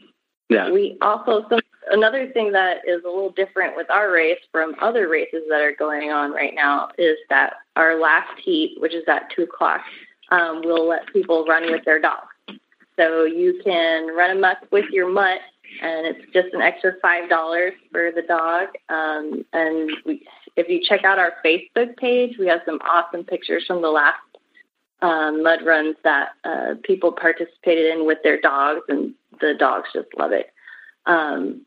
yeah. 0.49 0.71
We 0.71 0.97
also 1.01 1.45
so 1.49 1.59
another 1.91 2.27
thing 2.31 2.51
that 2.51 2.77
is 2.87 3.03
a 3.03 3.07
little 3.07 3.31
different 3.31 3.75
with 3.75 3.89
our 3.89 4.11
race 4.11 4.39
from 4.51 4.75
other 4.81 5.07
races 5.07 5.43
that 5.49 5.61
are 5.61 5.75
going 5.77 6.11
on 6.11 6.31
right 6.31 6.53
now 6.55 6.89
is 6.97 7.17
that 7.29 7.53
our 7.75 7.99
last 7.99 8.39
heat, 8.39 8.75
which 8.79 8.93
is 8.93 9.03
at 9.07 9.29
two 9.35 9.43
o'clock, 9.43 9.81
um, 10.31 10.61
we'll 10.63 10.87
let 10.87 11.11
people 11.13 11.45
run 11.45 11.71
with 11.71 11.83
their 11.85 11.99
dogs. 11.99 12.28
So 12.99 13.23
you 13.23 13.61
can 13.63 14.13
run 14.13 14.31
amok 14.37 14.57
with 14.71 14.83
your 14.91 15.09
mutt, 15.09 15.39
and 15.81 16.05
it's 16.05 16.33
just 16.33 16.53
an 16.53 16.61
extra 16.61 16.95
five 17.01 17.29
dollars 17.29 17.71
for 17.93 18.11
the 18.13 18.23
dog. 18.23 18.67
Um, 18.89 19.45
and 19.53 19.89
we, 20.05 20.27
if 20.57 20.67
you 20.67 20.81
check 20.83 21.05
out 21.05 21.17
our 21.17 21.35
Facebook 21.45 21.95
page, 21.95 22.37
we 22.37 22.47
have 22.47 22.59
some 22.65 22.79
awesome 22.81 23.23
pictures 23.23 23.63
from 23.65 23.81
the 23.81 23.87
last 23.87 24.19
um, 25.01 25.43
mud 25.43 25.59
runs 25.65 25.95
that 26.03 26.31
uh, 26.43 26.73
people 26.83 27.13
participated 27.13 27.89
in 27.89 28.05
with 28.05 28.17
their 28.21 28.41
dogs, 28.41 28.81
and 28.89 29.13
the 29.39 29.53
dogs 29.57 29.87
just 29.93 30.09
love 30.17 30.33
it. 30.33 30.51
Um, 31.05 31.65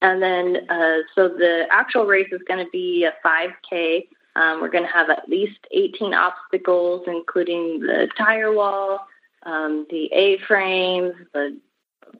and 0.00 0.20
then, 0.20 0.68
uh, 0.68 0.98
so 1.14 1.28
the 1.28 1.66
actual 1.70 2.06
race 2.06 2.30
is 2.32 2.40
going 2.48 2.64
to 2.64 2.70
be 2.72 3.04
a 3.04 3.12
5K. 3.24 4.08
Um, 4.34 4.60
we're 4.60 4.70
going 4.70 4.82
to 4.82 4.92
have 4.92 5.08
at 5.08 5.28
least 5.28 5.60
18 5.70 6.12
obstacles, 6.14 7.04
including 7.06 7.78
the 7.78 8.08
tire 8.18 8.52
wall, 8.52 9.06
um, 9.44 9.86
the 9.90 10.06
A-frames, 10.12 11.14
a 11.34 11.50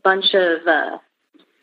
bunch 0.02 0.34
of 0.34 0.66
uh, 0.66 0.98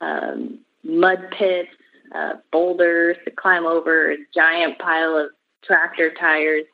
um, 0.02 0.60
mud 0.84 1.20
pits, 1.38 1.70
uh, 2.16 2.34
boulders 2.52 3.18
to 3.26 3.32
climb 3.32 3.66
over, 3.66 4.12
a 4.12 4.18
giant 4.34 4.80
pile 4.80 5.16
of 5.18 5.30
tractor 5.64 6.12
tires, 6.20 6.66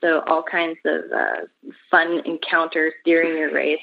so 0.00 0.20
all 0.26 0.42
kinds 0.42 0.78
of 0.84 1.10
uh, 1.10 1.72
fun 1.90 2.22
encounters 2.26 2.92
during 3.04 3.36
your 3.36 3.52
race. 3.52 3.80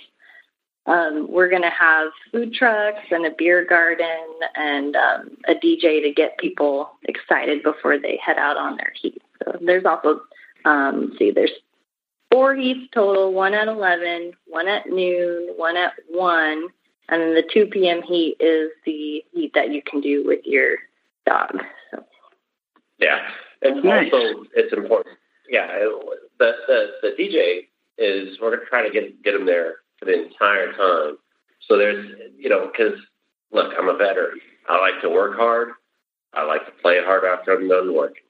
um, 0.86 1.28
we're 1.30 1.50
going 1.50 1.62
to 1.62 1.70
have 1.70 2.12
food 2.32 2.54
trucks 2.54 3.06
and 3.10 3.26
a 3.26 3.32
beer 3.38 3.66
garden 3.66 4.28
and 4.56 4.96
um, 4.96 5.38
a 5.48 5.56
DJ 5.56 6.02
to 6.04 6.14
get 6.16 6.38
people 6.38 6.92
excited 7.04 7.64
before 7.64 7.98
they 7.98 8.20
head 8.24 8.38
out 8.38 8.58
on 8.58 8.78
their 8.78 8.92
heat. 9.02 9.22
So 9.44 9.58
there's 9.62 9.86
also, 9.86 10.22
um, 10.66 11.14
see, 11.18 11.32
there's 11.32 11.52
four 12.34 12.56
heats 12.56 12.90
total, 12.94 13.32
one 13.32 13.54
at 13.54 13.68
11, 13.68 14.34
one 14.48 14.68
at 14.68 14.88
noon, 14.88 15.54
one 15.56 15.78
at 15.78 15.94
1, 16.10 16.68
and 17.10 17.22
then 17.22 17.36
the 17.36 17.44
2 17.54 17.68
p.m. 17.68 18.02
heat 18.02 18.38
is 18.40 18.72
the 18.86 19.24
heat 19.32 19.52
that 19.54 19.72
you 19.72 19.82
can 19.84 20.02
do 20.02 20.24
with 20.26 20.40
your 20.44 20.78
dog. 21.26 21.60
So. 21.92 22.04
Yeah, 23.00 23.20
and 23.62 23.84
nice. 23.84 24.12
also 24.12 24.46
it's 24.56 24.74
important. 24.74 25.18
Yeah, 25.50 25.68
the, 26.40 26.52
the, 26.68 26.88
the 27.02 27.10
DJ 27.20 27.68
is, 27.98 28.40
we're 28.42 28.50
going 28.50 28.62
to 28.62 28.66
try 28.66 28.88
to 28.88 28.92
get, 28.92 29.24
get 29.24 29.34
them 29.34 29.46
there 29.46 29.76
for 30.00 30.06
the 30.06 30.24
entire 30.24 30.72
time. 30.74 31.18
So 31.68 31.78
there's, 31.78 32.06
you 32.38 32.50
know, 32.50 32.68
because 32.72 33.00
look, 33.52 33.74
I'm 33.78 33.90
a 33.90 33.98
veteran. 33.98 34.40
I 34.68 34.80
like 34.80 35.02
to 35.02 35.10
work 35.10 35.38
hard. 35.38 35.70
I 36.34 36.46
like 36.46 36.66
to 36.66 36.72
play 36.82 37.04
hard 37.04 37.26
after 37.26 37.54
I'm 37.54 37.68
done 37.68 37.94
working. 37.94 38.24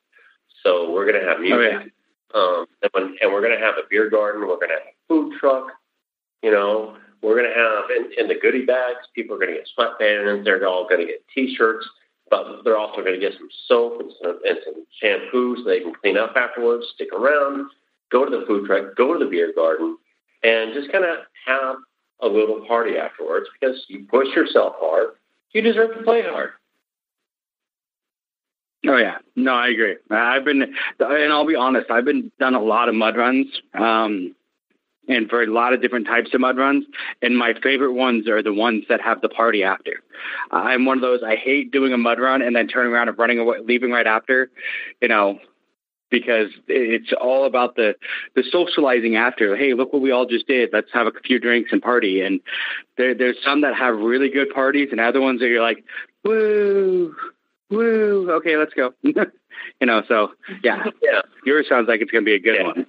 So 0.63 0.92
we're 0.92 1.10
going 1.10 1.22
to 1.22 1.28
have 1.28 1.39
music. 1.39 1.72
Oh, 1.74 1.80
yeah. 1.80 1.86
Um, 2.34 2.65
and, 2.82 2.89
when, 2.93 3.15
and 3.22 3.32
we're 3.32 3.41
going 3.41 3.58
to 3.58 3.63
have 3.63 3.76
a 3.76 3.88
beer 3.89 4.10
garden. 4.10 4.41
We're 4.41 4.56
going 4.56 4.69
to 4.69 4.76
have 4.76 4.88
a 4.88 5.08
food 5.08 5.39
truck. 5.39 5.67
You 6.41 6.52
know, 6.52 6.98
we're 7.22 7.36
going 7.36 7.50
to 7.50 7.56
have 7.56 7.86
in, 7.96 8.12
in 8.19 8.28
the 8.28 8.39
goodie 8.39 8.65
bags, 8.65 9.08
people 9.15 9.36
are 9.36 9.39
going 9.39 9.54
to 9.54 9.58
get 9.58 9.69
sweatbands. 9.78 10.43
They're 10.43 10.67
all 10.67 10.88
going 10.88 11.02
to 11.02 11.08
get 11.08 11.24
T-shirts, 11.34 11.88
but 12.30 12.63
they're 12.63 12.78
also 12.78 13.02
going 13.02 13.13
to 13.13 13.19
get 13.19 13.34
some 13.38 13.50
soap 13.67 14.02
and 14.02 14.12
some, 14.22 14.39
and 14.46 14.58
some 14.65 14.86
shampoo 15.02 15.58
so 15.58 15.63
they 15.63 15.80
can 15.80 15.93
clean 15.93 16.17
up 16.17 16.34
afterwards. 16.36 16.86
Stick 16.96 17.13
around, 17.13 17.69
go 18.12 18.26
to 18.26 18.32
the 18.32 18.46
food 18.46 18.65
truck, 18.65 18.96
go 18.98 19.13
to 19.17 19.24
the 19.24 19.30
beer 19.30 19.54
garden, 19.56 19.98
and 20.43 20.74
just 20.74 20.91
kind 20.91 21.06
of 21.06 21.19
have 21.46 21.78
a 22.22 22.28
little 22.28 22.65
party 22.67 22.98
afterwards 22.98 23.48
because 23.60 23.86
you 23.88 24.06
push 24.10 24.28
yourself 24.36 24.74
hard. 24.78 25.12
You 25.52 25.62
deserve 25.62 25.96
to 25.98 26.04
play 26.04 26.24
hard. 26.24 26.52
Oh 28.86 28.98
yeah, 28.98 29.19
no, 29.36 29.54
I 29.54 29.69
agree. 29.69 29.96
I've 30.10 30.43
been, 30.43 30.62
and 30.62 31.34
I'll 31.34 31.48
be 31.48 31.56
honest, 31.56 31.89
I've 31.89 32.06
been 32.06 32.32
done 32.39 32.54
a 32.54 32.62
lot 32.62 32.89
of 32.89 32.96
mud 32.96 33.15
runs, 33.15 33.48
um, 33.74 34.36
and 35.08 35.30
for 35.30 35.41
a 35.41 35.48
lot 35.48 35.74
of 35.74 35.82
different 35.82 36.06
types 36.06 36.34
of 36.34 36.41
mud 36.41 36.58
runs. 36.58 36.86
And 37.22 37.38
my 37.38 37.54
favorite 37.62 37.93
ones 37.93 38.28
are 38.28 38.43
the 38.43 38.54
ones 38.54 38.84
that 38.89 39.02
have 39.02 39.22
the 39.22 39.30
party 39.30 39.63
after. 39.63 40.02
I'm 40.52 40.86
one 40.86 40.98
of 40.98 41.02
those. 41.02 41.22
I 41.26 41.36
hate 41.36 41.72
doing 41.72 41.93
a 41.93 41.98
mud 41.98 42.19
run 42.19 42.41
and 42.41 42.56
then 42.56 42.67
turning 42.67 42.91
around 42.91 43.10
and 43.10 43.17
running 43.17 43.39
away, 43.39 43.58
leaving 43.63 43.91
right 43.91 44.08
after. 44.08 44.50
You 45.02 45.08
know, 45.08 45.39
because 46.10 46.50
it's 46.67 47.12
all 47.19 47.46
about 47.46 47.76
the 47.76 47.96
the 48.36 48.43
socializing 48.52 49.15
after. 49.15 49.56
Hey, 49.56 49.74
look 49.74 49.93
what 49.93 50.02
we 50.02 50.12
all 50.12 50.26
just 50.26 50.48
did. 50.48 50.69
Let's 50.72 50.91
have 50.93 51.08
a 51.08 51.12
few 51.24 51.39
drinks 51.39 51.72
and 51.72 51.82
party. 51.82 52.22
And 52.22 52.39
there, 52.98 53.15
there's 53.15 53.38
some 53.43 53.62
that 53.62 53.76
have 53.76 53.98
really 53.98 54.30
good 54.30 54.50
parties, 54.54 54.89
and 54.91 55.00
other 55.00 55.22
ones 55.22 55.39
that 55.39 55.48
you're 55.48 55.63
like, 55.63 55.84
woo, 56.24 57.15
woo. 57.75 58.31
Okay, 58.31 58.57
let's 58.57 58.73
go. 58.73 58.93
you 59.01 59.13
know, 59.81 60.03
so 60.07 60.31
yeah, 60.63 60.83
yeah. 61.01 61.21
Yours 61.45 61.65
sounds 61.67 61.88
like 61.88 62.01
it's 62.01 62.12
going 62.12 62.23
to 62.23 62.25
be 62.25 62.36
a 62.36 62.39
good 62.39 62.55
yeah. 62.59 62.63
one. 62.63 62.86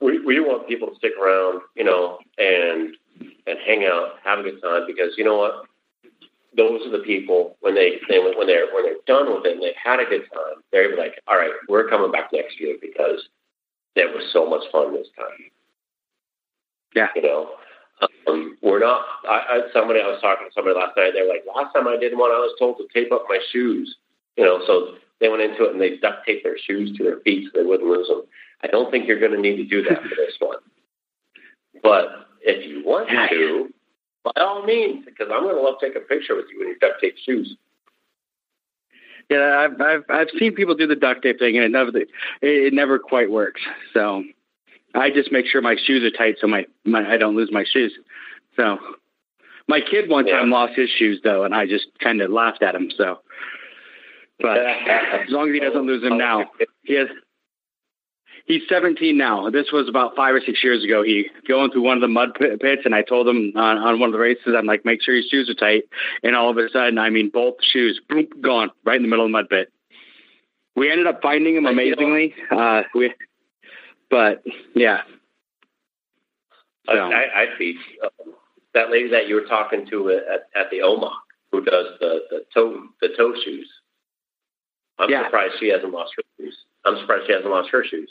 We 0.00 0.20
we 0.20 0.40
want 0.40 0.68
people 0.68 0.88
to 0.88 0.94
stick 0.96 1.12
around, 1.20 1.62
you 1.76 1.84
know, 1.84 2.18
and 2.38 2.94
and 3.46 3.58
hang 3.66 3.84
out, 3.84 4.16
have 4.24 4.40
a 4.40 4.42
good 4.42 4.60
time 4.62 4.82
because 4.86 5.14
you 5.16 5.24
know 5.24 5.36
what 5.36 5.66
those 6.56 6.86
are 6.86 6.90
the 6.90 7.04
people 7.04 7.56
when 7.60 7.74
they, 7.74 8.00
they 8.08 8.18
when 8.18 8.46
they're 8.46 8.72
when 8.72 8.84
they're 8.84 9.02
done 9.06 9.34
with 9.34 9.44
it 9.44 9.54
and 9.54 9.62
they've 9.62 9.72
had 9.82 10.00
a 10.00 10.04
good 10.04 10.22
time, 10.32 10.62
they're 10.72 10.96
like, 10.96 11.20
all 11.26 11.36
right, 11.36 11.50
we're 11.68 11.88
coming 11.88 12.12
back 12.12 12.30
next 12.32 12.60
year 12.60 12.76
because 12.80 13.28
it 13.96 14.12
was 14.14 14.24
so 14.32 14.48
much 14.48 14.62
fun 14.70 14.92
this 14.92 15.08
time. 15.16 15.50
Yeah, 16.94 17.08
you 17.16 17.22
know, 17.22 17.50
um, 18.28 18.56
we're 18.62 18.80
not. 18.80 19.04
I, 19.28 19.36
I, 19.48 19.60
somebody 19.72 20.00
I 20.00 20.06
was 20.06 20.20
talking 20.20 20.46
to 20.46 20.52
somebody 20.52 20.76
last 20.76 20.96
night. 20.96 21.12
They're 21.14 21.28
like, 21.28 21.44
last 21.54 21.72
time 21.72 21.88
I 21.88 21.96
did 21.96 22.16
one, 22.16 22.30
I 22.30 22.38
was 22.38 22.54
told 22.58 22.78
to 22.78 22.86
tape 22.92 23.12
up 23.12 23.24
my 23.28 23.38
shoes. 23.52 23.96
You 24.36 24.44
know, 24.44 24.60
so 24.66 24.96
they 25.20 25.28
went 25.28 25.42
into 25.42 25.64
it 25.64 25.72
and 25.72 25.80
they 25.80 25.96
duct 25.96 26.26
taped 26.26 26.44
their 26.44 26.58
shoes 26.58 26.96
to 26.96 27.04
their 27.04 27.20
feet 27.20 27.48
so 27.52 27.60
they 27.60 27.66
wouldn't 27.66 27.88
lose 27.88 28.08
them. 28.08 28.22
I 28.62 28.66
don't 28.68 28.90
think 28.90 29.06
you're 29.06 29.20
going 29.20 29.32
to 29.32 29.40
need 29.40 29.56
to 29.56 29.64
do 29.64 29.82
that 29.82 30.02
for 30.02 30.08
this 30.08 30.34
one. 30.38 30.58
But 31.82 32.26
if 32.40 32.66
you 32.66 32.84
want 32.84 33.08
to, 33.08 33.68
by 34.24 34.32
all 34.36 34.64
means, 34.64 35.04
because 35.04 35.28
I'm 35.32 35.42
going 35.42 35.54
to 35.54 35.62
love 35.62 35.76
take 35.80 35.96
a 35.96 36.00
picture 36.00 36.34
with 36.34 36.46
you 36.52 36.62
in 36.62 36.68
your 36.68 36.76
duct 36.80 37.00
tape 37.00 37.16
shoes. 37.24 37.56
Yeah, 39.30 39.58
I've 39.58 39.80
I've 39.80 40.04
I've 40.10 40.28
seen 40.38 40.54
people 40.54 40.74
do 40.74 40.86
the 40.86 40.96
duct 40.96 41.22
tape 41.22 41.38
thing, 41.38 41.56
and 41.56 41.64
it 41.64 41.70
never 41.70 41.96
it, 41.96 42.08
it 42.42 42.74
never 42.74 42.98
quite 42.98 43.30
works. 43.30 43.62
So 43.94 44.22
I 44.94 45.10
just 45.10 45.32
make 45.32 45.46
sure 45.46 45.60
my 45.60 45.76
shoes 45.82 46.04
are 46.04 46.16
tight 46.16 46.36
so 46.40 46.46
my, 46.46 46.66
my 46.84 47.10
I 47.10 47.16
don't 47.16 47.34
lose 47.34 47.50
my 47.50 47.64
shoes. 47.64 47.92
So 48.56 48.78
my 49.68 49.80
kid 49.80 50.08
one 50.08 50.26
time 50.26 50.50
yeah. 50.50 50.56
lost 50.56 50.74
his 50.76 50.90
shoes 50.90 51.20
though, 51.24 51.44
and 51.44 51.54
I 51.54 51.66
just 51.66 51.86
kind 52.02 52.20
of 52.20 52.30
laughed 52.30 52.62
at 52.62 52.74
him. 52.74 52.90
So, 52.96 53.20
but 54.38 54.58
as 54.58 55.28
long 55.30 55.48
as 55.48 55.54
he 55.54 55.60
doesn't 55.60 55.86
lose 55.86 56.02
them 56.02 56.18
now, 56.18 56.50
he 56.82 56.94
has 56.94 57.08
he's 58.46 58.62
17 58.68 59.16
now. 59.16 59.48
This 59.50 59.72
was 59.72 59.88
about 59.88 60.16
five 60.16 60.34
or 60.34 60.40
six 60.40 60.62
years 60.62 60.84
ago. 60.84 61.02
He 61.02 61.30
going 61.48 61.70
through 61.70 61.82
one 61.82 61.96
of 61.96 62.02
the 62.02 62.08
mud 62.08 62.34
pits, 62.34 62.82
and 62.84 62.94
I 62.94 63.02
told 63.02 63.26
him 63.26 63.52
on, 63.56 63.78
on 63.78 63.98
one 63.98 64.08
of 64.08 64.12
the 64.12 64.18
races, 64.18 64.54
I'm 64.56 64.66
like, 64.66 64.84
make 64.84 65.02
sure 65.02 65.14
your 65.14 65.24
shoes 65.28 65.48
are 65.48 65.54
tight. 65.54 65.84
And 66.22 66.36
all 66.36 66.50
of 66.50 66.58
a 66.58 66.68
sudden, 66.70 66.98
I 66.98 67.10
mean, 67.10 67.30
both 67.30 67.54
shoes, 67.62 68.00
boom, 68.08 68.26
gone 68.40 68.70
right 68.84 68.96
in 68.96 69.02
the 69.02 69.08
middle 69.08 69.24
of 69.24 69.30
the 69.30 69.32
mud 69.32 69.48
pit. 69.48 69.72
We 70.76 70.90
ended 70.90 71.06
up 71.06 71.20
finding 71.22 71.56
him 71.56 71.66
amazingly. 71.66 72.34
Uh, 72.50 72.82
we, 72.94 73.14
but 74.10 74.42
yeah. 74.74 75.02
So. 76.86 76.92
I, 76.92 77.42
I 77.42 77.46
see 77.58 77.78
that 78.74 78.90
lady 78.90 79.08
that 79.10 79.28
you 79.28 79.36
were 79.36 79.46
talking 79.46 79.86
to 79.86 80.10
at, 80.10 80.48
at 80.54 80.70
the 80.70 80.78
OMOC 80.78 81.12
who 81.52 81.64
does 81.64 81.86
the, 82.00 82.20
the 82.30 82.44
toe 82.52 82.82
the 83.00 83.08
toe 83.16 83.34
shoes. 83.44 83.70
I'm 84.98 85.10
yeah. 85.10 85.24
surprised 85.24 85.54
she 85.58 85.68
hasn't 85.68 85.92
lost 85.92 86.12
her 86.16 86.22
shoes. 86.38 86.56
I'm 86.84 86.98
surprised 86.98 87.26
she 87.26 87.32
hasn't 87.32 87.50
lost 87.50 87.70
her 87.70 87.84
shoes. 87.84 88.10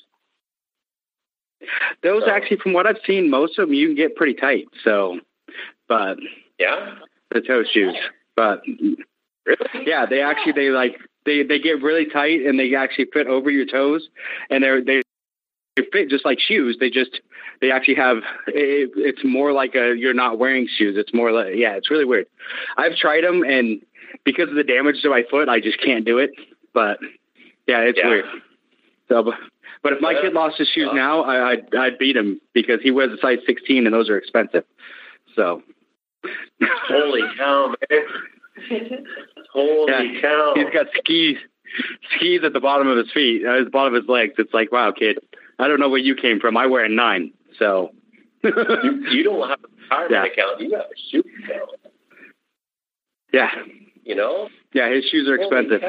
Those 2.02 2.24
so, 2.26 2.32
actually, 2.32 2.58
from 2.58 2.74
what 2.74 2.88
I've 2.88 3.00
seen, 3.06 3.30
most 3.30 3.58
of 3.58 3.68
them 3.68 3.74
you 3.74 3.88
can 3.88 3.96
get 3.96 4.16
pretty 4.16 4.34
tight. 4.34 4.66
So, 4.84 5.20
but 5.88 6.18
yeah, 6.60 6.96
the 7.32 7.42
toe 7.42 7.64
shoes. 7.64 7.96
But 8.36 8.64
really? 9.46 9.86
yeah, 9.86 10.06
they 10.06 10.22
actually 10.22 10.54
they 10.54 10.70
like 10.70 10.98
they 11.26 11.44
they 11.44 11.60
get 11.60 11.82
really 11.82 12.06
tight 12.06 12.42
and 12.42 12.60
they 12.60 12.76
actually 12.76 13.08
fit 13.14 13.28
over 13.28 13.50
your 13.50 13.66
toes, 13.66 14.10
and 14.50 14.64
they're 14.64 14.84
they 14.84 15.02
they 15.76 15.84
fit 15.92 16.10
just 16.10 16.26
like 16.26 16.40
shoes. 16.40 16.78
They 16.80 16.90
just 16.90 17.22
they 17.62 17.72
actually 17.72 17.96
have 17.96 18.18
it, 18.48 18.92
it's 18.96 19.24
more 19.24 19.54
like 19.54 19.76
a 19.76 19.96
you're 19.96 20.14
not 20.14 20.40
wearing 20.40 20.68
shoes. 20.68 20.96
It's 20.98 21.14
more 21.14 21.32
like 21.32 21.56
yeah, 21.56 21.74
it's 21.74 21.90
really 21.90 22.06
weird. 22.06 22.28
I've 22.78 22.96
tried 22.96 23.24
them 23.24 23.44
and 23.44 23.82
because 24.24 24.50
of 24.50 24.56
the 24.56 24.64
damage 24.64 25.02
to 25.02 25.10
my 25.10 25.24
foot, 25.30 25.50
I 25.50 25.60
just 25.60 25.80
can't 25.82 26.06
do 26.06 26.18
it. 26.18 26.32
But 26.74 27.00
yeah, 27.68 27.80
it's 27.82 27.98
yeah. 27.98 28.08
weird. 28.08 28.26
So, 29.10 29.34
but 29.82 29.94
if 29.94 30.02
my 30.02 30.14
kid 30.14 30.34
lost 30.34 30.58
his 30.58 30.68
shoes 30.70 30.90
now, 30.94 31.24
I, 31.24 31.52
I'd, 31.52 31.76
I'd 31.76 31.98
beat 31.98 32.16
him 32.16 32.40
because 32.54 32.82
he 32.82 32.92
wears 32.92 33.12
a 33.12 33.22
size 33.22 33.40
16 33.46 33.86
and 33.86 33.94
those 33.94 34.10
are 34.10 34.18
expensive. 34.18 34.64
So. 35.36 35.62
Holy 36.88 37.22
cow, 37.38 37.76
man. 37.90 39.06
Holy 39.52 39.92
yeah, 39.92 40.22
cow. 40.22 40.54
He's 40.56 40.74
got 40.74 40.88
skis, 40.98 41.38
skis 42.16 42.42
at 42.46 42.54
the 42.54 42.62
bottom 42.62 42.88
of 42.88 42.98
his 42.98 43.12
feet, 43.12 43.46
uh, 43.46 43.60
at 43.60 43.66
the 43.66 43.70
bottom 43.70 43.94
of 43.94 44.02
his 44.02 44.10
legs. 44.10 44.34
It's 44.38 44.54
like, 44.54 44.72
wow, 44.72 44.92
kid, 44.92 45.18
I 45.60 45.68
don't 45.68 45.80
know 45.80 45.90
where 45.90 46.00
you 46.00 46.16
came 46.16 46.40
from. 46.40 46.58
I 46.58 46.66
wear 46.68 46.86
a 46.86 46.90
nine. 46.90 47.34
So. 47.60 47.92
you, 48.44 49.06
you 49.10 49.24
don't 49.24 49.48
have 49.48 49.60
a 49.64 49.68
retirement 49.82 50.12
yeah. 50.12 50.26
account. 50.26 50.62
You 50.62 50.72
have 50.72 50.86
a 50.86 51.12
shoe 51.12 51.24
account. 51.44 51.70
Yeah. 53.32 53.50
You 54.04 54.16
know? 54.16 54.50
Yeah, 54.74 54.94
his 54.94 55.06
shoes 55.06 55.30
are 55.30 55.36
expensive. 55.36 55.82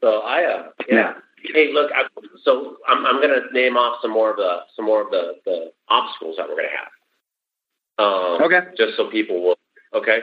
So 0.00 0.20
I, 0.20 0.44
uh, 0.44 0.68
yeah. 0.88 0.94
yeah. 0.94 1.12
Hey, 1.52 1.72
look. 1.72 1.90
I, 1.94 2.04
so 2.44 2.76
I'm, 2.86 3.04
I'm 3.06 3.16
going 3.16 3.30
to 3.30 3.52
name 3.52 3.76
off 3.76 3.98
some 4.02 4.12
more 4.12 4.30
of 4.30 4.36
the 4.36 4.60
some 4.76 4.84
more 4.84 5.02
of 5.02 5.10
the, 5.10 5.34
the 5.44 5.72
obstacles 5.88 6.36
that 6.36 6.48
we're 6.48 6.56
going 6.56 6.68
to 6.68 6.76
have. 6.76 6.88
Um, 7.98 8.42
okay. 8.42 8.60
Just 8.76 8.96
so 8.96 9.10
people 9.10 9.42
will. 9.42 9.58
Okay. 9.94 10.20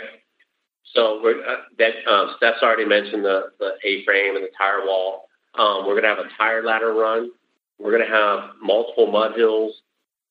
So 0.93 1.19
we're 1.21 1.43
uh, 1.45 1.57
that 1.79 1.93
um, 2.09 2.33
Steph's 2.37 2.63
already 2.63 2.85
mentioned 2.85 3.25
the 3.25 3.51
the 3.59 3.73
A 3.83 4.05
frame 4.05 4.35
and 4.35 4.43
the 4.45 4.49
tire 4.57 4.85
wall. 4.85 5.26
Um, 5.57 5.85
we're 5.85 5.99
going 5.99 6.03
to 6.03 6.09
have 6.09 6.19
a 6.19 6.29
tire 6.37 6.63
ladder 6.63 6.93
run. 6.93 7.31
We're 7.79 7.91
going 7.91 8.07
to 8.07 8.13
have 8.13 8.51
multiple 8.61 9.11
mud 9.11 9.35
hills 9.35 9.81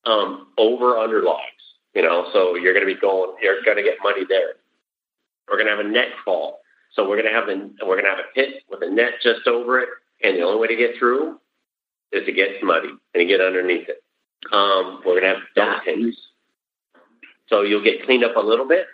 um, 0.05 0.47
over 0.57 0.97
under 0.97 1.21
logs. 1.21 1.41
You 1.93 2.03
know, 2.03 2.29
so 2.33 2.55
you're 2.55 2.73
going 2.73 2.87
to 2.87 2.93
be 2.93 2.99
going. 2.99 3.35
You're 3.41 3.63
going 3.63 3.77
to 3.77 3.83
get 3.83 3.97
money 4.03 4.23
there. 4.27 4.53
We're 5.49 5.57
going 5.57 5.67
to 5.67 5.75
have 5.75 5.85
a 5.85 5.89
net 5.89 6.09
fall. 6.23 6.59
So 6.93 7.07
we're 7.07 7.21
going 7.21 7.31
to 7.31 7.37
have 7.37 7.47
the 7.47 7.85
we're 7.85 7.95
going 7.95 8.05
to 8.05 8.09
have 8.09 8.19
a 8.19 8.33
pit 8.33 8.63
with 8.69 8.81
a 8.83 8.89
net 8.89 9.13
just 9.21 9.47
over 9.47 9.79
it, 9.79 9.89
and 10.23 10.37
the 10.37 10.41
only 10.41 10.59
way 10.59 10.67
to 10.67 10.75
get 10.75 10.97
through 10.97 11.39
is 12.11 12.25
to 12.25 12.31
get 12.31 12.63
muddy 12.63 12.89
and 12.89 12.99
to 13.15 13.25
get 13.25 13.41
underneath 13.41 13.87
it. 13.89 14.03
Um, 14.51 15.01
we're 15.05 15.19
going 15.19 15.23
to 15.23 15.29
have 15.29 15.43
dunk 15.55 15.83
tanks, 15.85 16.17
so 17.49 17.61
you'll 17.61 17.83
get 17.83 18.05
cleaned 18.05 18.23
up 18.23 18.35
a 18.35 18.39
little 18.39 18.67
bit 18.67 18.85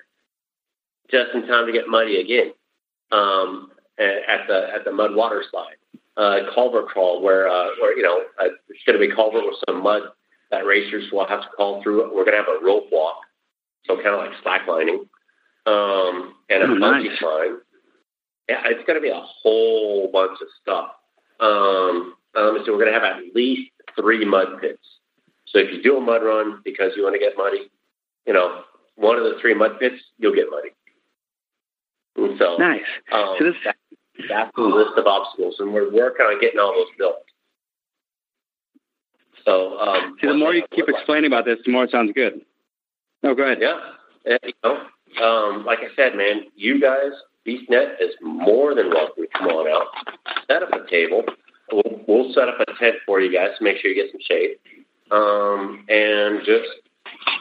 just 1.12 1.34
in 1.34 1.48
time 1.48 1.68
to 1.68 1.72
get 1.72 1.88
muddy 1.88 2.20
again 2.20 2.54
um, 3.12 3.72
at 4.00 4.48
the 4.48 4.68
at 4.74 4.84
the 4.86 4.92
mud 4.92 5.16
water 5.16 5.44
slide. 5.50 5.76
Uh, 6.16 6.42
culvert 6.54 6.88
crawl 6.88 7.24
where 7.24 7.48
uh, 7.48 7.70
where 7.82 7.98
you 7.98 8.04
know 8.04 8.22
uh, 8.40 8.50
it's 8.70 8.84
going 8.86 9.00
to 9.00 9.08
be 9.08 9.14
culvert 9.14 9.44
with 9.46 9.56
some 9.68 9.82
mud 9.82 10.04
that 10.52 10.64
racers 10.64 11.12
will 11.12 11.26
have 11.26 11.42
to 11.42 11.48
crawl 11.56 11.82
through. 11.82 12.04
We're 12.16 12.24
going 12.24 12.38
to 12.38 12.44
have 12.44 12.62
a 12.62 12.64
rope 12.64 12.86
walk, 12.92 13.18
so 13.86 13.96
kind 13.96 14.10
of 14.10 14.20
like 14.20 14.32
slacklining, 14.44 15.08
um, 15.66 16.36
and 16.52 16.62
a 16.62 16.66
oh, 16.66 16.76
bungee 16.76 17.10
nice. 17.10 17.18
climb. 17.18 17.62
Yeah, 18.48 18.62
it's 18.66 18.86
going 18.86 18.98
to 18.98 19.02
be 19.02 19.10
a 19.10 19.22
whole 19.22 20.12
bunch 20.12 20.38
of 20.40 20.48
stuff. 20.62 20.92
Um, 21.40 22.14
um, 22.36 22.60
so 22.64 22.72
we're 22.72 22.86
going 22.86 22.94
to 22.94 23.00
have 23.00 23.04
at 23.04 23.34
least 23.34 23.72
three 24.00 24.24
mud 24.24 24.62
pits. 24.62 24.86
So 25.48 25.60
if 25.60 25.72
you 25.72 25.82
do 25.82 25.98
a 25.98 26.02
mud 26.02 26.22
run 26.24 26.62
because 26.64 26.92
you 26.96 27.04
want 27.04 27.16
to 27.16 27.20
get 27.20 27.34
muddy, 27.38 27.72
you 28.28 28.34
know, 28.34 28.64
one 28.96 29.18
of 29.18 29.24
the 29.24 29.40
three 29.42 29.54
mud 29.54 29.80
pits, 29.80 29.96
you'll 30.20 30.36
get 30.36 30.46
muddy. 30.52 30.70
So 32.38 32.58
nice. 32.58 32.82
Um, 33.12 33.36
so 33.40 33.46
this, 33.46 33.56
that's 34.30 34.52
the 34.56 34.64
list 34.64 34.98
of 34.98 35.06
obstacles, 35.06 35.56
and 35.60 35.74
we're 35.74 35.92
working 35.92 36.26
on 36.26 36.40
getting 36.40 36.60
all 36.60 36.74
those 36.74 36.88
built. 36.98 37.24
So, 39.46 39.78
um, 39.80 40.16
see, 40.22 40.28
the 40.28 40.34
more 40.34 40.54
you 40.54 40.64
keep 40.74 40.88
explaining 40.88 41.32
like, 41.32 41.42
about 41.42 41.46
this, 41.46 41.60
the 41.66 41.72
more 41.72 41.84
it 41.84 41.92
sounds 41.92 42.12
good. 42.14 42.42
Oh, 43.24 43.36
go 43.36 43.44
ahead. 43.44 43.60
Yeah, 43.62 44.38
you 44.44 44.54
know, 44.64 44.86
um, 45.22 45.66
like 45.66 45.80
I 45.80 45.94
said, 45.96 46.16
man, 46.16 46.44
you 46.56 46.80
guys, 46.80 47.12
BeastNet 47.46 47.96
is 48.00 48.16
more 48.22 48.74
than 48.74 48.90
welcome 48.90 49.24
to 49.24 49.30
come 49.38 49.48
on 49.48 49.68
out, 49.68 49.88
set 50.48 50.64
up 50.64 50.70
a 50.72 50.90
table. 50.90 51.24
We'll, 51.72 52.02
we'll 52.08 52.34
set 52.34 52.48
up 52.48 52.60
a 52.60 52.66
tent 52.80 52.96
for 53.06 53.20
you 53.20 53.34
guys 53.34 53.58
to 53.58 53.64
make 53.64 53.78
sure 53.78 53.92
you 53.92 54.02
get 54.02 54.12
some 54.12 54.22
shade, 54.28 54.58
um, 55.12 55.86
and 55.90 56.40
just 56.46 56.68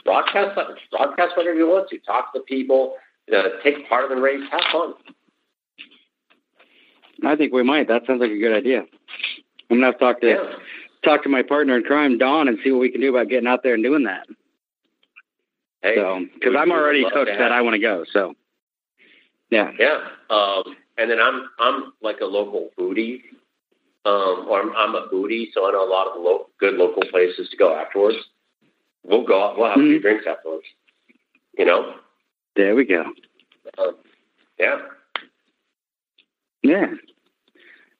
broadcast 0.03 0.59
broadcast 0.91 1.37
whatever 1.37 1.57
you 1.57 1.67
want 1.67 1.89
to. 1.89 1.99
Talk 1.99 2.33
to 2.33 2.39
the 2.39 2.45
people, 2.45 2.95
uh, 3.33 3.43
take 3.63 3.87
part 3.87 4.09
in 4.11 4.17
the 4.17 4.21
race, 4.21 4.41
have 4.51 4.61
fun. 4.71 4.93
I 7.25 7.35
think 7.35 7.53
we 7.53 7.63
might. 7.63 7.87
That 7.87 8.03
sounds 8.05 8.21
like 8.21 8.31
a 8.31 8.39
good 8.39 8.55
idea. 8.55 8.83
I'm 9.69 9.77
gonna 9.77 9.85
have 9.87 9.99
to 9.99 9.99
talk 9.99 10.21
to 10.21 10.27
yeah. 10.27 10.53
talk 11.03 11.23
to 11.23 11.29
my 11.29 11.41
partner 11.41 11.77
in 11.77 11.83
crime, 11.83 12.17
Don, 12.17 12.47
and 12.47 12.59
see 12.63 12.71
what 12.71 12.81
we 12.81 12.91
can 12.91 13.01
do 13.01 13.09
about 13.15 13.29
getting 13.29 13.47
out 13.47 13.63
there 13.63 13.73
and 13.73 13.83
doing 13.83 14.03
that. 14.03 14.27
Hey, 15.81 15.95
so, 15.95 16.25
because 16.33 16.55
I'm 16.57 16.71
already 16.71 17.05
so 17.13 17.25
that 17.25 17.51
I 17.51 17.61
want 17.61 17.73
to 17.73 17.79
go. 17.79 18.05
So, 18.11 18.33
yeah, 19.49 19.71
yeah. 19.77 20.07
Um, 20.29 20.75
and 20.97 21.09
then 21.09 21.19
I'm 21.19 21.49
I'm 21.59 21.93
like 22.01 22.19
a 22.21 22.25
local 22.25 22.69
foodie, 22.77 23.21
um, 24.05 24.47
or 24.49 24.61
I'm, 24.61 24.75
I'm 24.75 24.95
a 24.95 25.07
foodie, 25.07 25.47
so 25.53 25.67
I 25.67 25.71
know 25.71 25.87
a 25.87 25.89
lot 25.89 26.07
of 26.07 26.23
lo- 26.23 26.47
good 26.59 26.75
local 26.75 27.03
places 27.11 27.49
to 27.49 27.57
go 27.57 27.75
afterwards. 27.75 28.17
We'll 29.03 29.25
go. 29.25 29.43
Out, 29.43 29.57
we'll 29.57 29.67
have 29.67 29.77
mm-hmm. 29.77 29.87
a 29.87 29.91
few 29.91 30.01
drinks 30.01 30.25
afterwards. 30.27 30.65
You 31.57 31.65
know. 31.65 31.95
There 32.55 32.75
we 32.75 32.85
go. 32.85 33.03
Um, 33.77 33.95
yeah. 34.59 34.77
Yeah. 36.61 36.85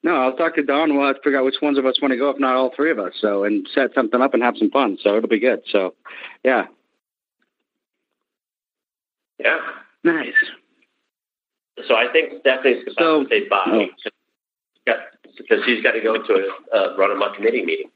No, 0.03 0.15
I'll 0.15 0.35
talk 0.35 0.55
to 0.55 0.63
Don. 0.63 0.97
We'll 0.97 1.07
have 1.07 1.15
to 1.15 1.21
figure 1.21 1.39
out 1.39 1.45
which 1.45 1.61
ones 1.61 1.77
of 1.77 1.85
us 1.85 2.01
want 2.01 2.11
to 2.11 2.17
go, 2.17 2.29
if 2.29 2.39
not 2.39 2.55
all 2.55 2.71
three 2.75 2.91
of 2.91 2.99
us. 2.99 3.13
So, 3.19 3.45
and 3.45 3.67
set 3.73 3.93
something 3.95 4.21
up 4.21 4.33
and 4.33 4.43
have 4.43 4.57
some 4.57 4.69
fun. 4.69 4.97
So 5.01 5.15
it'll 5.15 5.29
be 5.29 5.39
good. 5.39 5.61
So, 5.71 5.95
yeah. 6.43 6.65
Yeah. 9.39 9.59
Nice. 10.03 10.33
So 11.87 11.95
I 11.95 12.07
think 12.11 12.41
Stephanie's 12.41 12.83
about 12.83 12.95
so, 12.97 13.23
to 13.23 13.29
say 13.29 13.47
bye 13.47 13.87
oh. 14.85 14.93
because 15.37 15.63
she's 15.65 15.81
got 15.81 15.93
to 15.93 16.01
go 16.01 16.21
to 16.21 16.51
a 16.73 16.77
uh, 16.77 16.97
run 16.97 17.11
amok 17.11 17.35
committee 17.35 17.65
meeting. 17.65 17.89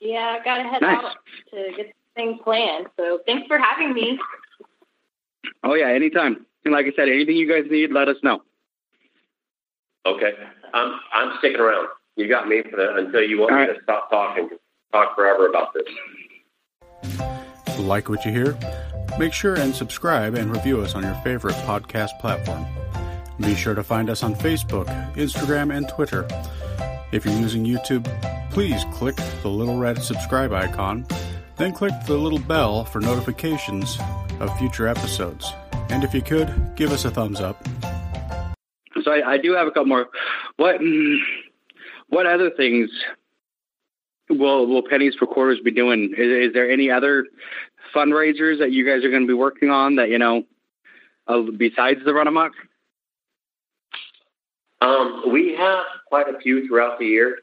Yeah, 0.00 0.38
I 0.40 0.44
got 0.44 0.58
to 0.58 0.62
head 0.62 0.82
nice. 0.82 1.04
out 1.04 1.16
to 1.50 1.76
get 1.76 1.92
things 2.14 2.40
planned. 2.42 2.86
So 2.96 3.20
thanks 3.26 3.46
for 3.48 3.58
having 3.58 3.92
me. 3.92 4.18
Oh 5.64 5.74
yeah, 5.74 5.88
anytime. 5.88 6.46
And 6.64 6.72
like 6.72 6.86
I 6.86 6.92
said, 6.96 7.08
anything 7.08 7.36
you 7.36 7.48
guys 7.48 7.70
need, 7.70 7.92
let 7.92 8.08
us 8.08 8.16
know. 8.22 8.42
Okay, 10.04 10.32
I'm 10.74 10.98
I'm 11.12 11.38
sticking 11.38 11.60
around. 11.60 11.88
You 12.16 12.28
got 12.28 12.48
me 12.48 12.62
for 12.68 12.76
that 12.76 12.96
until 12.98 13.22
you 13.22 13.40
want 13.40 13.52
All 13.52 13.58
me 13.58 13.66
right. 13.66 13.74
to 13.74 13.82
stop 13.82 14.10
talking. 14.10 14.50
Talk 14.92 15.14
forever 15.14 15.48
about 15.48 15.72
this. 15.74 15.86
Like 17.78 18.08
what 18.08 18.24
you 18.24 18.32
hear? 18.32 18.58
Make 19.18 19.32
sure 19.32 19.54
and 19.54 19.74
subscribe 19.74 20.34
and 20.34 20.50
review 20.50 20.80
us 20.80 20.94
on 20.94 21.02
your 21.02 21.14
favorite 21.16 21.54
podcast 21.66 22.18
platform. 22.20 22.66
Be 23.40 23.54
sure 23.54 23.74
to 23.74 23.82
find 23.82 24.10
us 24.10 24.22
on 24.22 24.34
Facebook, 24.34 24.86
Instagram, 25.14 25.74
and 25.74 25.88
Twitter. 25.88 26.26
If 27.12 27.24
you're 27.24 27.34
using 27.34 27.64
YouTube, 27.64 28.04
please 28.50 28.84
click 28.92 29.16
the 29.42 29.48
little 29.48 29.78
red 29.78 30.02
subscribe 30.02 30.52
icon, 30.52 31.06
then 31.56 31.72
click 31.72 31.92
the 32.06 32.16
little 32.16 32.38
bell 32.38 32.84
for 32.84 33.00
notifications 33.00 33.98
of 34.40 34.56
future 34.58 34.86
episodes. 34.86 35.52
And 35.90 36.04
if 36.04 36.14
you 36.14 36.22
could, 36.22 36.72
give 36.76 36.92
us 36.92 37.04
a 37.04 37.10
thumbs 37.10 37.40
up 37.40 37.66
so 39.04 39.10
I, 39.10 39.32
I 39.32 39.38
do 39.38 39.52
have 39.52 39.66
a 39.66 39.70
couple 39.70 39.86
more. 39.86 40.08
What 40.56 40.80
mm, 40.80 41.16
what 42.08 42.26
other 42.26 42.50
things 42.50 42.90
will 44.28 44.66
will 44.66 44.82
pennies 44.88 45.14
for 45.18 45.26
quarters 45.26 45.60
be 45.64 45.70
doing? 45.70 46.14
Is, 46.16 46.48
is 46.48 46.52
there 46.52 46.70
any 46.70 46.90
other 46.90 47.26
fundraisers 47.94 48.58
that 48.58 48.72
you 48.72 48.86
guys 48.86 49.04
are 49.04 49.10
going 49.10 49.22
to 49.22 49.28
be 49.28 49.34
working 49.34 49.70
on 49.70 49.96
that 49.96 50.08
you 50.08 50.18
know 50.18 50.44
uh, 51.26 51.42
besides 51.56 52.00
the 52.04 52.14
run 52.14 52.26
amok? 52.26 52.52
Um, 54.80 55.24
we 55.32 55.54
have 55.56 55.84
quite 56.06 56.28
a 56.28 56.38
few 56.40 56.66
throughout 56.66 56.98
the 56.98 57.06
year. 57.06 57.38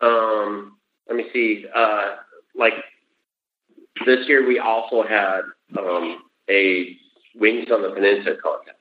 Um, 0.00 0.76
let 1.08 1.16
me 1.16 1.24
see. 1.32 1.66
Uh, 1.74 2.16
like 2.54 2.74
this 4.06 4.28
year, 4.28 4.46
we 4.46 4.58
also 4.58 5.02
had 5.02 5.40
um, 5.76 6.22
a 6.48 6.96
Wings 7.34 7.68
on 7.72 7.82
the 7.82 7.90
Peninsula 7.90 8.36
contest. 8.42 8.76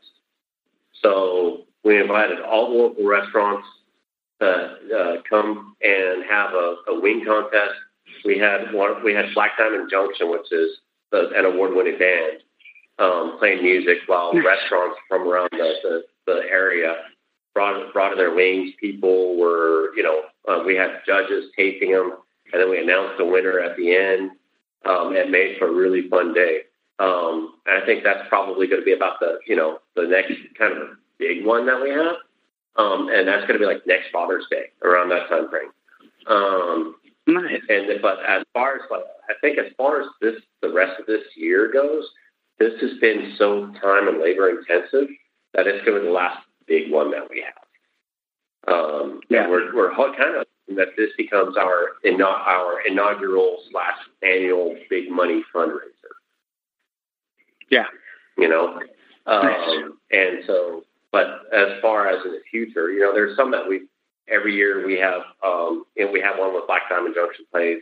So 1.01 1.66
we 1.87 1.99
invited 1.99 2.41
all 2.41 2.69
the 2.69 2.77
local 2.77 3.07
restaurants 3.07 3.65
to 4.41 4.47
uh, 4.47 5.21
come 5.27 5.75
and 5.81 6.23
have 6.29 6.51
a, 6.53 6.75
a 6.89 6.99
wing 6.99 7.23
contest. 7.25 7.75
We 8.25 8.37
had 8.37 8.73
one, 8.73 9.03
we 9.03 9.13
had 9.13 9.33
Black 9.33 9.51
Diamond 9.57 9.89
Junction, 9.89 10.29
which 10.29 10.51
is 10.51 10.77
the, 11.11 11.29
an 11.35 11.45
award-winning 11.45 11.97
band, 11.97 12.43
um, 12.99 13.37
playing 13.39 13.63
music 13.63 13.99
while 14.07 14.33
restaurants 14.33 14.97
from 15.07 15.27
around 15.27 15.49
the, 15.51 15.73
the, 15.83 16.03
the 16.25 16.41
area 16.51 16.95
brought 17.53 17.93
brought 17.93 18.11
in 18.11 18.17
their 18.17 18.35
wings. 18.35 18.73
People 18.79 19.37
were, 19.39 19.95
you 19.95 20.03
know, 20.03 20.23
uh, 20.47 20.63
we 20.65 20.75
had 20.75 21.01
judges 21.05 21.45
tasting 21.55 21.91
them, 21.91 22.17
and 22.51 22.61
then 22.61 22.69
we 22.69 22.81
announced 22.81 23.17
the 23.17 23.25
winner 23.25 23.59
at 23.59 23.77
the 23.77 23.95
end. 23.95 24.31
Um, 24.85 25.15
it 25.15 25.29
made 25.29 25.57
for 25.57 25.67
a 25.69 25.73
really 25.73 26.07
fun 26.09 26.33
day. 26.33 26.59
Um, 26.99 27.55
and 27.65 27.81
I 27.81 27.85
think 27.85 28.03
that's 28.03 28.27
probably 28.29 28.67
going 28.67 28.81
to 28.81 28.85
be 28.85 28.93
about 28.93 29.19
the, 29.19 29.39
you 29.47 29.55
know, 29.55 29.79
the 29.95 30.03
next 30.03 30.33
kind 30.57 30.77
of 30.77 30.97
big 31.19 31.45
one 31.45 31.65
that 31.65 31.81
we 31.81 31.89
have, 31.89 32.15
um, 32.75 33.09
and 33.09 33.27
that's 33.27 33.45
going 33.47 33.59
to 33.59 33.65
be 33.65 33.65
like 33.65 33.85
next 33.87 34.11
Father's 34.11 34.45
Day 34.49 34.65
around 34.83 35.09
that 35.09 35.27
time 35.29 35.49
frame. 35.49 35.69
Um, 36.27 36.95
nice. 37.25 37.61
And 37.69 38.01
but 38.01 38.19
as 38.27 38.43
far 38.53 38.75
as 38.75 38.81
like, 38.91 39.03
I 39.29 39.33
think 39.41 39.57
as 39.57 39.71
far 39.77 40.01
as 40.01 40.07
this 40.21 40.35
the 40.61 40.71
rest 40.71 40.99
of 40.99 41.05
this 41.05 41.23
year 41.35 41.71
goes, 41.71 42.05
this 42.59 42.73
has 42.81 42.99
been 42.99 43.35
so 43.37 43.67
time 43.81 44.07
and 44.07 44.19
labor 44.21 44.49
intensive 44.49 45.09
that 45.53 45.67
it's 45.67 45.83
going 45.85 45.97
to 45.97 46.01
be 46.01 46.07
the 46.07 46.13
last 46.13 46.39
big 46.67 46.91
one 46.91 47.11
that 47.11 47.29
we 47.29 47.43
have. 47.43 48.73
Um, 48.73 49.21
yeah, 49.29 49.47
we're 49.47 49.73
we're 49.73 49.95
kind 49.95 50.35
of 50.35 50.45
that 50.75 50.89
this 50.97 51.11
becomes 51.17 51.55
our 51.57 51.93
our 52.05 52.81
inaugural 52.85 53.59
slash 53.71 53.97
annual 54.21 54.75
big 54.89 55.09
money 55.09 55.43
fundraiser. 55.55 56.13
Yeah, 57.69 57.85
you 58.37 58.49
know, 58.49 58.79
um, 59.25 59.45
nice. 59.45 59.83
and 60.11 60.39
so 60.45 60.83
as 61.57 61.81
far 61.81 62.07
as 62.07 62.23
in 62.25 62.31
the 62.31 62.41
future, 62.49 62.91
you 62.91 62.99
know, 62.99 63.13
there's 63.13 63.35
some 63.35 63.51
that 63.51 63.67
we 63.67 63.87
every 64.29 64.55
year 64.55 64.85
we 64.85 64.97
have, 64.99 65.21
um, 65.43 65.85
and 65.97 66.11
we 66.11 66.21
have 66.21 66.37
one 66.37 66.53
with 66.53 66.67
Black 66.67 66.83
Diamond 66.89 67.15
Junction 67.15 67.45
plays, 67.51 67.81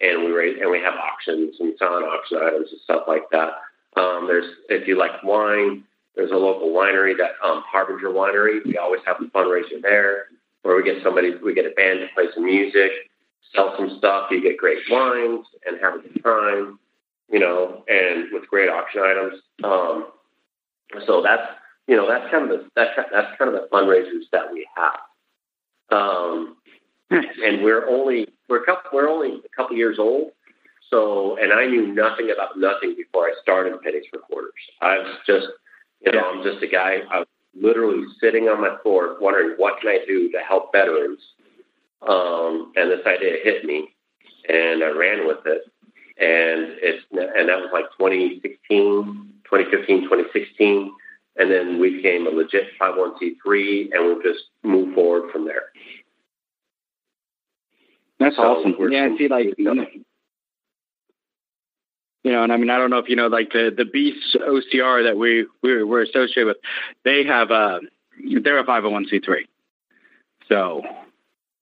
and 0.00 0.24
we 0.24 0.30
raise 0.30 0.58
and 0.60 0.70
we 0.70 0.78
have 0.80 0.94
auctions 0.94 1.56
and 1.58 1.74
silent 1.78 2.06
auction 2.06 2.38
items 2.42 2.68
and 2.70 2.80
stuff 2.82 3.04
like 3.08 3.24
that. 3.32 3.54
Um, 3.96 4.26
there's 4.26 4.46
if 4.68 4.86
you 4.86 4.98
like 4.98 5.22
wine, 5.22 5.84
there's 6.14 6.30
a 6.30 6.36
local 6.36 6.68
winery 6.68 7.16
that 7.16 7.32
um, 7.42 7.62
Harbinger 7.66 8.08
Winery. 8.08 8.64
We 8.64 8.76
always 8.78 9.00
have 9.06 9.16
a 9.20 9.24
fundraiser 9.24 9.80
there 9.82 10.26
where 10.62 10.76
we 10.76 10.82
get 10.82 11.02
somebody, 11.02 11.34
we 11.36 11.54
get 11.54 11.64
a 11.64 11.70
band 11.70 12.00
to 12.00 12.08
play 12.14 12.24
some 12.34 12.44
music, 12.44 12.90
sell 13.54 13.74
some 13.78 13.96
stuff. 13.98 14.28
You 14.30 14.42
get 14.42 14.56
great 14.56 14.78
wines 14.90 15.46
and 15.64 15.80
have 15.80 15.94
a 15.94 15.98
good 15.98 16.22
time, 16.22 16.78
you 17.30 17.38
know, 17.38 17.84
and 17.88 18.26
with 18.32 18.48
great 18.48 18.68
auction 18.68 19.02
items. 19.04 19.42
Um, 19.62 20.08
so 21.06 21.22
that's 21.22 21.42
you 21.86 21.96
know, 21.96 22.08
that's 22.08 22.30
kind 22.30 22.50
of 22.50 22.50
the 22.50 22.70
that's 22.74 22.90
that's 23.12 23.38
kind 23.38 23.54
of 23.54 23.60
the 23.60 23.68
fundraisers 23.72 24.24
that 24.32 24.52
we 24.52 24.66
have. 24.76 25.98
Um, 25.98 26.56
and 27.10 27.62
we're 27.62 27.88
only 27.88 28.28
we're 28.48 28.62
a 28.62 28.66
couple 28.66 28.90
we're 28.92 29.08
only 29.08 29.40
a 29.44 29.56
couple 29.56 29.76
years 29.76 29.98
old. 29.98 30.32
So, 30.90 31.36
and 31.38 31.52
I 31.52 31.66
knew 31.66 31.92
nothing 31.92 32.30
about 32.32 32.58
nothing 32.58 32.94
before 32.96 33.24
I 33.24 33.32
started 33.42 33.80
Pennies 33.82 34.04
for 34.12 34.20
Quarters. 34.20 34.52
I 34.80 34.98
was 34.98 35.18
just, 35.26 35.46
you 36.04 36.12
know, 36.12 36.30
I'm 36.30 36.44
just 36.44 36.62
a 36.62 36.68
guy. 36.68 36.98
I 37.10 37.18
was 37.18 37.26
literally 37.60 38.04
sitting 38.20 38.44
on 38.44 38.60
my 38.60 38.76
floor 38.82 39.16
wondering 39.20 39.54
what 39.56 39.80
can 39.80 39.88
I 39.90 39.98
do 40.06 40.30
to 40.30 40.38
help 40.38 40.70
veterans. 40.72 41.18
Um, 42.06 42.72
and 42.76 42.90
this 42.90 43.04
idea 43.04 43.36
hit 43.42 43.64
me, 43.64 43.96
and 44.48 44.84
I 44.84 44.90
ran 44.90 45.26
with 45.26 45.44
it. 45.46 45.62
And 46.18 46.78
it's 46.80 47.04
and 47.10 47.48
that 47.48 47.58
was 47.58 47.70
like 47.72 47.86
2016, 47.98 48.52
2015, 49.44 50.02
2016 50.02 50.92
and 51.38 51.50
then 51.50 51.78
we 51.78 51.96
became 51.96 52.26
a 52.26 52.30
legit 52.30 52.68
501c3, 52.80 53.90
and 53.92 54.06
we've 54.06 54.22
just 54.22 54.44
move 54.62 54.94
forward 54.94 55.30
from 55.30 55.44
there. 55.44 55.64
That's 58.18 58.36
so 58.36 58.42
awesome. 58.42 58.74
Yeah, 58.90 59.10
I 59.12 59.18
see, 59.18 59.28
like, 59.28 59.54
you 59.58 59.74
know, 62.32 62.42
and 62.42 62.52
I 62.52 62.56
mean, 62.56 62.70
I 62.70 62.78
don't 62.78 62.90
know 62.90 62.98
if 62.98 63.08
you 63.08 63.14
know, 63.14 63.28
like 63.28 63.52
the 63.52 63.72
the 63.76 63.84
Beast 63.84 64.36
OCR 64.36 65.04
that 65.04 65.16
we 65.16 65.46
we 65.62 65.84
we're 65.84 66.02
associated 66.02 66.46
with, 66.46 66.56
they 67.04 67.24
have 67.24 67.52
a 67.52 67.78
they're 68.42 68.58
a 68.58 68.64
five 68.64 68.82
hundred 68.82 68.88
oh 68.88 68.90
one 68.90 69.06
c 69.08 69.20
three, 69.20 69.46
so 70.48 70.82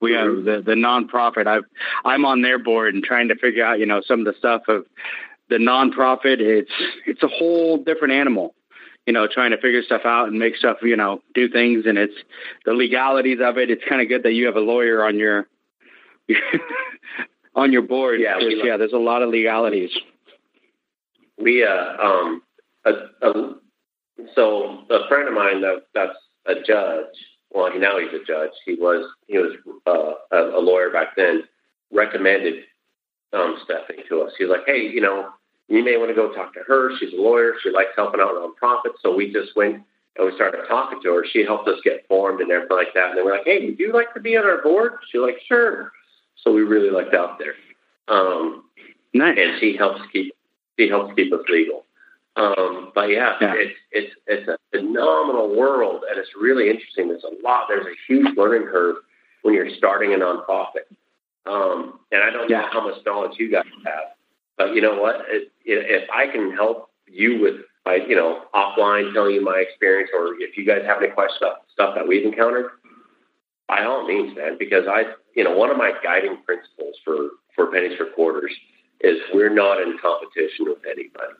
we 0.01 0.13
have 0.13 0.29
mm-hmm. 0.29 0.47
the 0.47 0.63
the 0.63 0.73
nonprofit. 0.73 1.47
I've 1.47 1.65
I'm 2.05 2.25
on 2.25 2.41
their 2.41 2.59
board 2.59 2.95
and 2.95 3.05
trying 3.05 3.29
to 3.29 3.35
figure 3.35 3.63
out, 3.63 3.79
you 3.79 3.85
know, 3.85 4.01
some 4.07 4.21
of 4.21 4.27
the 4.27 4.33
stuff 4.39 4.63
of 4.69 4.87
the 5.51 5.57
nonprofit. 5.57 6.41
It's 6.41 6.73
it's 7.05 7.23
a 7.23 7.29
whole 7.29 7.77
different 7.77 8.15
animal 8.15 8.55
you 9.07 9.13
know, 9.13 9.27
trying 9.27 9.51
to 9.51 9.59
figure 9.59 9.83
stuff 9.83 10.03
out 10.05 10.29
and 10.29 10.39
make 10.39 10.57
stuff, 10.57 10.79
you 10.83 10.97
know, 10.97 11.21
do 11.35 11.49
things. 11.49 11.85
And 11.87 11.99
it's 11.99 12.15
the 12.65 12.73
legalities 12.73 13.39
of 13.43 13.59
it. 13.59 13.71
It's 13.71 13.83
kind 13.89 14.01
of 14.01 14.09
good 14.09 14.23
that 14.23 14.33
you 14.33 14.47
have 14.47 14.57
a 14.57 14.61
lawyer 14.61 15.05
on 15.05 15.19
your 15.19 15.47
on 17.55 17.73
your 17.73 17.83
board. 17.83 18.21
Yeah, 18.21 18.39
yeah. 18.41 18.77
There's 18.77 18.93
a 18.93 18.99
lot 18.99 19.23
of 19.23 19.31
legalities. 19.31 19.91
We 21.39 21.65
uh 21.65 22.03
um 22.03 22.43
a, 22.85 22.93
a, 23.23 23.55
so 24.35 24.85
a 24.91 25.09
friend 25.09 25.29
of 25.29 25.35
mine 25.35 25.61
that 25.63 25.85
that's 25.95 26.17
a 26.47 26.55
judge. 26.67 27.07
Well, 27.51 27.79
now 27.79 27.99
he's 27.99 28.09
a 28.09 28.25
judge. 28.25 28.51
He 28.65 28.75
was 28.75 29.09
he 29.27 29.39
was 29.39 29.53
uh, 29.87 30.37
a, 30.37 30.59
a 30.59 30.61
lawyer 30.61 30.91
back 30.91 31.17
then. 31.17 31.45
Recommended 31.93 32.65
um, 33.33 33.57
Stephanie 33.65 34.05
to 34.09 34.23
us. 34.23 34.33
He's 34.39 34.49
like, 34.49 34.63
hey, 34.67 34.83
you 34.83 35.01
know, 35.01 35.29
you 35.69 35.85
may 35.85 35.97
want 35.97 36.11
to 36.11 36.15
go 36.15 36.33
talk 36.33 36.53
to 36.55 36.61
her. 36.67 36.91
She's 36.99 37.13
a 37.13 37.21
lawyer. 37.21 37.55
She 37.63 37.71
likes 37.71 37.91
helping 37.97 38.21
out 38.21 38.35
nonprofits. 38.35 39.01
So 39.03 39.15
we 39.15 39.33
just 39.33 39.57
went 39.57 39.83
and 40.17 40.27
we 40.27 40.35
started 40.35 40.63
talking 40.69 41.01
to 41.03 41.15
her. 41.15 41.25
She 41.31 41.45
helped 41.45 41.69
us 41.69 41.79
get 41.83 42.07
formed 42.07 42.41
and 42.41 42.51
everything 42.51 42.77
like 42.77 42.95
that. 42.95 43.11
And 43.11 43.19
then 43.19 43.25
we're 43.25 43.37
like, 43.37 43.47
hey, 43.47 43.67
would 43.67 43.79
you 43.79 43.93
like 43.93 44.13
to 44.15 44.21
be 44.21 44.37
on 44.37 44.45
our 44.45 44.63
board? 44.63 44.93
She's 45.11 45.21
like, 45.21 45.39
sure. 45.47 45.93
So 46.43 46.53
we 46.53 46.63
really 46.63 46.91
liked 46.91 47.15
out 47.15 47.39
there. 47.39 47.55
Um, 48.09 48.65
nice. 49.15 49.39
And 49.39 49.59
she 49.61 49.77
helps 49.77 50.01
keep 50.13 50.35
she 50.79 50.89
helps 50.89 51.15
keep 51.15 51.33
us 51.33 51.41
legal. 51.49 51.85
Um, 52.37 52.91
but 52.95 53.11
yeah, 53.11 53.37
yeah, 53.41 53.55
it's 53.57 53.79
it's 53.93 54.15
it's 54.27 54.49
a 54.49 54.59
phenomenal 54.73 55.57
world, 55.57 56.03
and 56.11 56.19
it's 56.19 56.31
really 56.39 56.69
interesting. 56.69 57.09
There's 57.09 57.23
a 57.23 57.43
lot. 57.45 57.67
There's 57.69 57.87
a 57.87 57.95
huge 58.09 58.37
learning 58.37 58.69
curve 58.69 58.97
when 59.43 59.55
you're 59.55 59.71
starting 59.79 60.15
a 60.15 60.17
nonprofit. 60.17 60.91
Um, 61.47 62.01
and 62.11 62.23
I 62.23 62.31
don't 62.31 62.51
yeah. 62.51 62.63
know 62.63 62.69
how 62.73 62.89
much 62.89 63.05
knowledge 63.07 63.39
you 63.39 63.53
guys 63.53 63.67
have, 63.85 64.17
but 64.57 64.75
you 64.75 64.81
know 64.81 65.01
what? 65.01 65.17
It, 65.29 65.53
if 65.65 66.09
I 66.11 66.27
can 66.27 66.53
help 66.53 66.91
you 67.07 67.41
with 67.41 67.55
my, 67.85 67.97
you 67.97 68.17
know, 68.17 68.43
offline 68.55 69.13
telling 69.13 69.35
you 69.35 69.45
my 69.45 69.59
experience, 69.59 70.11
or 70.15 70.35
if 70.39 70.57
you 70.57 70.65
guys 70.65 70.83
have 70.87 71.03
any 71.03 71.13
questions 71.13 71.39
about 71.41 71.65
stuff 71.73 71.95
that 71.97 72.07
we've 72.07 72.25
encountered, 72.25 72.71
by 73.69 73.85
all 73.85 74.07
means, 74.07 74.37
man. 74.37 74.57
Because 74.59 74.85
I, 74.89 75.05
you 75.35 75.45
know, 75.45 75.57
one 75.57 75.71
of 75.71 75.77
my 75.77 75.93
guiding 76.03 76.39
principles 76.45 76.97
for 77.05 77.31
for 77.55 77.71
pennies 77.71 77.97
for 77.97 78.07
quarters 78.07 78.53
is 79.01 79.19
we're 79.33 79.53
not 79.53 79.81
in 79.81 79.99
competition 80.01 80.67
with 80.67 80.85
anybody. 80.87 81.35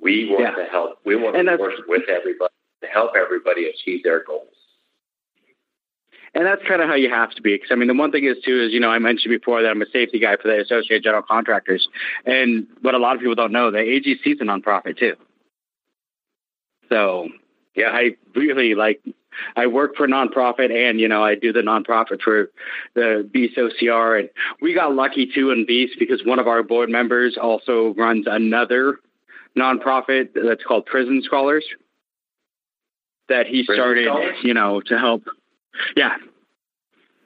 We 0.00 0.28
want 0.30 0.56
yeah. 0.56 0.64
to 0.64 0.70
help. 0.70 0.98
We 1.04 1.16
want 1.16 1.36
and 1.36 1.48
to 1.48 1.56
work 1.56 1.74
with 1.88 2.08
everybody 2.08 2.52
to 2.82 2.88
help 2.88 3.12
everybody 3.16 3.68
achieve 3.68 4.02
their 4.04 4.22
goals 4.24 4.56
and 6.36 6.44
that's 6.44 6.62
kind 6.68 6.82
of 6.82 6.88
how 6.88 6.94
you 6.94 7.08
have 7.08 7.30
to 7.30 7.42
be. 7.42 7.54
Because 7.54 7.70
I 7.70 7.76
mean, 7.76 7.88
the 7.88 7.94
one 7.94 8.12
thing 8.12 8.24
is 8.24 8.36
too 8.44 8.60
is 8.60 8.72
you 8.72 8.78
know 8.78 8.90
I 8.90 8.98
mentioned 8.98 9.30
before 9.30 9.62
that 9.62 9.70
I'm 9.70 9.80
a 9.80 9.86
safety 9.86 10.18
guy 10.18 10.36
for 10.36 10.48
the 10.48 10.60
Associated 10.60 11.02
General 11.02 11.22
Contractors, 11.22 11.88
and 12.26 12.66
what 12.82 12.94
a 12.94 12.98
lot 12.98 13.14
of 13.14 13.20
people 13.20 13.34
don't 13.34 13.52
know, 13.52 13.70
the 13.70 13.78
AGC 13.78 14.34
is 14.34 14.40
a 14.40 14.44
nonprofit 14.44 14.98
too. 14.98 15.14
So 16.90 17.28
yeah, 17.74 17.90
I 17.90 18.16
really 18.34 18.74
like. 18.74 19.00
I 19.54 19.66
work 19.66 19.96
for 19.96 20.04
a 20.04 20.08
nonprofit, 20.08 20.70
and 20.70 21.00
you 21.00 21.08
know 21.08 21.24
I 21.24 21.34
do 21.34 21.52
the 21.52 21.60
nonprofit 21.60 22.20
for 22.22 22.50
the 22.94 23.28
Beast 23.32 23.56
OCR, 23.56 24.20
and 24.20 24.28
we 24.60 24.74
got 24.74 24.94
lucky 24.94 25.26
too 25.26 25.50
in 25.50 25.64
Beast 25.64 25.96
because 25.98 26.22
one 26.24 26.38
of 26.38 26.46
our 26.46 26.62
board 26.62 26.90
members 26.90 27.38
also 27.40 27.94
runs 27.94 28.26
another 28.26 28.98
nonprofit 29.56 30.28
that's 30.34 30.64
called 30.64 30.84
Prison 30.84 31.22
Scholars 31.24 31.64
that 33.28 33.46
he 33.46 33.64
Prison 33.64 33.82
started, 33.82 34.06
Scholars? 34.06 34.36
you 34.42 34.54
know, 34.54 34.80
to 34.82 34.98
help 34.98 35.24
yeah. 35.96 36.16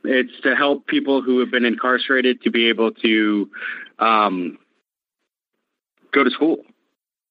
It's 0.04 0.40
to 0.42 0.56
help 0.56 0.86
people 0.86 1.20
who 1.20 1.40
have 1.40 1.50
been 1.50 1.64
incarcerated 1.64 2.42
to 2.42 2.50
be 2.50 2.68
able 2.68 2.92
to 2.92 3.50
um, 3.98 4.58
go 6.12 6.24
to 6.24 6.30
school 6.30 6.58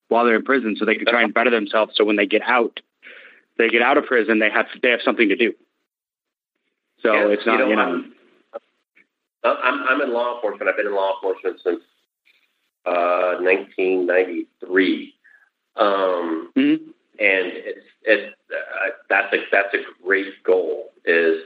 while 0.07 0.25
they're 0.25 0.35
in 0.35 0.43
prison 0.43 0.75
so 0.77 0.85
they 0.85 0.95
can 0.95 1.07
try 1.07 1.23
and 1.23 1.33
better 1.33 1.49
themselves 1.49 1.93
so 1.95 2.03
when 2.05 2.15
they 2.15 2.25
get 2.25 2.41
out 2.43 2.79
they 3.57 3.69
get 3.69 3.81
out 3.81 3.97
of 3.97 4.05
prison 4.05 4.39
they 4.39 4.49
have 4.49 4.67
they 4.81 4.89
have 4.91 5.01
something 5.03 5.29
to 5.29 5.35
do. 5.35 5.53
So 7.01 7.13
yeah, 7.13 7.27
it's 7.33 7.45
not 7.45 7.59
you 7.59 7.59
know, 7.59 7.69
you 7.69 7.75
know. 7.75 8.03
I'm, 9.43 9.83
I'm 9.87 10.01
in 10.01 10.13
law 10.13 10.35
enforcement. 10.35 10.69
I've 10.69 10.75
been 10.75 10.87
in 10.87 10.95
law 10.95 11.15
enforcement 11.15 11.61
since 11.63 11.81
uh, 12.85 13.39
1993 13.39 15.13
um, 15.79 16.51
mm-hmm. 16.55 16.91
And 17.19 17.51
it's, 17.53 17.85
it's 18.03 18.35
uh, 18.51 18.89
that's 19.09 19.33
a 19.33 19.37
that's 19.51 19.73
a 19.73 20.03
great 20.03 20.27
goal 20.43 20.89
is, 21.05 21.41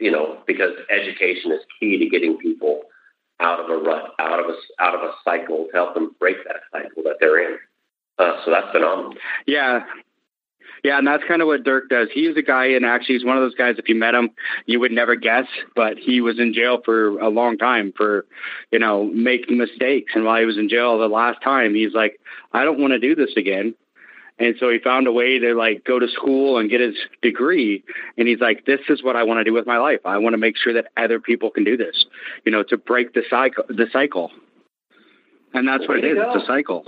you 0.00 0.10
know, 0.10 0.38
because 0.46 0.72
education 0.90 1.52
is 1.52 1.60
key 1.78 1.98
to 1.98 2.08
getting 2.08 2.38
people 2.38 2.82
out 3.40 3.60
of 3.60 3.70
a 3.70 3.76
rut, 3.76 4.14
out 4.18 4.40
of 4.40 4.46
a 4.46 4.82
out 4.82 4.94
of 4.94 5.02
a 5.02 5.12
cycle 5.24 5.66
to 5.66 5.72
help 5.72 5.94
them 5.94 6.14
break 6.18 6.36
that 6.44 6.60
cycle 6.72 7.02
that 7.04 7.16
they're 7.20 7.52
in. 7.52 7.58
Uh, 8.18 8.36
so 8.44 8.50
that's 8.50 8.70
phenomenal. 8.72 9.14
Yeah. 9.46 9.84
Yeah, 10.84 10.98
and 10.98 11.06
that's 11.06 11.24
kind 11.26 11.42
of 11.42 11.48
what 11.48 11.64
Dirk 11.64 11.88
does. 11.88 12.08
He's 12.12 12.36
a 12.36 12.42
guy, 12.42 12.66
and 12.66 12.86
actually, 12.86 13.16
he's 13.16 13.24
one 13.24 13.36
of 13.36 13.42
those 13.42 13.54
guys. 13.54 13.76
If 13.78 13.88
you 13.88 13.96
met 13.96 14.14
him, 14.14 14.30
you 14.66 14.78
would 14.78 14.92
never 14.92 15.16
guess, 15.16 15.46
but 15.74 15.98
he 15.98 16.20
was 16.20 16.38
in 16.38 16.54
jail 16.54 16.78
for 16.84 17.18
a 17.18 17.28
long 17.28 17.58
time 17.58 17.92
for, 17.96 18.26
you 18.70 18.78
know, 18.78 19.04
making 19.04 19.58
mistakes. 19.58 20.12
And 20.14 20.24
while 20.24 20.38
he 20.38 20.46
was 20.46 20.56
in 20.56 20.68
jail 20.68 20.96
the 20.96 21.08
last 21.08 21.42
time, 21.42 21.74
he's 21.74 21.94
like, 21.94 22.20
I 22.52 22.62
don't 22.64 22.78
want 22.78 22.92
to 22.92 23.00
do 23.00 23.16
this 23.16 23.36
again. 23.36 23.74
And 24.38 24.54
so 24.60 24.70
he 24.70 24.78
found 24.78 25.06
a 25.06 25.12
way 25.12 25.38
to 25.38 25.54
like 25.54 25.84
go 25.84 25.98
to 25.98 26.08
school 26.08 26.58
and 26.58 26.70
get 26.70 26.80
his 26.80 26.94
degree. 27.22 27.82
And 28.16 28.28
he's 28.28 28.40
like, 28.40 28.66
this 28.66 28.80
is 28.88 29.02
what 29.02 29.16
I 29.16 29.24
want 29.24 29.38
to 29.38 29.44
do 29.44 29.52
with 29.52 29.66
my 29.66 29.78
life. 29.78 30.00
I 30.04 30.18
want 30.18 30.34
to 30.34 30.38
make 30.38 30.56
sure 30.56 30.72
that 30.74 30.86
other 30.96 31.18
people 31.18 31.50
can 31.50 31.64
do 31.64 31.76
this, 31.76 32.06
you 32.44 32.52
know, 32.52 32.62
to 32.64 32.76
break 32.76 33.14
the 33.14 33.22
cycle, 33.28 33.64
the 33.68 33.86
cycle. 33.92 34.30
And 35.54 35.66
that's 35.66 35.88
what 35.88 35.98
it 35.98 36.04
is. 36.04 36.16
Go. 36.16 36.32
It's 36.32 36.44
a 36.44 36.46
cycle. 36.46 36.84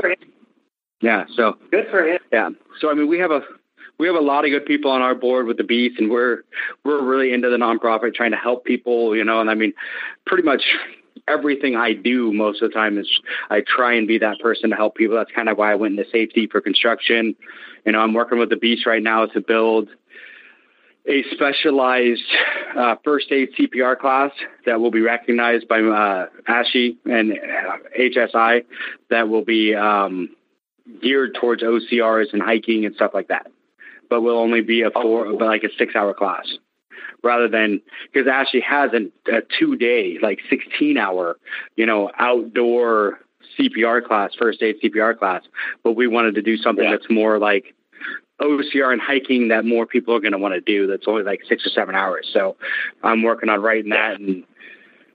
Yeah. 1.01 1.25
So 1.35 1.57
good 1.71 1.87
for 1.91 2.07
him. 2.07 2.19
Yeah. 2.31 2.51
So, 2.81 2.91
I 2.91 2.95
mean, 2.95 3.09
we 3.09 3.19
have 3.19 3.31
a, 3.31 3.41
we 3.99 4.07
have 4.07 4.17
a 4.17 4.21
lot 4.21 4.45
of 4.45 4.51
good 4.51 4.65
people 4.65 4.91
on 4.91 5.03
our 5.03 5.15
board 5.15 5.47
with 5.47 5.57
the 5.57 5.65
Beast 5.65 5.99
and 5.99 6.11
we're, 6.11 6.45
we're 6.85 7.03
really 7.03 7.33
into 7.33 7.51
the 7.51 7.57
nonprofit 7.57 8.15
trying 8.15 8.31
to 8.31 8.37
help 8.37 8.65
people, 8.65 9.17
you 9.17 9.25
know, 9.25 9.41
and 9.41 9.51
I 9.51 9.55
mean, 9.55 9.73
pretty 10.27 10.43
much 10.43 10.63
everything 11.31 11.77
I 11.77 11.93
do 11.93 12.33
most 12.33 12.63
of 12.63 12.71
the 12.71 12.75
time 12.75 12.99
is 12.99 13.09
I 13.49 13.63
try 13.67 13.95
and 13.95 14.07
be 14.09 14.19
that 14.19 14.41
person 14.41 14.71
to 14.71 14.77
help 14.77 14.97
people. 14.97 15.17
That's 15.17 15.31
kind 15.33 15.49
of 15.49 15.57
why 15.57 15.73
I 15.73 15.75
went 15.77 15.99
into 15.99 16.11
safety 16.11 16.47
for 16.47 16.61
construction. 16.61 17.35
You 17.85 17.93
know, 17.93 18.01
I'm 18.01 18.15
working 18.15 18.39
with 18.39 18.51
the 18.51 18.57
Beast 18.57 18.87
right 18.87 19.03
now 19.03 19.27
to 19.27 19.41
build 19.41 19.89
a 21.07 21.25
specialized 21.33 22.23
uh, 22.77 22.97
first 23.05 23.33
aid 23.33 23.51
CPR 23.59 23.99
class 23.99 24.33
that 24.67 24.81
will 24.81 24.91
be 24.91 25.01
recognized 25.01 25.67
by 25.67 25.79
uh, 25.79 26.27
ASHI 26.49 26.97
and 27.07 27.33
uh, 27.33 27.77
HSI 27.99 28.65
that 29.09 29.29
will 29.29 29.45
be 29.45 29.75
um, 29.75 30.29
geared 31.03 31.37
towards 31.41 31.63
OCRs 31.63 32.33
and 32.33 32.43
hiking 32.43 32.85
and 32.85 32.95
stuff 32.95 33.13
like 33.15 33.29
that. 33.29 33.47
But 34.11 34.23
will 34.23 34.39
only 34.39 34.61
be 34.61 34.83
a 34.83 34.91
four, 34.91 35.27
oh. 35.27 35.35
like 35.37 35.63
a 35.63 35.69
six 35.79 35.95
hour 35.95 36.13
class 36.13 36.47
rather 37.23 37.49
than 37.49 37.81
because 38.13 38.29
ASHI 38.29 38.63
has 38.63 38.91
a, 38.93 39.37
a 39.37 39.43
two 39.59 39.77
day, 39.77 40.19
like 40.23 40.41
16 40.49 40.97
hour, 40.97 41.39
you 41.77 41.87
know, 41.87 42.11
outdoor 42.19 43.21
CPR 43.59 44.05
class, 44.05 44.33
first 44.39 44.63
aid 44.63 44.77
CPR 44.83 45.19
class. 45.19 45.43
But 45.83 45.93
we 45.93 46.07
wanted 46.07 46.35
to 46.37 46.43
do 46.43 46.57
something 46.57 46.85
yeah. 46.85 46.93
that's 46.93 47.11
more 47.11 47.39
like 47.39 47.75
OCR 48.41 48.93
and 48.93 49.01
hiking 49.01 49.49
that 49.49 49.65
more 49.65 49.87
people 49.87 50.15
are 50.15 50.21
going 50.21 50.33
to 50.33 50.39
want 50.39 50.55
to 50.55 50.61
do. 50.61 50.87
That's 50.87 51.07
only 51.07 51.23
like 51.23 51.41
six 51.49 51.67
or 51.67 51.71
seven 51.71 51.95
hours. 51.95 52.29
So 52.33 52.57
I'm 53.03 53.23
working 53.23 53.49
on 53.49 53.61
writing 53.61 53.91
that 53.91 54.19
and 54.19 54.45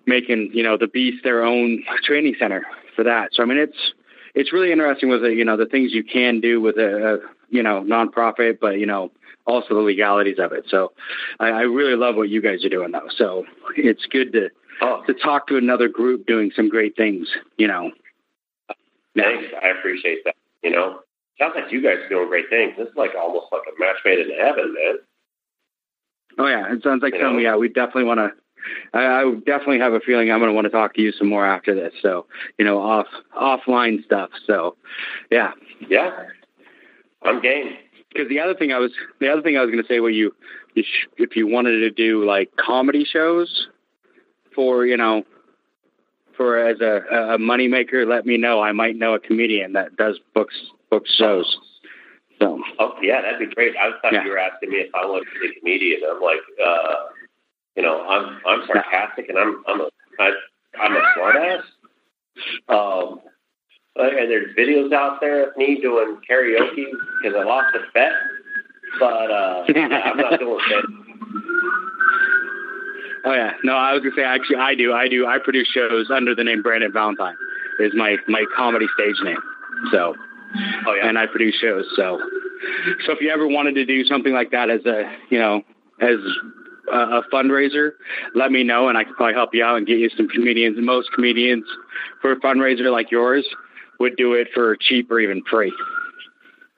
making, 0.05 0.51
you 0.53 0.63
know, 0.63 0.77
the 0.77 0.87
Beast 0.87 1.23
their 1.23 1.43
own 1.43 1.83
training 2.03 2.35
center 2.39 2.65
for 2.95 3.03
that. 3.03 3.29
So, 3.33 3.43
I 3.43 3.45
mean, 3.45 3.57
it's, 3.57 3.93
it's 4.35 4.53
really 4.53 4.71
interesting 4.71 5.09
with 5.09 5.21
the, 5.21 5.29
you 5.33 5.45
know, 5.45 5.57
the 5.57 5.65
things 5.65 5.91
you 5.93 6.03
can 6.03 6.39
do 6.39 6.61
with 6.61 6.77
a, 6.77 7.15
a 7.15 7.17
you 7.49 7.63
know, 7.63 7.81
nonprofit, 7.81 8.59
but, 8.59 8.79
you 8.79 8.85
know, 8.85 9.11
also 9.45 9.73
the 9.73 9.81
legalities 9.81 10.39
of 10.39 10.51
it. 10.51 10.65
So 10.67 10.91
I, 11.39 11.47
I 11.47 11.61
really 11.61 11.95
love 11.95 12.15
what 12.15 12.29
you 12.29 12.41
guys 12.41 12.63
are 12.65 12.69
doing 12.69 12.91
though. 12.91 13.09
So 13.15 13.45
it's 13.77 14.05
good 14.05 14.33
to 14.33 14.49
oh. 14.81 15.03
to 15.07 15.13
talk 15.13 15.47
to 15.47 15.57
another 15.57 15.87
group 15.87 16.25
doing 16.25 16.51
some 16.55 16.69
great 16.69 16.95
things, 16.95 17.27
you 17.57 17.67
know. 17.67 17.91
Thanks. 19.15 19.45
I 19.63 19.69
appreciate 19.69 20.23
that. 20.25 20.35
You 20.63 20.71
know, 20.71 20.99
sounds 21.39 21.53
like 21.55 21.71
you 21.71 21.81
guys 21.81 21.97
are 21.97 22.09
doing 22.09 22.27
great 22.27 22.49
things. 22.49 22.73
This 22.77 22.87
is 22.87 22.95
like 22.95 23.11
almost 23.17 23.47
like 23.51 23.61
a 23.67 23.79
match 23.79 23.97
made 24.03 24.19
in 24.19 24.37
heaven, 24.37 24.73
man. 24.73 24.97
Oh 26.37 26.47
yeah, 26.47 26.73
it 26.73 26.83
sounds 26.83 27.01
like 27.01 27.13
you 27.13 27.21
something. 27.21 27.37
Know? 27.37 27.51
Yeah, 27.51 27.55
we 27.55 27.69
definitely 27.69 28.05
want 28.05 28.19
to. 28.19 28.31
I, 28.93 29.21
I 29.21 29.33
definitely 29.45 29.79
have 29.79 29.93
a 29.93 29.99
feeling 29.99 30.31
I'm 30.31 30.39
going 30.39 30.49
to 30.49 30.55
want 30.55 30.65
to 30.65 30.71
talk 30.71 30.95
to 30.95 31.01
you 31.01 31.11
some 31.11 31.29
more 31.29 31.45
after 31.45 31.75
this. 31.75 31.93
So 32.01 32.25
you 32.57 32.65
know, 32.65 32.81
off 32.81 33.07
offline 33.39 34.03
stuff. 34.03 34.31
So 34.45 34.75
yeah, 35.31 35.51
yeah, 35.87 36.11
I'm 37.23 37.41
game 37.41 37.77
because 38.15 38.29
the 38.29 38.39
other 38.39 38.55
thing 38.55 38.71
I 38.71 38.79
was 38.79 38.91
the 39.19 39.31
other 39.31 39.41
thing 39.41 39.57
I 39.57 39.61
was 39.61 39.71
going 39.71 39.83
to 39.83 39.87
say, 39.87 39.99
well, 39.99 40.11
you, 40.11 40.33
you 40.73 40.83
sh- 40.83 41.07
if 41.17 41.35
you 41.35 41.47
wanted 41.47 41.79
to 41.79 41.91
do 41.91 42.25
like 42.25 42.49
comedy 42.55 43.05
shows 43.05 43.67
for 44.53 44.85
you 44.85 44.97
know 44.97 45.23
for 46.37 46.57
as 46.57 46.79
a, 46.81 47.33
a 47.33 47.37
moneymaker, 47.37 48.07
let 48.07 48.25
me 48.25 48.37
know. 48.37 48.61
I 48.61 48.71
might 48.71 48.95
know 48.95 49.13
a 49.13 49.19
comedian 49.19 49.73
that 49.73 49.95
does 49.97 50.19
books 50.33 50.55
books 50.89 51.13
shows. 51.17 51.57
So. 52.39 52.61
Oh 52.79 52.95
yeah, 53.01 53.21
that'd 53.21 53.39
be 53.39 53.53
great. 53.53 53.75
I 53.77 53.91
thought 54.01 54.13
yeah. 54.13 54.23
you 54.23 54.29
were 54.29 54.37
asking 54.37 54.69
me 54.69 54.77
if 54.77 54.95
I 54.95 55.05
wanted 55.05 55.25
to 55.33 55.39
be 55.39 55.49
a 55.49 55.59
comedian. 55.59 56.01
I'm 56.09 56.21
like, 56.21 56.37
uh, 56.65 56.95
you 57.75 57.83
know, 57.83 58.05
I'm 58.07 58.39
I'm 58.45 58.67
sarcastic 58.67 59.29
and 59.29 59.37
I'm 59.37 59.63
I'm 59.67 59.81
a 59.81 59.89
I, 60.19 60.31
I'm 60.79 60.95
a 60.95 61.01
smartass. 61.17 61.61
Um, 62.67 63.21
and 63.97 64.29
there's 64.29 64.55
videos 64.55 64.91
out 64.93 65.19
there 65.21 65.49
of 65.49 65.57
me 65.57 65.79
doing 65.81 66.17
karaoke 66.29 66.85
because 67.21 67.37
I 67.37 67.43
lost 67.43 67.75
a 67.75 67.79
bet, 67.93 68.11
but 68.99 69.31
uh, 69.31 69.63
I'm 69.75 70.17
not 70.17 70.39
doing 70.39 70.59
it. 70.69 70.85
Oh 73.27 73.33
yeah, 73.33 73.53
no, 73.63 73.73
I 73.75 73.93
was 73.93 74.03
gonna 74.03 74.15
say 74.15 74.23
actually 74.23 74.57
I 74.57 74.75
do, 74.75 74.93
I 74.93 75.07
do, 75.07 75.25
I 75.25 75.39
produce 75.39 75.67
shows 75.67 76.11
under 76.11 76.35
the 76.35 76.43
name 76.43 76.61
Brandon 76.61 76.91
Valentine 76.91 77.35
is 77.79 77.93
my 77.95 78.17
my 78.27 78.45
comedy 78.55 78.85
stage 78.93 79.15
name. 79.23 79.41
So, 79.91 80.13
oh 80.87 80.93
yeah, 80.93 81.07
and 81.07 81.17
I 81.17 81.25
produce 81.25 81.55
shows. 81.55 81.85
So, 81.95 82.19
so 83.05 83.13
if 83.13 83.21
you 83.21 83.29
ever 83.29 83.47
wanted 83.47 83.75
to 83.75 83.85
do 83.85 84.03
something 84.05 84.33
like 84.33 84.51
that 84.51 84.69
as 84.69 84.85
a 84.85 85.11
you 85.29 85.39
know 85.39 85.63
as 86.01 86.19
a, 86.91 86.97
a 86.97 87.23
fundraiser, 87.33 87.91
let 88.35 88.51
me 88.51 88.63
know 88.63 88.89
and 88.89 88.97
I 88.97 89.05
can 89.05 89.15
probably 89.15 89.33
help 89.33 89.55
you 89.55 89.63
out 89.63 89.77
and 89.77 89.87
get 89.87 89.97
you 89.97 90.09
some 90.15 90.27
comedians. 90.27 90.77
Most 90.79 91.09
comedians 91.15 91.65
for 92.21 92.33
a 92.33 92.39
fundraiser 92.41 92.91
like 92.91 93.09
yours 93.09 93.45
would 93.99 94.15
do 94.15 94.33
it 94.33 94.49
for 94.53 94.75
cheap 94.75 95.09
or 95.11 95.19
even 95.19 95.43
free, 95.49 95.73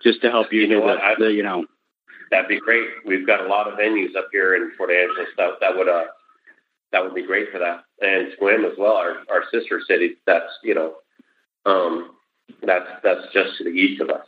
just 0.04 0.22
to 0.22 0.30
help 0.30 0.52
you. 0.52 0.62
You 0.62 0.80
know? 0.80 0.88
The, 0.88 1.26
the, 1.26 1.34
you 1.34 1.44
know, 1.44 1.66
that'd 2.32 2.48
be 2.48 2.60
great. 2.60 2.88
We've 3.06 3.28
got 3.28 3.46
a 3.46 3.48
lot 3.48 3.68
of 3.68 3.78
venues 3.78 4.16
up 4.16 4.28
here 4.32 4.56
in 4.56 4.72
Port 4.78 4.92
Angeles 4.92 5.30
that 5.38 5.52
that 5.62 5.76
would 5.76 5.90
uh 5.90 6.06
that 6.92 7.04
would 7.04 7.16
be 7.16 7.26
great 7.26 7.52
for 7.52 7.60
that. 7.60 7.84
And 8.02 8.32
Sequim 8.34 8.70
as 8.70 8.78
well, 8.78 8.94
our, 8.94 9.18
our 9.30 9.44
sister 9.52 9.82
city. 9.88 10.16
That's 10.26 10.52
you 10.64 10.76
know, 10.76 10.96
um, 11.66 12.12
that's 12.64 12.88
that's 13.04 13.34
just 13.34 13.58
to 13.58 13.64
the 13.64 13.72
east 13.72 14.02
of 14.02 14.10
us. 14.10 14.26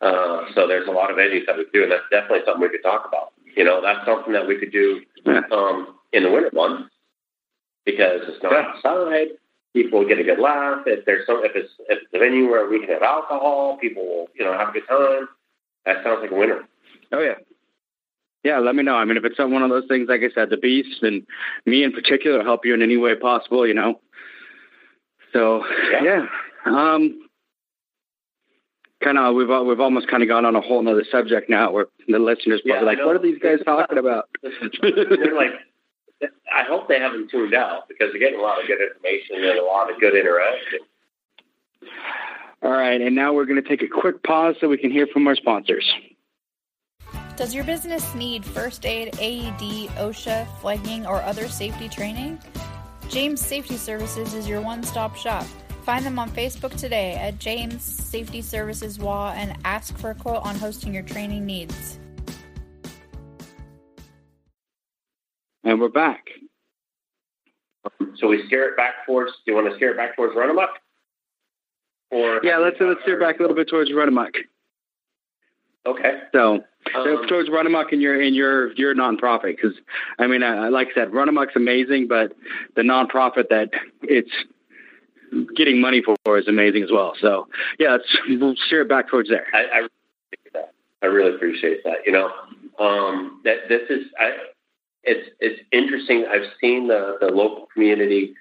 Uh, 0.00 0.44
so 0.54 0.66
there's 0.66 0.88
a 0.88 0.92
lot 0.92 1.10
of 1.10 1.16
venues 1.16 1.44
that 1.46 1.56
we 1.56 1.66
do, 1.74 1.82
and 1.82 1.92
that's 1.92 2.08
definitely 2.10 2.40
something 2.46 2.62
we 2.62 2.70
could 2.70 2.82
talk 2.82 3.06
about. 3.06 3.32
You 3.54 3.64
know, 3.64 3.82
that's 3.82 4.06
something 4.06 4.32
that 4.32 4.46
we 4.46 4.58
could 4.58 4.72
do 4.72 5.02
um, 5.52 5.98
in 6.12 6.22
the 6.22 6.30
winter 6.30 6.50
months 6.54 6.90
because 7.84 8.20
it's 8.28 8.42
not 8.42 8.52
yeah. 8.52 8.72
outside. 8.74 9.28
People 9.72 10.00
will 10.00 10.08
get 10.08 10.18
a 10.18 10.24
good 10.24 10.40
laugh. 10.40 10.82
If 10.86 11.04
there's 11.04 11.26
some, 11.26 11.42
if 11.44 11.52
it's 11.54 11.70
if 11.88 12.02
it's 12.02 12.14
a 12.14 12.18
venue 12.18 12.50
where 12.50 12.68
we 12.68 12.80
can 12.80 12.88
have 12.88 13.02
alcohol, 13.02 13.78
people 13.80 14.04
will 14.04 14.28
you 14.34 14.44
know 14.44 14.52
have 14.52 14.70
a 14.70 14.72
good 14.72 14.88
time. 14.88 15.28
That 15.86 16.02
sounds 16.04 16.20
like 16.22 16.32
a 16.32 16.34
winner. 16.34 16.62
Oh 17.12 17.20
yeah, 17.20 17.34
yeah, 18.42 18.58
let 18.58 18.74
me 18.74 18.82
know. 18.82 18.96
I 18.96 19.04
mean, 19.04 19.16
if 19.16 19.24
it's 19.24 19.38
one 19.38 19.62
of 19.62 19.70
those 19.70 19.86
things, 19.86 20.08
like 20.08 20.22
I 20.22 20.34
said, 20.34 20.50
the 20.50 20.56
beast 20.56 21.02
and 21.02 21.26
me 21.66 21.84
in 21.84 21.92
particular 21.92 22.42
help 22.42 22.64
you 22.64 22.74
in 22.74 22.82
any 22.82 22.96
way 22.96 23.14
possible, 23.14 23.66
you 23.66 23.74
know. 23.74 24.00
So 25.32 25.64
yeah, 25.92 26.02
yeah. 26.02 26.26
um, 26.66 27.20
kind 29.04 29.18
of 29.18 29.34
we've 29.34 29.48
we've 29.48 29.80
almost 29.80 30.08
kind 30.08 30.22
of 30.22 30.28
gone 30.28 30.46
on 30.46 30.56
a 30.56 30.60
whole 30.60 30.86
other 30.88 31.04
subject 31.10 31.50
now, 31.50 31.70
where 31.70 31.86
the 32.08 32.18
listeners 32.18 32.62
probably 32.64 32.80
yeah, 32.80 32.80
like, 32.80 32.98
what 32.98 33.16
are 33.16 33.22
these 33.22 33.38
guys 33.38 33.58
talking 33.64 33.98
about? 33.98 34.28
they're 34.42 35.36
like, 35.36 35.52
I 36.52 36.64
hope 36.64 36.88
they 36.88 36.98
haven't 36.98 37.30
tuned 37.30 37.54
out 37.54 37.88
because 37.88 38.10
they're 38.12 38.20
getting 38.20 38.40
a 38.40 38.42
lot 38.42 38.60
of 38.60 38.66
good 38.66 38.80
information 38.80 39.36
and 39.36 39.58
a 39.58 39.64
lot 39.64 39.90
of 39.90 40.00
good 40.00 40.16
interaction. 40.16 40.80
All 42.62 42.72
right, 42.72 43.00
and 43.00 43.14
now 43.14 43.32
we're 43.32 43.46
going 43.46 43.62
to 43.62 43.68
take 43.68 43.82
a 43.82 43.88
quick 43.88 44.22
pause 44.22 44.56
so 44.60 44.68
we 44.68 44.76
can 44.76 44.90
hear 44.90 45.06
from 45.06 45.26
our 45.26 45.36
sponsors. 45.36 45.90
Does 47.36 47.54
your 47.54 47.64
business 47.64 48.14
need 48.14 48.44
first 48.44 48.84
aid, 48.84 49.14
AED, 49.18 49.88
OSHA, 49.96 50.46
flagging, 50.60 51.06
or 51.06 51.22
other 51.22 51.48
safety 51.48 51.88
training? 51.88 52.38
James 53.08 53.40
Safety 53.40 53.78
Services 53.78 54.34
is 54.34 54.46
your 54.46 54.60
one 54.60 54.82
stop 54.82 55.16
shop. 55.16 55.46
Find 55.84 56.04
them 56.04 56.18
on 56.18 56.28
Facebook 56.30 56.76
today 56.76 57.14
at 57.14 57.38
James 57.38 57.82
Safety 57.82 58.42
Services 58.42 58.98
WA 58.98 59.32
and 59.32 59.56
ask 59.64 59.96
for 59.96 60.10
a 60.10 60.14
quote 60.14 60.44
on 60.44 60.56
hosting 60.56 60.92
your 60.92 61.02
training 61.02 61.46
needs. 61.46 61.99
And 65.64 65.80
we're 65.80 65.88
back. 65.88 66.26
So 68.16 68.28
we 68.28 68.44
steer 68.46 68.68
it 68.70 68.76
back 68.76 69.06
towards. 69.06 69.32
Do 69.44 69.52
you 69.52 69.54
want 69.54 69.70
to 69.70 69.76
steer 69.76 69.92
it 69.92 69.96
back 69.96 70.16
towards 70.16 70.34
run 70.36 70.50
amok? 70.50 70.70
Or 72.10 72.40
yeah, 72.42 72.58
let's 72.58 72.76
let's 72.80 73.00
steer 73.02 73.18
back 73.18 73.38
a 73.38 73.42
little 73.42 73.56
bit 73.56 73.68
towards 73.68 73.92
run 73.92 74.08
amok. 74.08 74.34
Okay. 75.86 76.20
So 76.32 76.62
um, 76.94 77.26
towards 77.28 77.48
Run 77.48 77.66
Amok 77.66 77.92
in 77.92 78.00
your 78.00 78.20
in 78.20 78.34
your 78.34 78.72
your 78.72 78.94
nonprofit 78.94 79.56
because 79.56 79.72
I 80.18 80.26
mean, 80.26 80.42
uh, 80.42 80.68
like 80.70 80.88
I 80.88 81.00
said, 81.00 81.14
Run 81.14 81.28
Amok's 81.28 81.56
amazing, 81.56 82.08
but 82.08 82.32
the 82.76 82.82
nonprofit 82.82 83.48
that 83.48 83.70
it's 84.02 84.30
getting 85.56 85.80
money 85.80 86.02
for 86.02 86.38
is 86.38 86.48
amazing 86.48 86.82
as 86.82 86.90
well. 86.92 87.14
So 87.20 87.48
yeah, 87.78 87.92
let's 87.92 88.18
we'll 88.28 88.56
steer 88.66 88.82
it 88.82 88.88
back 88.88 89.08
towards 89.08 89.28
there. 89.28 89.46
I, 89.54 89.58
I 89.58 89.86
appreciate 89.86 90.52
that. 90.52 90.72
I 91.02 91.06
really 91.06 91.34
appreciate 91.34 91.84
that. 91.84 91.98
You 92.04 92.12
know, 92.12 92.30
um, 92.78 93.40
that 93.44 93.68
this 93.68 93.82
is 93.88 94.06
I, 94.18 94.32
it's 95.02 95.30
it's 95.40 95.60
interesting. 95.72 96.26
I've 96.30 96.50
seen 96.60 96.88
the 96.88 97.16
the 97.20 97.28
local 97.28 97.66
community 97.72 98.34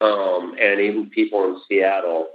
um, 0.00 0.56
and 0.60 0.80
even 0.80 1.10
people 1.10 1.44
in 1.44 1.60
Seattle 1.68 2.28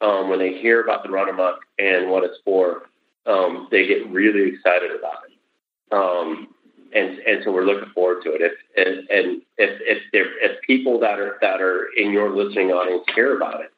um, 0.00 0.30
when 0.30 0.38
they 0.38 0.58
hear 0.58 0.82
about 0.82 1.02
the 1.02 1.10
Run 1.10 1.28
Amok 1.28 1.60
and 1.78 2.10
what 2.10 2.24
it's 2.24 2.38
for 2.44 2.82
um, 3.26 3.68
they 3.70 3.86
get 3.86 4.10
really 4.10 4.54
excited 4.54 4.90
about 4.90 5.18
it. 5.28 5.92
Um, 5.92 6.48
and 6.94 7.18
and 7.20 7.44
so 7.44 7.52
we're 7.52 7.64
looking 7.64 7.90
forward 7.92 8.22
to 8.24 8.32
it. 8.32 8.40
If 8.40 8.52
and, 8.76 9.08
and 9.10 9.42
if 9.58 9.80
if 9.82 10.02
there 10.12 10.44
if 10.44 10.60
people 10.62 10.98
that 11.00 11.18
are 11.18 11.38
that 11.40 11.60
are 11.60 11.86
in 11.96 12.12
your 12.12 12.34
listening 12.34 12.70
audience 12.70 13.04
care 13.14 13.36
about 13.36 13.60
it, 13.60 13.72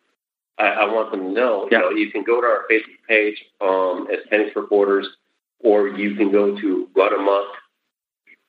I, 0.59 0.69
I 0.69 0.93
want 0.93 1.11
them 1.11 1.21
to 1.21 1.31
know. 1.31 1.69
Yeah. 1.71 1.79
You 1.79 1.85
know, 1.85 1.91
you 1.91 2.11
can 2.11 2.23
go 2.23 2.41
to 2.41 2.47
our 2.47 2.65
Facebook 2.71 3.07
page 3.09 3.45
um, 3.61 4.09
as 4.11 4.21
Pennies 4.31 4.53
for 4.53 4.67
Quarters, 4.67 5.09
or 5.61 5.89
you 5.89 6.15
can 6.15 6.33
go 6.33 6.59
to 6.59 6.89
Run 6.97 7.15
Amok 7.15 7.49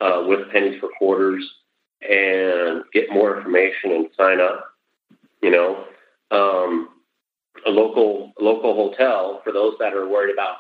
uh, 0.04 0.24
with 0.28 0.52
Pennies 0.52 0.80
for 0.80 0.90
Quarters 0.98 1.50
and 2.02 2.84
get 2.92 3.12
more 3.12 3.38
information 3.38 3.92
and 3.92 4.08
sign 4.18 4.42
up. 4.42 4.66
You 5.42 5.52
know, 5.52 5.86
um, 6.32 6.90
a 7.66 7.70
local 7.70 8.34
local 8.40 8.74
hotel 8.76 9.42
for 9.44 9.54
those 9.54 9.76
that 9.80 9.94
are 9.94 10.08
worried 10.08 10.34
about 10.34 10.58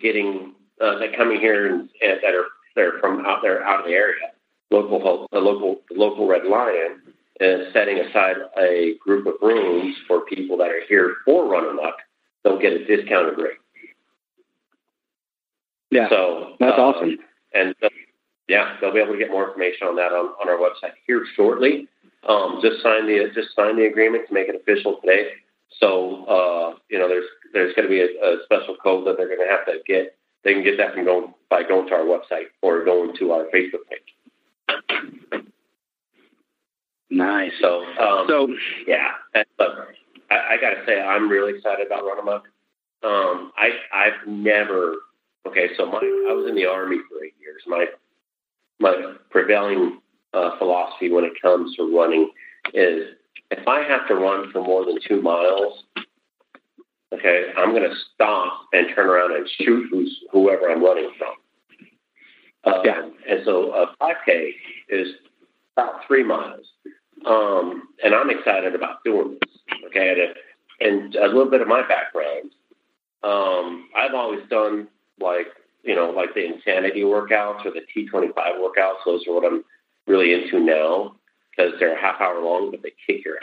getting 0.00 0.54
uh, 0.80 0.98
that 0.98 1.16
coming 1.16 1.40
here 1.40 1.66
and, 1.66 1.88
and 2.00 2.20
that 2.22 2.34
are 2.34 2.46
they're 2.76 3.00
from 3.00 3.26
out 3.26 3.40
there 3.42 3.64
out 3.64 3.80
of 3.80 3.86
the 3.86 3.92
area. 3.92 4.32
Local 4.70 5.26
the 5.32 5.38
local 5.38 5.80
the 5.90 5.98
local 5.98 6.28
Red 6.28 6.44
Lion 6.44 7.00
is 7.40 7.72
setting 7.72 7.98
aside 7.98 8.36
a 8.60 8.94
group 9.04 9.26
of 9.26 9.34
rooms 9.40 9.96
for 10.06 10.24
people 10.26 10.56
that 10.58 10.68
are 10.68 10.82
here 10.88 11.16
for 11.24 11.48
Run 11.48 11.68
Amok. 11.68 11.94
They'll 12.44 12.60
get 12.60 12.72
a 12.72 12.84
discounted 12.84 13.38
rate. 13.38 13.58
Yeah, 15.90 16.08
so 16.10 16.56
that's 16.60 16.78
um, 16.78 16.80
awesome. 16.80 17.18
And 17.54 17.74
uh, 17.82 17.88
yeah, 18.48 18.76
they'll 18.80 18.92
be 18.92 19.00
able 19.00 19.12
to 19.12 19.18
get 19.18 19.30
more 19.30 19.46
information 19.48 19.86
on 19.86 19.96
that 19.96 20.12
on, 20.12 20.32
on 20.40 20.48
our 20.48 20.56
website 20.56 20.94
here 21.06 21.24
shortly. 21.36 21.86
Um, 22.26 22.60
just 22.62 22.82
sign 22.82 23.06
the 23.06 23.30
just 23.34 23.54
sign 23.54 23.76
the 23.76 23.86
agreement 23.86 24.26
to 24.28 24.34
make 24.34 24.48
it 24.48 24.56
official 24.56 24.98
today. 25.00 25.28
So 25.78 26.24
uh, 26.24 26.78
you 26.88 26.98
know, 26.98 27.08
there's 27.08 27.26
there's 27.52 27.74
going 27.74 27.86
to 27.86 27.90
be 27.90 28.00
a, 28.00 28.06
a, 28.06 28.36
special 28.44 28.76
code 28.82 29.06
that 29.06 29.16
they're 29.16 29.28
going 29.28 29.46
to 29.46 29.50
have 29.50 29.66
to 29.66 29.78
get. 29.86 30.16
They 30.44 30.54
can 30.54 30.64
get 30.64 30.78
that 30.78 30.94
from 30.94 31.04
going 31.04 31.34
by 31.50 31.62
going 31.62 31.88
to 31.88 31.94
our 31.94 32.04
website 32.04 32.46
or 32.62 32.84
going 32.84 33.14
to 33.18 33.32
our 33.32 33.44
Facebook 33.54 33.84
page. 33.88 35.42
Nice. 37.10 37.52
So, 37.60 37.84
um, 38.00 38.26
so 38.28 38.48
yeah. 38.86 39.08
But 39.56 39.88
I, 40.30 40.54
I 40.54 40.60
got 40.60 40.70
to 40.70 40.84
say, 40.86 41.00
I'm 41.00 41.28
really 41.28 41.56
excited 41.56 41.86
about 41.86 42.04
Run 42.04 42.18
Amok. 42.20 42.44
Um, 43.02 43.52
I 43.56 43.70
I've 43.92 44.26
never. 44.26 44.94
Okay, 45.46 45.68
so 45.76 45.86
my 45.86 45.98
I 45.98 46.32
was 46.32 46.46
in 46.48 46.56
the 46.56 46.66
army 46.66 46.98
for 47.08 47.24
eight 47.24 47.34
years. 47.40 47.62
My 47.66 47.86
my 48.80 49.14
prevailing 49.30 50.00
uh, 50.34 50.56
philosophy 50.58 51.10
when 51.10 51.24
it 51.24 51.32
comes 51.40 51.74
to 51.76 51.96
running 51.96 52.30
is 52.74 53.14
if 53.50 53.66
I 53.66 53.82
have 53.82 54.06
to 54.08 54.14
run 54.14 54.50
for 54.52 54.62
more 54.62 54.84
than 54.84 54.98
two 55.06 55.22
miles, 55.22 55.84
okay, 57.12 57.46
I'm 57.56 57.70
going 57.70 57.88
to 57.88 57.96
stop 58.14 58.66
and 58.72 58.88
turn 58.94 59.08
around 59.08 59.34
and 59.34 59.48
shoot 59.58 59.88
who's, 59.90 60.24
whoever 60.30 60.70
I'm 60.70 60.82
running 60.82 61.10
from. 61.18 61.34
Um, 62.64 62.82
yeah. 62.84 63.08
And 63.28 63.40
so 63.44 63.72
a 63.72 63.94
5K 64.02 64.50
is 64.88 65.08
about 65.76 66.06
three 66.06 66.24
miles. 66.24 66.66
Um, 67.26 67.88
and 68.04 68.14
I'm 68.14 68.30
excited 68.30 68.74
about 68.74 69.02
doing 69.04 69.38
this. 69.40 69.78
Okay. 69.86 70.32
And, 70.80 70.88
and 70.88 71.14
a 71.16 71.26
little 71.26 71.50
bit 71.50 71.60
of 71.60 71.68
my 71.68 71.86
background. 71.86 72.52
Um, 73.22 73.88
I've 73.96 74.14
always 74.14 74.40
done 74.48 74.88
like, 75.20 75.46
you 75.82 75.94
know, 75.94 76.10
like 76.10 76.34
the 76.34 76.44
insanity 76.44 77.02
workouts 77.02 77.64
or 77.64 77.70
the 77.70 77.82
T25 77.94 78.32
workouts. 78.34 79.04
Those 79.04 79.26
are 79.26 79.34
what 79.34 79.44
I'm 79.44 79.64
really 80.06 80.32
into 80.32 80.60
now 80.60 81.16
because 81.50 81.72
they're 81.78 81.96
a 81.96 82.00
half 82.00 82.20
hour 82.20 82.42
long, 82.42 82.70
but 82.70 82.82
they 82.82 82.92
kick 83.06 83.24
your 83.24 83.38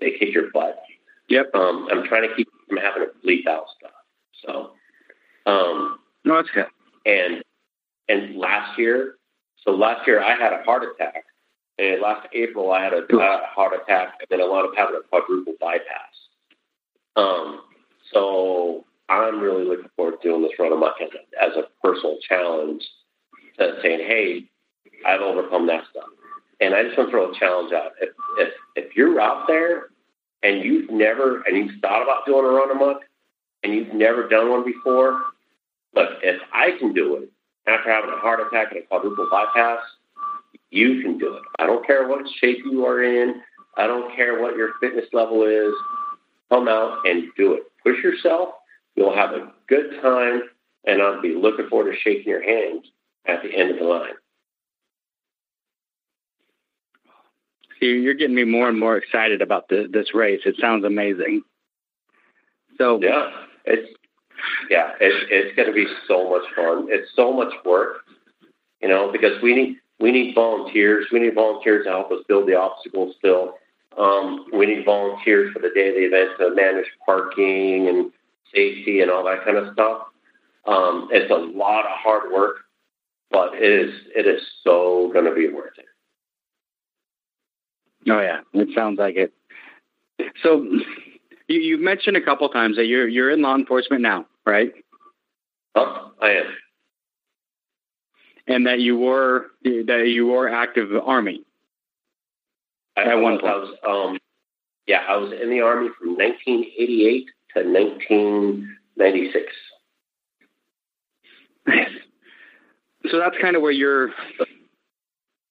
they 0.00 0.18
kick 0.18 0.34
your 0.34 0.50
butt. 0.52 0.82
Yep. 1.28 1.54
Um, 1.54 1.88
I'm 1.90 2.04
trying 2.04 2.28
to 2.28 2.34
keep 2.34 2.48
from 2.68 2.78
having 2.78 3.02
to 3.02 3.26
bleep 3.26 3.46
out 3.46 3.66
stuff. 3.78 3.90
So, 4.44 4.70
um, 5.46 5.98
no, 6.24 6.36
that's 6.36 6.50
good. 6.54 6.66
And 7.06 7.42
and 8.08 8.36
last 8.36 8.78
year, 8.78 9.14
so 9.64 9.72
last 9.72 10.06
year 10.06 10.22
I 10.22 10.36
had 10.36 10.52
a 10.52 10.62
heart 10.62 10.82
attack 10.82 11.24
And 11.78 12.00
last 12.00 12.28
April, 12.32 12.72
I 12.72 12.84
had 12.84 12.92
a 12.92 12.98
uh, 12.98 13.46
heart 13.46 13.72
attack, 13.74 14.14
and 14.20 14.26
then 14.30 14.40
I 14.40 14.48
wound 14.48 14.68
up 14.68 14.74
having 14.76 14.96
a 14.96 15.08
quadruple 15.08 15.54
bypass. 15.60 16.14
Um, 17.16 17.62
so 18.12 18.84
I'm 19.08 19.40
really 19.40 19.64
looking 19.64 19.90
forward 19.96 20.20
to 20.22 20.28
doing 20.28 20.42
this 20.42 20.52
run 20.58 20.72
amok 20.72 20.96
as 21.00 21.08
a, 21.14 21.42
as 21.42 21.56
a 21.56 21.64
personal 21.86 22.18
challenge, 22.28 22.82
to 23.58 23.78
saying, 23.82 24.00
"Hey, 24.00 24.44
I've 25.06 25.20
overcome 25.20 25.66
that 25.68 25.84
stuff." 25.90 26.08
And 26.60 26.74
I 26.74 26.82
just 26.82 26.98
want 26.98 27.10
to 27.10 27.12
throw 27.12 27.30
a 27.30 27.38
challenge 27.38 27.72
out. 27.72 27.92
If 28.00 28.10
if 28.38 28.52
if 28.76 28.96
you're 28.96 29.20
out 29.20 29.46
there 29.46 29.88
and 30.42 30.62
you've 30.62 30.90
never 30.90 31.42
and 31.42 31.56
you've 31.56 31.80
thought 31.80 32.02
about 32.02 32.26
doing 32.26 32.44
a 32.44 32.48
run 32.48 32.70
amok 32.70 33.02
and 33.62 33.74
you've 33.74 33.92
never 33.94 34.28
done 34.28 34.50
one 34.50 34.64
before, 34.64 35.22
look, 35.94 36.10
if 36.22 36.40
I 36.52 36.72
can 36.78 36.92
do 36.92 37.16
it 37.16 37.30
after 37.66 37.90
having 37.90 38.10
a 38.10 38.18
heart 38.18 38.40
attack 38.40 38.72
and 38.72 38.82
a 38.82 38.86
quadruple 38.86 39.28
bypass, 39.30 39.80
you 40.70 41.02
can 41.02 41.18
do 41.18 41.34
it. 41.34 41.42
I 41.58 41.66
don't 41.66 41.86
care 41.86 42.08
what 42.08 42.26
shape 42.40 42.58
you 42.64 42.84
are 42.86 43.02
in. 43.02 43.40
I 43.76 43.86
don't 43.86 44.14
care 44.14 44.40
what 44.40 44.56
your 44.56 44.72
fitness 44.80 45.06
level 45.12 45.44
is. 45.44 45.72
Come 46.50 46.68
out 46.68 47.06
and 47.06 47.24
do 47.36 47.54
it. 47.54 47.62
Push 47.84 48.02
yourself. 48.02 48.50
You'll 48.98 49.14
have 49.14 49.30
a 49.30 49.52
good 49.68 50.02
time, 50.02 50.42
and 50.84 51.00
I'll 51.00 51.22
be 51.22 51.32
looking 51.32 51.68
forward 51.68 51.92
to 51.92 51.98
shaking 52.00 52.28
your 52.28 52.42
hand 52.42 52.84
at 53.26 53.44
the 53.44 53.56
end 53.56 53.70
of 53.70 53.78
the 53.78 53.84
line. 53.84 54.14
See, 57.78 57.86
you're 57.86 58.14
getting 58.14 58.34
me 58.34 58.42
more 58.42 58.68
and 58.68 58.76
more 58.76 58.96
excited 58.96 59.40
about 59.40 59.68
the, 59.68 59.88
this 59.88 60.12
race. 60.14 60.40
It 60.44 60.56
sounds 60.60 60.84
amazing. 60.84 61.42
So 62.76 62.98
yeah, 63.00 63.30
it's 63.64 63.88
yeah, 64.68 64.94
it's 65.00 65.26
it's 65.30 65.54
going 65.54 65.68
to 65.68 65.74
be 65.74 65.86
so 66.08 66.28
much 66.28 66.42
fun. 66.56 66.88
It's 66.90 67.08
so 67.14 67.32
much 67.32 67.52
work, 67.64 67.98
you 68.82 68.88
know, 68.88 69.12
because 69.12 69.40
we 69.40 69.54
need 69.54 69.76
we 70.00 70.10
need 70.10 70.34
volunteers. 70.34 71.06
We 71.12 71.20
need 71.20 71.36
volunteers 71.36 71.84
to 71.84 71.90
help 71.90 72.10
us 72.10 72.24
build 72.26 72.48
the 72.48 72.56
obstacles 72.56 73.14
still. 73.16 73.54
Um, 73.96 74.46
we 74.52 74.66
need 74.66 74.84
volunteers 74.84 75.52
for 75.52 75.60
the 75.60 75.70
day 75.72 75.90
of 75.90 75.94
the 75.94 76.06
event 76.06 76.30
to 76.40 76.52
manage 76.52 76.86
parking 77.06 77.86
and 77.86 78.12
safety 78.54 79.00
and 79.00 79.10
all 79.10 79.24
that 79.24 79.44
kind 79.44 79.56
of 79.56 79.72
stuff. 79.72 80.02
Um, 80.66 81.08
it's 81.10 81.30
a 81.30 81.34
lot 81.34 81.84
of 81.84 81.92
hard 81.92 82.32
work, 82.32 82.56
but 83.30 83.54
it 83.54 83.62
is 83.62 83.94
it 84.14 84.26
is 84.26 84.42
so 84.62 85.10
going 85.12 85.24
to 85.24 85.34
be 85.34 85.48
worth 85.48 85.78
it. 85.78 85.86
Oh 88.10 88.20
yeah, 88.20 88.40
it 88.54 88.68
sounds 88.74 88.98
like 88.98 89.16
it. 89.16 89.32
So 90.42 90.62
you, 91.48 91.60
you 91.60 91.78
mentioned 91.78 92.16
a 92.16 92.20
couple 92.20 92.48
times 92.48 92.76
that 92.76 92.86
you're 92.86 93.08
you're 93.08 93.30
in 93.30 93.42
law 93.42 93.54
enforcement 93.54 94.02
now, 94.02 94.26
right? 94.46 94.72
Oh, 95.74 96.12
I 96.20 96.30
am. 96.30 96.46
And 98.46 98.66
that 98.66 98.80
you 98.80 98.98
were 98.98 99.46
that 99.64 100.04
you 100.08 100.26
were 100.26 100.48
active 100.48 100.90
Army. 101.04 101.42
At 102.96 103.14
one 103.14 103.38
point. 103.38 103.52
I 103.52 103.56
was, 103.56 103.74
um, 103.86 104.18
yeah, 104.86 105.02
I 105.08 105.16
was 105.16 105.32
in 105.32 105.50
the 105.50 105.60
Army 105.60 105.90
from 105.98 106.16
1988 106.16 107.28
to 107.62 107.68
1996. 107.68 109.52
So 113.10 113.18
that's 113.18 113.36
kind 113.40 113.56
of 113.56 113.62
where 113.62 113.72
your 113.72 114.10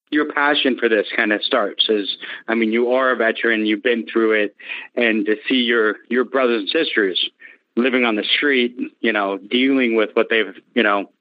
your 0.09 0.31
passion 0.31 0.77
for 0.77 0.87
this 0.89 1.07
kind 1.15 1.33
of 1.33 1.43
starts. 1.43 1.87
Is 1.89 2.17
I 2.47 2.55
mean, 2.55 2.71
you 2.71 2.91
are 2.91 3.11
a 3.11 3.15
veteran, 3.15 3.65
you've 3.65 3.83
been 3.83 4.05
through 4.05 4.43
it, 4.43 4.55
and 4.95 5.25
to 5.25 5.35
see 5.47 5.61
your 5.61 5.95
your 6.09 6.23
brothers 6.23 6.61
and 6.61 6.69
sisters 6.69 7.29
living 7.75 8.05
on 8.05 8.15
the 8.15 8.23
street, 8.23 8.75
you 9.01 9.13
know, 9.13 9.37
dealing 9.37 9.95
with 9.95 10.09
what 10.13 10.27
they've, 10.29 10.55
you 10.73 10.83
know, 10.83 11.11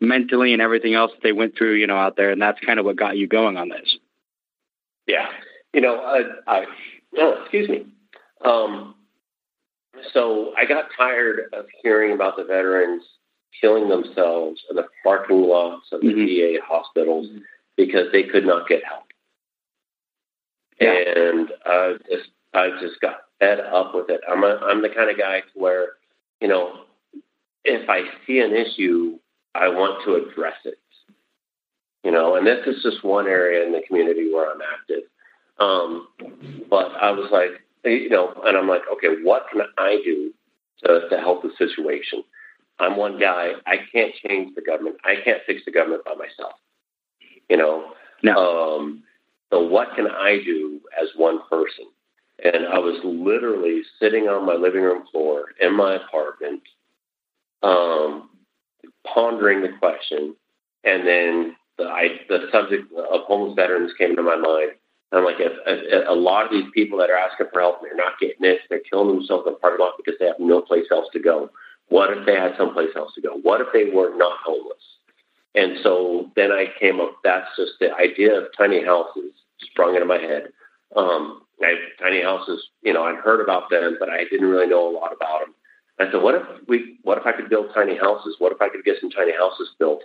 mentally 0.00 0.52
and 0.52 0.62
everything 0.62 0.94
else 0.94 1.10
they 1.22 1.32
went 1.32 1.56
through, 1.56 1.74
you 1.74 1.86
know, 1.86 1.96
out 1.96 2.16
there, 2.16 2.30
and 2.30 2.40
that's 2.40 2.60
kind 2.60 2.78
of 2.78 2.84
what 2.84 2.96
got 2.96 3.16
you 3.16 3.26
going 3.26 3.56
on 3.56 3.68
this. 3.68 3.96
Yeah, 5.06 5.26
you 5.72 5.80
know, 5.80 5.96
I, 5.96 6.22
I 6.46 6.64
oh, 7.18 7.42
excuse 7.42 7.68
me. 7.68 7.86
Um, 8.44 8.94
so 10.12 10.52
I 10.56 10.64
got 10.64 10.86
tired 10.96 11.50
of 11.52 11.66
hearing 11.82 12.12
about 12.12 12.36
the 12.36 12.44
veterans 12.44 13.02
killing 13.60 13.88
themselves 13.88 14.60
in 14.68 14.76
the 14.76 14.86
parking 15.02 15.42
lots 15.42 15.86
of 15.92 16.00
the 16.00 16.08
mm-hmm. 16.08 16.56
VA 16.56 16.64
hospitals 16.64 17.28
because 17.76 18.06
they 18.12 18.24
could 18.24 18.44
not 18.44 18.68
get 18.68 18.82
help. 18.84 19.04
Yeah. 20.80 20.92
And 20.92 21.48
I 21.64 21.94
just 22.10 22.30
I 22.52 22.70
just 22.80 23.00
got 23.00 23.16
fed 23.40 23.60
up 23.60 23.94
with 23.94 24.10
it. 24.10 24.20
I'm 24.28 24.42
a, 24.44 24.58
I'm 24.62 24.82
the 24.82 24.88
kind 24.88 25.10
of 25.10 25.18
guy 25.18 25.42
where, 25.54 25.88
you 26.40 26.48
know, 26.48 26.84
if 27.64 27.88
I 27.88 28.02
see 28.26 28.40
an 28.40 28.54
issue, 28.54 29.18
I 29.54 29.68
want 29.68 30.04
to 30.04 30.16
address 30.16 30.56
it. 30.64 30.78
You 32.02 32.10
know, 32.10 32.36
and 32.36 32.46
this 32.46 32.66
is 32.66 32.82
just 32.82 33.02
one 33.02 33.26
area 33.26 33.64
in 33.64 33.72
the 33.72 33.80
community 33.86 34.30
where 34.30 34.50
I'm 34.50 34.60
active. 34.60 35.04
Um, 35.58 36.08
but 36.68 36.92
I 37.00 37.12
was 37.12 37.30
like, 37.32 37.63
you 37.84 38.08
know, 38.08 38.34
and 38.44 38.56
I'm 38.56 38.68
like, 38.68 38.82
okay, 38.92 39.22
what 39.22 39.46
can 39.50 39.62
I 39.78 40.00
do 40.04 40.32
to, 40.84 41.08
to 41.08 41.18
help 41.18 41.42
the 41.42 41.50
situation? 41.58 42.24
I'm 42.78 42.96
one 42.96 43.20
guy. 43.20 43.52
I 43.66 43.76
can't 43.92 44.12
change 44.26 44.54
the 44.54 44.62
government. 44.62 44.96
I 45.04 45.16
can't 45.24 45.40
fix 45.46 45.62
the 45.64 45.70
government 45.70 46.04
by 46.04 46.14
myself. 46.14 46.54
You 47.48 47.56
know. 47.56 47.92
No. 48.22 48.78
Um, 48.78 49.02
so 49.50 49.62
what 49.62 49.94
can 49.94 50.06
I 50.08 50.38
do 50.44 50.80
as 51.00 51.08
one 51.16 51.40
person? 51.48 51.84
And 52.42 52.66
I 52.66 52.78
was 52.78 52.98
literally 53.04 53.82
sitting 54.00 54.24
on 54.24 54.46
my 54.46 54.54
living 54.54 54.82
room 54.82 55.04
floor 55.12 55.46
in 55.60 55.76
my 55.76 55.94
apartment, 55.94 56.62
um, 57.62 58.30
pondering 59.06 59.62
the 59.62 59.68
question, 59.78 60.34
and 60.82 61.06
then 61.06 61.56
the 61.78 61.84
I, 61.84 62.20
the 62.28 62.48
subject 62.50 62.92
of 62.92 63.20
homeless 63.22 63.54
veterans 63.54 63.92
came 63.96 64.16
to 64.16 64.22
my 64.22 64.36
mind. 64.36 64.72
I'm 65.18 65.24
like, 65.24 65.38
if, 65.38 65.52
if, 65.66 66.08
a 66.08 66.12
lot 66.12 66.46
of 66.46 66.50
these 66.50 66.70
people 66.74 66.98
that 66.98 67.10
are 67.10 67.16
asking 67.16 67.46
for 67.52 67.60
help 67.60 67.82
they're 67.82 67.96
not 67.96 68.18
getting 68.20 68.44
it, 68.44 68.60
they're 68.68 68.80
killing 68.90 69.14
themselves 69.14 69.46
in 69.46 69.52
the 69.52 69.58
parking 69.58 69.84
lot 69.84 69.94
because 69.96 70.14
they 70.18 70.26
have 70.26 70.40
no 70.40 70.60
place 70.60 70.86
else 70.90 71.08
to 71.12 71.20
go. 71.20 71.50
What 71.88 72.16
if 72.16 72.24
they 72.26 72.34
had 72.34 72.56
someplace 72.56 72.90
else 72.96 73.12
to 73.14 73.20
go? 73.20 73.38
What 73.42 73.60
if 73.60 73.68
they 73.72 73.94
were 73.94 74.16
not 74.16 74.38
homeless? 74.44 74.82
And 75.54 75.78
so 75.82 76.30
then 76.34 76.50
I 76.50 76.66
came 76.80 77.00
up. 77.00 77.16
That's 77.22 77.48
just 77.56 77.72
the 77.78 77.94
idea 77.94 78.34
of 78.34 78.48
tiny 78.56 78.84
houses 78.84 79.32
sprung 79.60 79.94
into 79.94 80.06
my 80.06 80.18
head. 80.18 80.48
Um, 80.96 81.42
I, 81.62 81.74
tiny 82.00 82.22
houses, 82.22 82.66
you 82.82 82.92
know, 82.92 83.04
I'd 83.04 83.16
heard 83.16 83.40
about 83.40 83.70
them, 83.70 83.96
but 83.98 84.08
I 84.08 84.24
didn't 84.24 84.48
really 84.48 84.66
know 84.66 84.88
a 84.88 84.96
lot 84.96 85.12
about 85.12 85.40
them. 85.40 85.54
I 86.00 86.10
said, 86.10 86.22
what 86.22 86.34
if 86.34 86.42
we, 86.66 86.98
what 87.02 87.18
if 87.18 87.26
I 87.26 87.32
could 87.32 87.48
build 87.48 87.66
tiny 87.72 87.96
houses? 87.96 88.36
What 88.38 88.52
if 88.52 88.60
I 88.60 88.68
could 88.68 88.84
get 88.84 88.96
some 89.00 89.10
tiny 89.10 89.32
houses 89.32 89.70
built? 89.78 90.02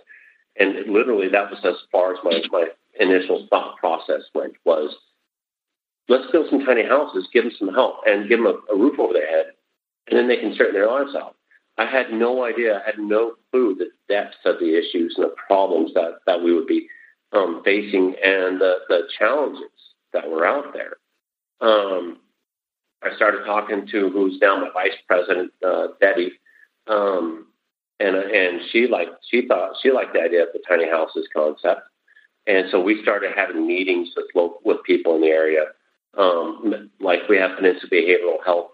And 0.58 0.92
literally, 0.92 1.28
that 1.28 1.50
was 1.50 1.58
as 1.64 1.74
far 1.90 2.12
as 2.12 2.18
my 2.22 2.40
my 2.50 2.66
initial 3.00 3.46
thought 3.50 3.76
process 3.78 4.22
went. 4.34 4.54
Was 4.64 4.94
let's 6.08 6.30
build 6.30 6.46
some 6.50 6.64
tiny 6.64 6.84
houses, 6.84 7.28
give 7.32 7.44
them 7.44 7.52
some 7.58 7.74
help, 7.74 7.96
and 8.06 8.28
give 8.28 8.38
them 8.38 8.46
a, 8.46 8.72
a 8.72 8.78
roof 8.78 8.98
over 8.98 9.12
their 9.12 9.28
head, 9.28 9.46
and 10.08 10.18
then 10.18 10.28
they 10.28 10.36
can 10.36 10.54
straighten 10.54 10.74
their 10.74 10.86
lives 10.90 11.14
out. 11.14 11.36
I 11.78 11.86
had 11.86 12.12
no 12.12 12.44
idea, 12.44 12.78
I 12.80 12.84
had 12.84 12.98
no 12.98 13.36
clue 13.50 13.74
the 13.74 13.90
depths 14.08 14.36
of 14.44 14.58
the 14.58 14.76
issues 14.76 15.14
and 15.16 15.24
the 15.24 15.34
problems 15.46 15.94
that, 15.94 16.18
that 16.26 16.42
we 16.42 16.52
would 16.52 16.66
be 16.66 16.88
um, 17.32 17.62
facing 17.64 18.16
and 18.22 18.60
the, 18.60 18.80
the 18.88 19.08
challenges 19.18 19.70
that 20.12 20.28
were 20.28 20.44
out 20.46 20.74
there. 20.74 20.96
Um, 21.60 22.18
I 23.02 23.14
started 23.16 23.44
talking 23.46 23.86
to 23.92 24.10
who's 24.10 24.38
now 24.42 24.60
my 24.60 24.70
vice 24.74 24.98
president, 25.06 25.52
uh, 25.66 25.88
Debbie, 26.00 26.32
um, 26.86 27.46
and 27.98 28.16
and 28.16 28.60
she 28.70 28.86
liked 28.86 29.12
she 29.30 29.46
thought 29.46 29.76
she 29.82 29.90
liked 29.90 30.12
the 30.14 30.20
idea 30.20 30.42
of 30.42 30.48
the 30.52 30.62
tiny 30.68 30.88
houses 30.88 31.28
concept, 31.34 31.82
and 32.46 32.66
so 32.70 32.80
we 32.80 33.02
started 33.02 33.32
having 33.36 33.66
meetings 33.66 34.10
with 34.16 34.26
local, 34.34 34.60
with 34.64 34.82
people 34.84 35.14
in 35.16 35.20
the 35.20 35.28
area, 35.28 35.64
um, 36.18 36.90
like 37.00 37.20
we 37.28 37.36
have 37.36 37.56
Peninsula 37.56 37.90
Behavioral 37.90 38.44
Health 38.44 38.70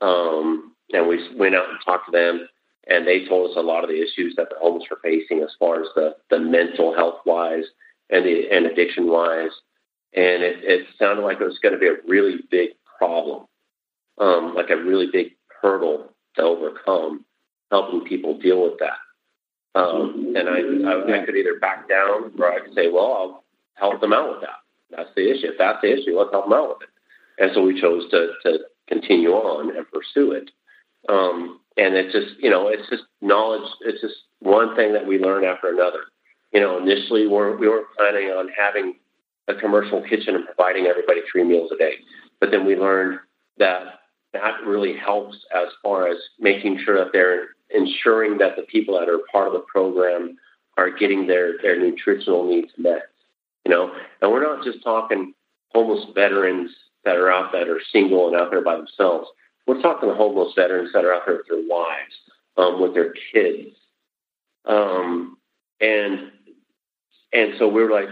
um, 0.00 0.72
and 0.92 1.06
we 1.06 1.18
went 1.36 1.54
out 1.54 1.68
and 1.68 1.78
talked 1.84 2.06
to 2.06 2.12
them, 2.12 2.48
and 2.88 3.06
they 3.06 3.26
told 3.26 3.50
us 3.50 3.56
a 3.56 3.62
lot 3.62 3.84
of 3.84 3.90
the 3.90 4.00
issues 4.00 4.34
that 4.36 4.48
the 4.50 4.56
homeless 4.60 4.88
were 4.90 4.98
facing 5.02 5.40
as 5.40 5.50
far 5.58 5.80
as 5.80 5.88
the, 5.94 6.16
the 6.30 6.38
mental 6.38 6.94
health 6.94 7.20
wise 7.26 7.64
and 8.08 8.24
the 8.24 8.50
and 8.50 8.66
addiction 8.66 9.08
wise. 9.08 9.52
And 10.12 10.42
it, 10.42 10.64
it 10.64 10.86
sounded 10.98 11.22
like 11.22 11.40
it 11.40 11.44
was 11.44 11.60
going 11.60 11.74
to 11.74 11.78
be 11.78 11.86
a 11.86 11.96
really 12.08 12.38
big 12.50 12.70
problem, 12.98 13.46
um, 14.18 14.54
like 14.56 14.70
a 14.70 14.76
really 14.76 15.06
big 15.12 15.36
hurdle 15.62 16.12
to 16.36 16.42
overcome, 16.42 17.24
helping 17.70 18.00
people 18.00 18.38
deal 18.38 18.62
with 18.62 18.78
that. 18.80 18.98
Um, 19.74 20.34
and 20.36 20.48
I, 20.48 20.90
I, 20.90 21.22
I 21.22 21.24
could 21.24 21.36
either 21.36 21.58
back 21.60 21.88
down 21.88 22.32
or 22.38 22.52
I 22.52 22.60
could 22.60 22.74
say, 22.74 22.90
well, 22.90 23.12
I'll 23.12 23.44
help 23.74 24.00
them 24.00 24.12
out 24.12 24.30
with 24.30 24.40
that. 24.40 24.58
That's 24.90 25.10
the 25.14 25.30
issue. 25.30 25.48
If 25.48 25.58
that's 25.58 25.80
the 25.80 25.92
issue, 25.92 26.18
let's 26.18 26.32
help 26.32 26.46
them 26.46 26.54
out 26.54 26.68
with 26.70 26.88
it. 26.88 27.42
And 27.42 27.50
so 27.54 27.62
we 27.62 27.80
chose 27.80 28.10
to, 28.10 28.32
to 28.44 28.58
continue 28.88 29.30
on 29.30 29.76
and 29.76 29.86
pursue 29.90 30.32
it. 30.32 30.50
Um, 31.08 31.60
and 31.76 31.94
it's 31.94 32.12
just, 32.12 32.42
you 32.42 32.50
know, 32.50 32.68
it's 32.68 32.88
just 32.90 33.04
knowledge. 33.22 33.68
It's 33.82 34.00
just 34.00 34.14
one 34.40 34.74
thing 34.76 34.92
that 34.92 35.06
we 35.06 35.18
learn 35.18 35.44
after 35.44 35.68
another. 35.68 36.00
You 36.52 36.60
know, 36.60 36.78
initially 36.78 37.26
we're, 37.26 37.56
we 37.56 37.68
weren't 37.68 37.86
planning 37.96 38.28
on 38.30 38.48
having 38.58 38.96
a 39.48 39.54
commercial 39.54 40.02
kitchen 40.02 40.34
and 40.34 40.44
providing 40.44 40.86
everybody 40.86 41.20
three 41.30 41.44
meals 41.44 41.70
a 41.72 41.78
day. 41.78 41.94
But 42.40 42.50
then 42.50 42.66
we 42.66 42.76
learned 42.76 43.20
that 43.58 44.00
that 44.32 44.54
really 44.66 44.96
helps 44.96 45.36
as 45.54 45.68
far 45.82 46.08
as 46.08 46.16
making 46.38 46.80
sure 46.84 47.02
that 47.02 47.12
they're 47.12 47.48
ensuring 47.74 48.38
that 48.38 48.56
the 48.56 48.62
people 48.62 48.98
that 48.98 49.08
are 49.08 49.20
part 49.30 49.46
of 49.46 49.52
the 49.52 49.64
program 49.72 50.36
are 50.76 50.90
getting 50.90 51.26
their, 51.26 51.58
their 51.62 51.78
nutritional 51.78 52.48
needs 52.48 52.72
met. 52.76 53.02
You 53.64 53.70
know. 53.70 53.92
And 54.22 54.30
we're 54.30 54.42
not 54.42 54.64
just 54.64 54.82
talking 54.82 55.34
homeless 55.68 56.04
veterans 56.14 56.70
that 57.04 57.16
are 57.16 57.30
out 57.30 57.52
that 57.52 57.68
are 57.68 57.80
single 57.92 58.28
and 58.28 58.36
out 58.36 58.50
there 58.50 58.62
by 58.62 58.76
themselves. 58.76 59.28
We're 59.66 59.80
talking 59.82 60.10
homeless 60.10 60.52
veterans 60.54 60.90
that 60.94 61.04
are 61.04 61.14
out 61.14 61.22
there 61.26 61.36
with 61.36 61.46
their 61.48 61.62
wives, 61.68 62.14
um, 62.56 62.80
with 62.80 62.94
their 62.94 63.14
kids, 63.32 63.76
um, 64.64 65.36
and 65.80 66.32
and 67.32 67.54
so 67.58 67.68
we're 67.68 67.90
like, 67.90 68.08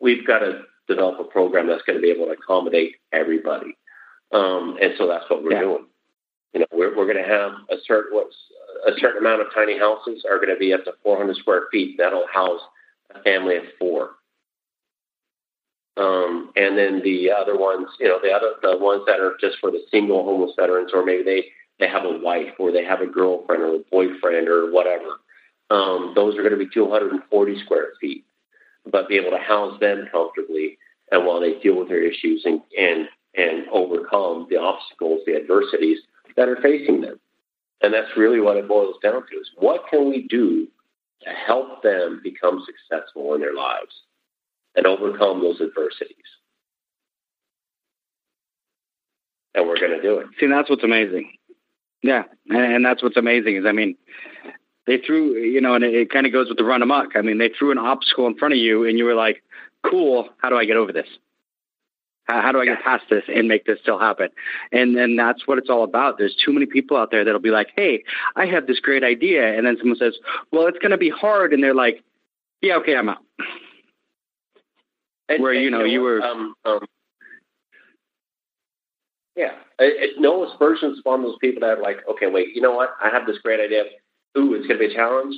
we've 0.00 0.26
got 0.26 0.40
to 0.40 0.62
develop 0.88 1.20
a 1.20 1.24
program 1.24 1.68
that's 1.68 1.82
going 1.82 1.96
to 1.96 2.02
be 2.02 2.10
able 2.10 2.26
to 2.26 2.32
accommodate 2.32 2.96
everybody. 3.12 3.76
Um, 4.32 4.76
and 4.80 4.94
so 4.98 5.06
that's 5.06 5.28
what 5.30 5.42
we're 5.42 5.52
yeah. 5.52 5.60
doing. 5.60 5.86
You 6.56 6.60
know, 6.60 6.66
we're, 6.72 6.96
we're 6.96 7.12
going 7.12 7.22
to 7.22 7.30
have 7.30 7.52
a 7.68 7.76
certain 7.86 8.16
what's 8.16 8.34
a 8.86 8.98
certain 8.98 9.18
amount 9.18 9.42
of 9.42 9.48
tiny 9.54 9.78
houses 9.78 10.24
are 10.24 10.38
going 10.38 10.48
to 10.48 10.58
be 10.58 10.72
up 10.72 10.84
to 10.84 10.92
400 11.02 11.36
square 11.36 11.64
feet. 11.70 11.96
That'll 11.98 12.26
house 12.32 12.62
a 13.14 13.22
family 13.22 13.56
of 13.56 13.64
four. 13.78 14.12
Um, 15.98 16.52
and 16.56 16.78
then 16.78 17.02
the 17.04 17.30
other 17.30 17.58
ones, 17.58 17.88
you 18.00 18.08
know, 18.08 18.18
the 18.22 18.30
other 18.30 18.52
the 18.62 18.78
ones 18.78 19.02
that 19.06 19.20
are 19.20 19.34
just 19.38 19.58
for 19.60 19.70
the 19.70 19.82
single 19.90 20.24
homeless 20.24 20.52
veterans, 20.58 20.92
or 20.94 21.04
maybe 21.04 21.22
they 21.24 21.44
they 21.78 21.92
have 21.92 22.06
a 22.06 22.18
wife, 22.20 22.54
or 22.58 22.72
they 22.72 22.84
have 22.84 23.02
a 23.02 23.06
girlfriend, 23.06 23.62
or 23.62 23.74
a 23.74 23.78
boyfriend, 23.90 24.48
or 24.48 24.72
whatever. 24.72 25.20
Um, 25.68 26.12
those 26.14 26.38
are 26.38 26.42
going 26.42 26.58
to 26.58 26.64
be 26.64 26.70
240 26.72 27.64
square 27.66 27.88
feet, 28.00 28.24
but 28.90 29.10
be 29.10 29.16
able 29.18 29.32
to 29.32 29.44
house 29.44 29.78
them 29.78 30.08
comfortably, 30.10 30.78
and 31.12 31.26
while 31.26 31.38
they 31.38 31.60
deal 31.60 31.78
with 31.78 31.88
their 31.88 32.02
issues 32.02 32.46
and 32.46 32.62
and 32.78 33.08
and 33.34 33.68
overcome 33.68 34.46
the 34.48 34.56
obstacles, 34.56 35.20
the 35.26 35.36
adversities 35.36 35.98
that 36.36 36.48
are 36.48 36.56
facing 36.62 37.00
them. 37.00 37.18
And 37.82 37.92
that's 37.92 38.16
really 38.16 38.40
what 38.40 38.56
it 38.56 38.68
boils 38.68 38.96
down 39.02 39.22
to: 39.30 39.36
is 39.36 39.50
what 39.56 39.82
can 39.90 40.08
we 40.08 40.26
do 40.28 40.68
to 41.22 41.30
help 41.30 41.82
them 41.82 42.20
become 42.22 42.64
successful 42.66 43.34
in 43.34 43.40
their 43.40 43.54
lives? 43.54 44.02
and 44.76 44.86
overcome 44.86 45.40
those 45.40 45.60
adversities. 45.60 46.16
And 49.54 49.66
we're 49.66 49.80
going 49.80 49.96
to 49.96 50.02
do 50.02 50.18
it. 50.18 50.26
See, 50.38 50.46
that's 50.46 50.68
what's 50.68 50.84
amazing. 50.84 51.32
Yeah, 52.02 52.24
and, 52.50 52.84
that's 52.84 53.02
what's 53.02 53.16
amazing 53.16 53.56
is, 53.56 53.64
I 53.66 53.72
mean, 53.72 53.96
they 54.86 54.98
threw, 54.98 55.38
you 55.38 55.60
know, 55.60 55.74
and 55.74 55.82
it, 55.82 55.94
it 55.94 56.10
kind 56.10 56.26
of 56.26 56.32
goes 56.32 56.48
with 56.48 56.58
the 56.58 56.64
run 56.64 56.82
amok. 56.82 57.16
I 57.16 57.22
mean, 57.22 57.38
they 57.38 57.48
threw 57.48 57.72
an 57.72 57.78
obstacle 57.78 58.26
in 58.26 58.36
front 58.36 58.52
of 58.54 58.58
you, 58.58 58.86
and 58.86 58.98
you 58.98 59.04
were 59.04 59.14
like, 59.14 59.42
"Cool, 59.82 60.28
how 60.38 60.50
do 60.50 60.56
I 60.56 60.66
get 60.66 60.76
over 60.76 60.92
this? 60.92 61.08
How, 62.26 62.52
do 62.52 62.60
I 62.60 62.64
get 62.64 62.82
past 62.82 63.04
this 63.08 63.24
and 63.32 63.48
make 63.48 63.66
this 63.66 63.78
still 63.80 63.98
happen?" 63.98 64.28
And 64.72 64.96
then 64.96 65.16
that's 65.16 65.46
what 65.46 65.58
it's 65.58 65.70
all 65.70 65.84
about. 65.84 66.18
There's 66.18 66.36
too 66.36 66.52
many 66.52 66.66
people 66.66 66.96
out 66.96 67.10
there 67.10 67.24
that'll 67.24 67.40
be 67.40 67.50
like, 67.50 67.68
"Hey, 67.76 68.04
I 68.34 68.46
have 68.46 68.66
this 68.66 68.80
great 68.80 69.04
idea," 69.04 69.56
and 69.56 69.66
then 69.66 69.76
someone 69.78 69.98
says, 69.98 70.18
"Well, 70.52 70.66
it's 70.66 70.78
going 70.78 70.90
to 70.90 70.98
be 70.98 71.10
hard," 71.10 71.52
and 71.52 71.62
they're 71.62 71.74
like, 71.74 72.02
"Yeah, 72.60 72.76
okay, 72.76 72.96
I'm 72.96 73.08
out." 73.08 73.22
And, 75.28 75.42
where 75.42 75.54
you 75.54 75.70
know 75.70 75.84
you 75.84 76.02
were. 76.02 76.22
Um, 76.22 76.54
um, 76.64 76.86
yeah, 79.36 79.52
it, 79.78 80.10
it, 80.10 80.20
no 80.20 80.48
aspersions 80.50 80.98
upon 80.98 81.22
those 81.22 81.36
people 81.40 81.60
that 81.60 81.78
are 81.78 81.82
like, 81.82 81.98
okay, 82.08 82.26
wait, 82.26 82.54
you 82.54 82.62
know 82.62 82.74
what? 82.74 82.96
I 83.02 83.10
have 83.10 83.26
this 83.26 83.38
great 83.42 83.60
idea. 83.60 83.84
Ooh, 84.38 84.54
it's 84.54 84.66
going 84.66 84.80
to 84.80 84.88
be 84.88 84.92
a 84.92 84.96
challenge, 84.96 85.36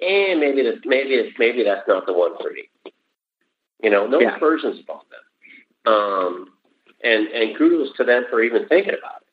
and 0.00 0.40
maybe 0.40 0.62
this, 0.62 0.78
maybe 0.84 1.32
maybe 1.38 1.64
that's 1.64 1.86
not 1.86 2.06
the 2.06 2.12
one 2.12 2.36
for 2.40 2.50
me. 2.50 2.68
You 3.82 3.90
know, 3.90 4.06
no 4.06 4.20
yeah. 4.20 4.34
aspersions 4.34 4.80
upon 4.80 5.00
them. 5.10 5.20
Um, 5.86 6.50
and 7.02 7.28
and 7.28 7.56
kudos 7.56 7.94
to 7.96 8.04
them 8.04 8.24
for 8.30 8.42
even 8.42 8.66
thinking 8.68 8.94
about 8.98 9.22
it. 9.22 9.28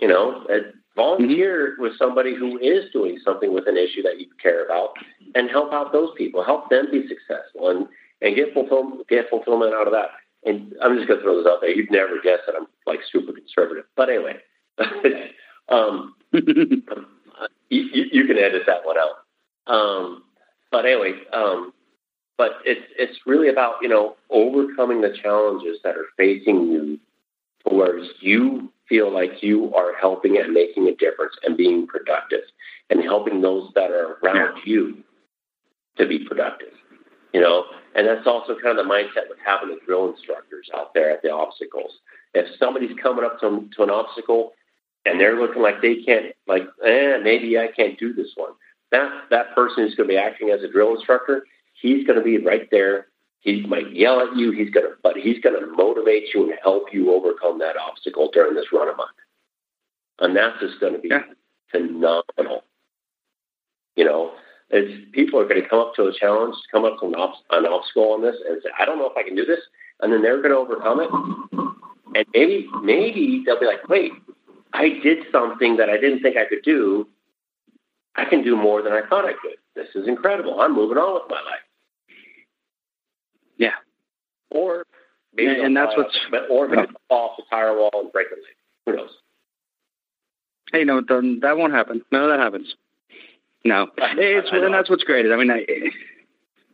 You 0.00 0.08
know, 0.08 0.46
volunteer 0.94 1.72
mm-hmm. 1.72 1.82
with 1.82 1.98
somebody 1.98 2.34
who 2.34 2.58
is 2.58 2.90
doing 2.92 3.18
something 3.24 3.52
with 3.52 3.66
an 3.66 3.76
issue 3.76 4.02
that 4.02 4.20
you 4.20 4.26
care 4.42 4.64
about, 4.64 4.94
and 5.34 5.50
help 5.50 5.72
out 5.72 5.92
those 5.92 6.10
people, 6.16 6.44
help 6.44 6.70
them 6.70 6.88
be 6.90 7.06
successful, 7.08 7.70
and 7.70 7.86
and 8.22 8.34
get 8.34 8.54
fulfillment, 8.54 9.06
get 9.08 9.28
fulfillment 9.28 9.74
out 9.74 9.86
of 9.86 9.92
that. 9.92 10.10
And 10.44 10.74
I'm 10.82 10.96
just 10.96 11.08
going 11.08 11.18
to 11.18 11.24
throw 11.24 11.36
this 11.38 11.46
out 11.50 11.60
there. 11.60 11.70
You'd 11.70 11.90
never 11.90 12.20
guess 12.22 12.38
that 12.46 12.54
I'm 12.56 12.66
like 12.86 13.00
super 13.10 13.32
conservative, 13.32 13.84
but 13.96 14.08
anyway, 14.08 14.36
um, 15.68 16.14
you, 16.32 18.06
you, 18.12 18.26
can 18.26 18.38
edit 18.38 18.62
that 18.66 18.84
one 18.84 18.96
out. 18.96 19.72
Um, 19.72 20.22
but 20.70 20.86
anyway, 20.86 21.14
um, 21.32 21.72
but 22.38 22.58
it's 22.64 22.86
it's 22.98 23.18
really 23.26 23.48
about 23.48 23.76
you 23.80 23.88
know 23.88 24.16
overcoming 24.30 25.00
the 25.00 25.16
challenges 25.22 25.78
that 25.84 25.96
are 25.96 26.06
facing 26.16 26.70
you, 26.70 26.98
whereas 27.64 28.08
you 28.20 28.72
feel 28.88 29.12
like 29.12 29.42
you 29.42 29.74
are 29.74 29.94
helping 30.00 30.38
and 30.38 30.52
making 30.52 30.86
a 30.88 30.94
difference 30.94 31.34
and 31.44 31.56
being 31.56 31.86
productive, 31.86 32.42
and 32.90 33.02
helping 33.02 33.40
those 33.40 33.70
that 33.74 33.90
are 33.90 34.18
around 34.22 34.58
you 34.64 35.02
to 35.98 36.06
be 36.06 36.24
productive. 36.24 36.72
You 37.32 37.40
know, 37.40 37.64
and 37.94 38.06
that's 38.06 38.26
also 38.26 38.54
kind 38.54 38.78
of 38.78 38.86
the 38.86 38.90
mindset 38.90 39.28
with 39.28 39.38
having 39.44 39.68
the 39.68 39.78
drill 39.84 40.10
instructors 40.10 40.68
out 40.74 40.94
there 40.94 41.10
at 41.10 41.22
the 41.22 41.30
obstacles. 41.30 41.92
If 42.34 42.46
somebody's 42.58 42.96
coming 43.02 43.24
up 43.24 43.40
to, 43.40 43.68
to 43.76 43.82
an 43.82 43.90
obstacle 43.90 44.52
and 45.04 45.20
they're 45.20 45.38
looking 45.38 45.62
like 45.62 45.80
they 45.80 46.02
can't, 46.02 46.34
like, 46.46 46.62
eh, 46.84 47.18
maybe 47.22 47.58
I 47.58 47.68
can't 47.68 47.98
do 47.98 48.12
this 48.12 48.32
one. 48.36 48.52
That 48.92 49.10
that 49.30 49.54
person 49.54 49.84
who's 49.84 49.94
going 49.94 50.08
to 50.08 50.12
be 50.14 50.18
acting 50.18 50.50
as 50.50 50.62
a 50.62 50.70
drill 50.70 50.94
instructor, 50.94 51.44
he's 51.80 52.06
going 52.06 52.18
to 52.18 52.24
be 52.24 52.38
right 52.38 52.68
there. 52.70 53.06
He 53.40 53.64
might 53.66 53.94
yell 53.94 54.20
at 54.20 54.36
you. 54.36 54.50
He's 54.50 54.70
going 54.70 54.86
to, 54.86 54.92
but 55.02 55.16
he's 55.16 55.38
going 55.40 55.60
to 55.60 55.66
motivate 55.66 56.34
you 56.34 56.44
and 56.44 56.58
help 56.62 56.92
you 56.92 57.12
overcome 57.12 57.58
that 57.60 57.76
obstacle 57.76 58.30
during 58.32 58.54
this 58.54 58.72
run 58.72 58.88
amok. 58.88 59.14
And 60.18 60.34
that's 60.34 60.58
just 60.60 60.80
going 60.80 60.94
to 60.94 60.98
be 60.98 61.08
yeah. 61.08 61.22
phenomenal. 61.70 62.64
You 63.94 64.04
know, 64.04 64.32
is 64.70 64.98
people 65.12 65.38
are 65.38 65.46
going 65.46 65.62
to 65.62 65.68
come 65.68 65.80
up 65.80 65.94
to 65.94 66.06
a 66.06 66.12
challenge, 66.12 66.56
come 66.72 66.84
up 66.84 66.98
to 67.00 67.06
an, 67.06 67.14
ob- 67.14 67.44
an 67.50 67.66
obstacle 67.66 68.12
on 68.12 68.22
this, 68.22 68.36
and 68.48 68.60
say, 68.62 68.70
"I 68.78 68.84
don't 68.84 68.98
know 68.98 69.08
if 69.08 69.16
I 69.16 69.22
can 69.22 69.36
do 69.36 69.44
this," 69.44 69.60
and 70.00 70.12
then 70.12 70.22
they're 70.22 70.42
going 70.42 70.50
to 70.50 70.56
overcome 70.56 71.00
it. 71.00 71.10
And 72.14 72.26
maybe, 72.34 72.68
maybe 72.82 73.42
they'll 73.46 73.60
be 73.60 73.66
like, 73.66 73.88
"Wait, 73.88 74.12
I 74.72 74.88
did 75.02 75.18
something 75.30 75.76
that 75.76 75.88
I 75.88 75.98
didn't 75.98 76.20
think 76.20 76.36
I 76.36 76.46
could 76.46 76.62
do. 76.62 77.06
I 78.16 78.24
can 78.24 78.42
do 78.42 78.56
more 78.56 78.82
than 78.82 78.92
I 78.92 79.02
thought 79.08 79.24
I 79.24 79.34
could. 79.34 79.56
This 79.74 79.88
is 79.94 80.08
incredible. 80.08 80.60
I'm 80.60 80.74
moving 80.74 80.98
on 80.98 81.14
with 81.14 81.30
my 81.30 81.36
life." 81.36 81.65
Yeah. 83.56 83.70
Or 84.50 84.86
maybe, 85.34 85.50
and, 85.50 85.62
and 85.62 85.76
that's 85.76 85.96
what's, 85.96 86.16
but 86.30 86.50
or 86.50 86.68
maybe 86.68 86.88
oh. 86.88 86.98
fall 87.08 87.30
off 87.30 87.36
the 87.36 87.44
tire 87.50 87.76
wall 87.76 87.90
and 87.94 88.12
break 88.12 88.28
a 88.28 88.34
leg. 88.34 88.42
Who 88.86 88.96
knows? 88.96 89.10
Hey, 90.72 90.84
no, 90.84 91.00
that 91.00 91.56
won't 91.56 91.72
happen. 91.72 92.02
None 92.10 92.22
of 92.22 92.28
that 92.30 92.40
happens. 92.40 92.74
No, 93.64 93.88
it's 93.98 94.48
and 94.52 94.74
that's 94.74 94.88
what's 94.88 95.04
great. 95.04 95.26
I 95.30 95.36
mean, 95.36 95.50
I, 95.50 95.64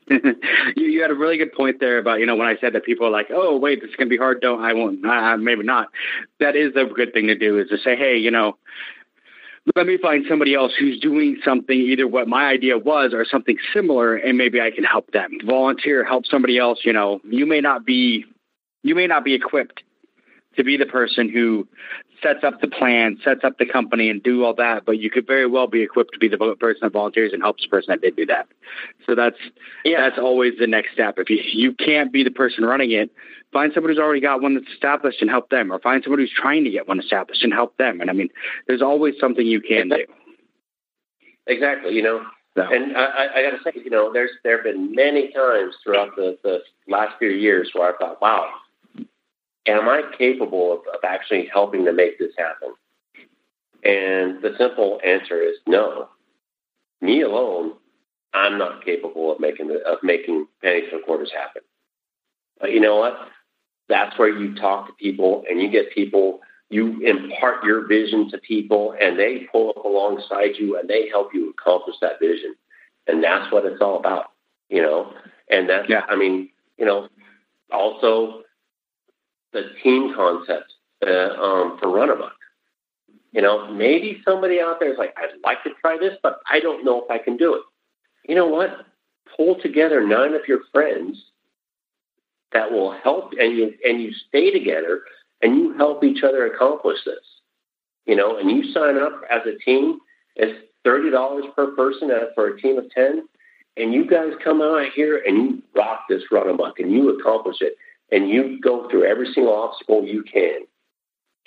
you, 0.77 0.87
you 0.87 1.03
had 1.03 1.11
a 1.11 1.15
really 1.15 1.39
good 1.39 1.53
point 1.53 1.81
there 1.81 1.99
about 1.99 2.21
you 2.21 2.27
know 2.27 2.37
when 2.37 2.49
I 2.49 2.57
said 2.61 2.75
that 2.75 2.85
people 2.85 3.07
are 3.07 3.11
like, 3.11 3.29
oh 3.31 3.57
wait, 3.57 3.81
this 3.81 3.91
is 3.91 3.97
gonna 3.97 4.11
be 4.11 4.17
hard. 4.17 4.41
Don't 4.41 4.63
I 4.63 4.73
won't. 4.75 5.05
Uh, 5.05 5.37
maybe 5.39 5.63
not. 5.63 5.89
That 6.41 6.57
is 6.57 6.73
a 6.77 6.85
good 6.85 7.13
thing 7.13 7.29
to 7.29 7.35
do 7.35 7.59
is 7.59 7.69
to 7.69 7.79
say, 7.79 7.97
hey, 7.97 8.19
you 8.19 8.31
know, 8.31 8.57
let 9.77 9.87
me 9.87 9.97
find 9.97 10.25
somebody 10.29 10.55
else 10.55 10.73
who's 10.79 10.99
doing 10.99 11.39
something 11.45 11.77
either 11.77 12.09
what 12.09 12.27
my 12.27 12.47
idea 12.47 12.79
was 12.79 13.13
or 13.15 13.25
something 13.25 13.57
similar, 13.73 14.17
and 14.17 14.37
maybe 14.37 14.61
I 14.61 14.71
can 14.71 14.85
help 14.85 15.11
them. 15.13 15.39
Volunteer, 15.45 16.05
help 16.05 16.27
somebody 16.27 16.59
else. 16.59 16.81
You 16.85 16.93
know, 16.93 17.21
you 17.25 17.47
may 17.47 17.61
not 17.61 17.87
be 17.87 18.25
you 18.83 18.95
may 18.95 19.07
not 19.07 19.25
be 19.25 19.35
equipped 19.35 19.83
to 20.57 20.65
be 20.65 20.77
the 20.77 20.87
person 20.87 21.29
who 21.29 21.69
sets 22.23 22.45
up 22.45 22.61
the 22.61 22.69
plan, 22.69 23.19
sets 23.25 23.41
up 23.45 23.59
the 23.59 23.67
company, 23.67 24.09
and 24.09 24.23
do 24.23 24.45
all 24.45 24.55
that. 24.55 24.85
But 24.85 24.99
you 24.99 25.11
could 25.11 25.27
very 25.27 25.47
well 25.47 25.67
be 25.67 25.83
equipped 25.83 26.13
to 26.15 26.19
be 26.19 26.29
the 26.29 26.39
person 26.39 26.81
that 26.83 26.93
volunteers 26.93 27.33
and 27.33 27.43
helps 27.43 27.63
the 27.63 27.69
person 27.69 27.93
that 27.93 28.01
did 28.01 28.17
do 28.17 28.27
that. 28.27 28.47
So 29.07 29.15
that's 29.15 29.37
yeah. 29.85 30.01
that's 30.01 30.19
always 30.19 30.55
the 30.59 30.67
next 30.67 30.93
step. 30.93 31.17
If 31.19 31.31
you 31.31 31.39
you 31.43 31.75
can't 31.75 32.13
be 32.13 32.23
the 32.23 32.31
person 32.31 32.65
running 32.65 32.93
it, 32.93 33.11
find 33.53 33.73
somebody 33.75 33.95
who's 33.95 34.03
already 34.03 34.21
got 34.21 34.41
one 34.41 34.55
that's 34.55 34.71
established 34.73 35.21
and 35.21 35.31
help 35.31 35.51
them, 35.51 35.73
or 35.73 35.79
find 35.79 36.03
somebody 36.03 36.23
who's 36.23 36.33
trying 36.35 36.65
to 36.65 36.71
get 36.71 36.89
one 36.89 37.01
established 37.01 37.43
and 37.43 37.53
help 37.53 37.77
them. 37.77 38.01
And 38.01 38.11
I 38.11 38.13
mean, 38.13 38.29
there's 38.67 38.83
always 38.83 39.15
something 39.21 39.47
you 39.47 39.61
can 39.61 39.89
do. 39.89 40.05
Exactly. 41.47 41.95
You 41.95 42.03
know. 42.03 42.25
So. 42.55 42.63
And 42.71 42.95
I, 42.99 43.29
I 43.35 43.43
got 43.43 43.57
to 43.57 43.63
say, 43.65 43.73
you 43.83 43.89
know, 43.89 44.13
there's 44.13 44.31
there 44.45 44.59
have 44.59 44.65
been 44.65 44.95
many 44.95 45.33
times 45.33 45.75
throughout 45.83 46.15
the, 46.17 46.37
the 46.45 46.59
last 46.87 47.19
few 47.19 47.31
years 47.31 47.71
where 47.73 47.95
I 47.95 47.97
thought, 47.97 48.21
wow, 48.21 48.47
am 49.67 49.89
I 49.89 50.03
capable 50.17 50.73
of, 50.73 50.81
of 50.93 51.01
actually 51.05 51.49
helping 51.53 51.85
to 51.85 51.93
make 51.93 52.19
this 52.19 52.33
happen? 52.37 52.75
And 53.85 54.43
the 54.43 54.55
simple 54.59 55.01
answer 55.05 55.41
is 55.43 55.57
no. 55.67 56.09
Me 57.01 57.23
alone, 57.23 57.73
I'm 58.33 58.59
not 58.59 58.85
capable 58.85 59.33
of 59.33 59.41
making 59.41 59.69
the, 59.69 59.81
of 59.87 59.99
making 60.03 60.47
pennies 60.63 60.89
and 60.93 61.05
quarters 61.05 61.33
happen. 61.37 61.63
But 62.61 62.71
you 62.73 62.81
know 62.81 62.97
what? 62.97 63.19
That's 63.89 64.17
where 64.19 64.29
you 64.29 64.55
talk 64.55 64.87
to 64.87 64.93
people 64.95 65.45
and 65.51 65.61
you 65.61 65.71
get 65.71 65.93
people. 65.93 66.41
You 66.71 67.01
impart 67.01 67.65
your 67.65 67.87
vision 67.87 68.31
to 68.31 68.39
people, 68.39 68.95
and 68.99 69.19
they 69.19 69.47
pull 69.53 69.75
up 69.77 69.85
alongside 69.85 70.57
you 70.59 70.79
and 70.79 70.89
they 70.89 71.07
help 71.07 71.35
you 71.35 71.51
accomplish 71.51 71.97
that 72.01 72.19
vision. 72.19 72.55
And 73.07 73.23
that's 73.23 73.53
what 73.53 73.67
it's 73.67 73.83
all 73.83 73.99
about, 73.99 74.31
you 74.71 74.81
know. 74.81 75.13
And 75.51 75.69
that's, 75.69 75.87
yeah. 75.91 76.05
I 76.09 76.17
mean, 76.17 76.49
you 76.79 76.87
know, 76.87 77.09
also 77.71 78.43
the 79.53 79.71
team 79.83 80.15
concept 80.15 80.73
uh, 81.07 81.11
um, 81.11 81.79
for 81.79 81.91
Run 81.91 82.11
Amok. 82.11 82.33
You 83.33 83.41
know, 83.41 83.73
maybe 83.73 84.21
somebody 84.25 84.61
out 84.61 84.79
there 84.79 84.93
is 84.93 84.99
like, 84.99 85.15
I'd 85.17 85.41
like 85.43 85.63
to 85.65 85.71
try 85.81 85.97
this, 85.99 86.19
but 86.23 86.41
I 86.51 86.61
don't 86.61 86.85
know 86.85 87.03
if 87.03 87.11
I 87.11 87.19
can 87.19 87.37
do 87.37 87.55
it. 87.55 87.63
You 88.29 88.35
know 88.35 88.47
what? 88.47 88.87
Pull 89.37 89.61
together 89.61 90.07
nine 90.07 90.35
of 90.35 90.43
your 90.47 90.61
friends 90.71 91.25
that 92.53 92.71
will 92.71 92.93
help 92.93 93.33
and 93.39 93.57
you 93.57 93.73
and 93.85 94.03
you 94.03 94.13
stay 94.29 94.51
together 94.51 95.03
and 95.41 95.57
you 95.57 95.73
help 95.77 96.05
each 96.05 96.23
other 96.23 96.47
accomplish 96.47 96.99
this. 97.07 97.25
You 98.07 98.17
know, 98.17 98.39
and 98.39 98.51
you 98.51 98.73
sign 98.73 98.99
up 98.99 99.23
as 99.31 99.41
a 99.47 99.59
team. 99.65 99.99
It's 100.37 100.67
thirty 100.85 101.11
dollars 101.11 101.45
per 101.57 101.75
person 101.75 102.11
for 102.35 102.49
a 102.49 102.61
team 102.61 102.79
of 102.79 102.91
ten, 102.91 103.27
and 103.77 103.95
you 103.95 104.07
guys 104.07 104.33
come 104.45 104.61
out 104.61 104.87
here 104.95 105.23
and 105.27 105.37
you 105.37 105.63
rock 105.75 106.05
this 106.09 106.23
run 106.31 106.49
amok 106.49 106.79
and 106.79 106.93
you 106.93 107.19
accomplish 107.19 107.57
it, 107.61 107.77
and 108.13 108.29
you 108.29 108.61
go 108.61 108.89
through 108.89 109.05
every 109.05 109.33
single 109.33 109.55
obstacle 109.55 110.05
you 110.05 110.23
can, 110.23 110.61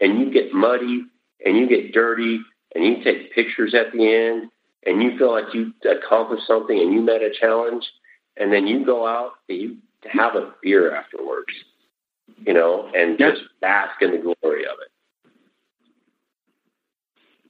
and 0.01 0.19
you 0.19 0.31
get 0.33 0.51
muddy 0.51 1.05
and 1.45 1.55
you 1.55 1.69
get 1.69 1.93
dirty 1.93 2.39
and 2.73 2.83
you 2.83 3.03
take 3.03 3.33
pictures 3.33 3.73
at 3.73 3.93
the 3.93 4.13
end 4.13 4.49
and 4.85 5.01
you 5.01 5.17
feel 5.17 5.31
like 5.31 5.53
you 5.53 5.71
accomplished 5.89 6.45
something 6.45 6.77
and 6.77 6.93
you 6.93 7.01
met 7.01 7.21
a 7.21 7.31
challenge, 7.39 7.85
and 8.37 8.51
then 8.51 8.67
you 8.67 8.85
go 8.85 9.07
out 9.07 9.31
and 9.49 9.59
you 9.59 9.77
have 10.11 10.35
a 10.35 10.53
beer 10.61 10.95
afterwards, 10.95 11.53
you 12.45 12.53
know, 12.53 12.91
and 12.93 13.17
just 13.17 13.41
bask 13.61 14.01
in 14.01 14.11
the 14.11 14.17
glory 14.17 14.65
of 14.65 14.77
it. 14.81 14.91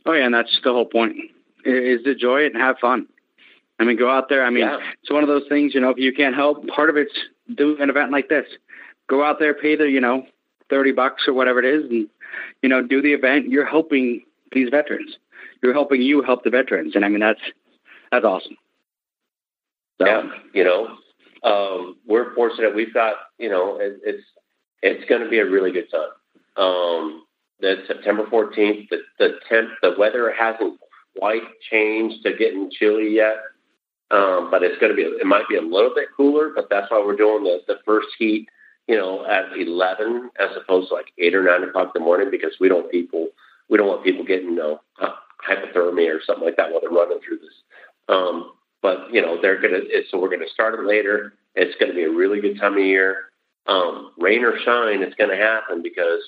Oh 0.06 0.14
yeah, 0.14 0.26
and 0.26 0.34
that's 0.34 0.60
the 0.64 0.72
whole 0.72 0.86
point: 0.86 1.16
is 1.66 2.04
to 2.04 2.12
enjoy 2.12 2.42
it 2.42 2.54
and 2.54 2.62
have 2.62 2.78
fun. 2.80 3.08
I 3.80 3.84
mean, 3.84 3.98
go 3.98 4.10
out 4.10 4.30
there. 4.30 4.46
I 4.46 4.50
mean, 4.50 4.64
yeah. 4.64 4.78
it's 5.02 5.12
one 5.12 5.24
of 5.24 5.28
those 5.28 5.44
things. 5.50 5.74
You 5.74 5.82
know, 5.82 5.90
if 5.90 5.98
you 5.98 6.14
can't 6.14 6.36
help, 6.36 6.66
part 6.68 6.90
of 6.90 6.96
it's 6.96 7.12
doing 7.54 7.82
an 7.82 7.90
event 7.90 8.12
like 8.12 8.30
this. 8.30 8.46
Go 9.08 9.24
out 9.24 9.40
there, 9.40 9.54
pay 9.54 9.76
the 9.76 9.90
you 9.90 10.02
know 10.02 10.26
thirty 10.70 10.92
bucks 10.92 11.28
or 11.28 11.34
whatever 11.34 11.60
it 11.60 11.66
is, 11.66 11.90
and 11.90 12.08
you 12.62 12.70
know 12.70 12.82
do 12.82 13.02
the 13.02 13.14
event. 13.14 13.50
You're 13.50 13.66
helping 13.66 14.24
these 14.52 14.70
veterans. 14.70 15.18
You're 15.62 15.74
helping 15.74 16.02
you 16.02 16.22
help 16.22 16.44
the 16.44 16.50
veterans, 16.50 16.96
and 16.96 17.06
I 17.06 17.10
mean 17.10 17.22
that's 17.22 17.42
that's 18.12 18.26
awesome. 18.26 18.58
So, 20.00 20.08
yeah, 20.08 20.24
you 20.54 20.64
know, 20.64 20.98
um, 21.44 21.98
we're 22.06 22.34
fortunate. 22.36 22.76
We've 22.76 22.94
got 22.94 23.16
you 23.38 23.50
know 23.50 23.78
it, 23.80 24.00
it's 24.04 24.24
it's 24.82 25.10
going 25.10 25.24
to 25.24 25.30
be 25.30 25.40
a 25.40 25.46
really 25.46 25.72
good 25.72 25.90
time. 25.92 26.64
Um, 26.64 27.26
the 27.60 27.84
September 27.88 28.26
14th, 28.26 28.90
the, 28.90 28.98
the 29.20 29.40
temp, 29.50 29.70
the 29.82 29.96
weather 29.98 30.34
hasn't 30.38 30.80
quite 31.18 31.42
changed 31.72 32.24
to 32.24 32.36
getting 32.36 32.70
chilly 32.72 33.16
yet. 33.16 33.38
Um, 34.12 34.50
but 34.52 34.62
it's 34.62 34.80
going 34.80 34.92
to 34.92 34.96
be, 34.96 35.02
it 35.02 35.26
might 35.26 35.48
be 35.50 35.56
a 35.56 35.62
little 35.62 35.92
bit 35.96 36.10
cooler, 36.16 36.52
but 36.54 36.68
that's 36.70 36.92
why 36.92 37.04
we're 37.04 37.16
doing 37.16 37.44
the, 37.44 37.62
the 37.68 37.80
first 37.86 38.08
heat, 38.20 38.48
you 38.88 38.96
know, 38.96 39.26
at 39.26 39.58
11 39.58 40.32
as 40.40 40.56
opposed 40.56 40.90
to 40.90 40.96
like 40.96 41.12
eight 41.18 41.36
or 41.36 41.44
nine 41.44 41.68
o'clock 41.68 41.92
in 41.96 42.02
the 42.02 42.06
morning 42.06 42.30
because 42.30 42.56
we 42.60 42.70
don't 42.70 42.92
people, 42.92 43.30
we 43.70 43.78
don't 43.78 43.88
want 43.88 44.04
people 44.04 44.24
getting, 44.24 44.50
you 44.50 44.56
know, 44.56 44.82
uh, 45.02 45.14
hypothermia 45.48 46.16
or 46.16 46.22
something 46.26 46.46
like 46.46 46.58
that 46.58 46.72
while 46.72 46.82
they're 46.82 46.90
running 46.90 47.20
through 47.26 47.40
this. 47.40 47.54
Um, 48.10 48.52
but 48.82 49.12
you 49.12 49.22
know, 49.22 49.42
they're 49.42 49.60
going 49.60 49.74
to, 49.74 50.04
so 50.10 50.20
we're 50.20 50.30
going 50.30 50.46
to 50.46 50.54
start 50.54 50.76
it 50.76 50.86
later. 50.86 51.34
It's 51.56 51.76
going 51.80 51.92
to 51.92 51.96
be 51.96 52.04
a 52.04 52.12
really 52.12 52.42
good 52.42 52.60
time 52.60 52.74
of 52.74 52.84
year. 52.84 53.32
Um, 53.68 54.12
rain 54.20 54.44
or 54.44 54.60
shine, 54.64 55.02
it's 55.02 55.16
going 55.16 55.32
to 55.32 55.44
happen 55.44 55.82
because 55.82 56.22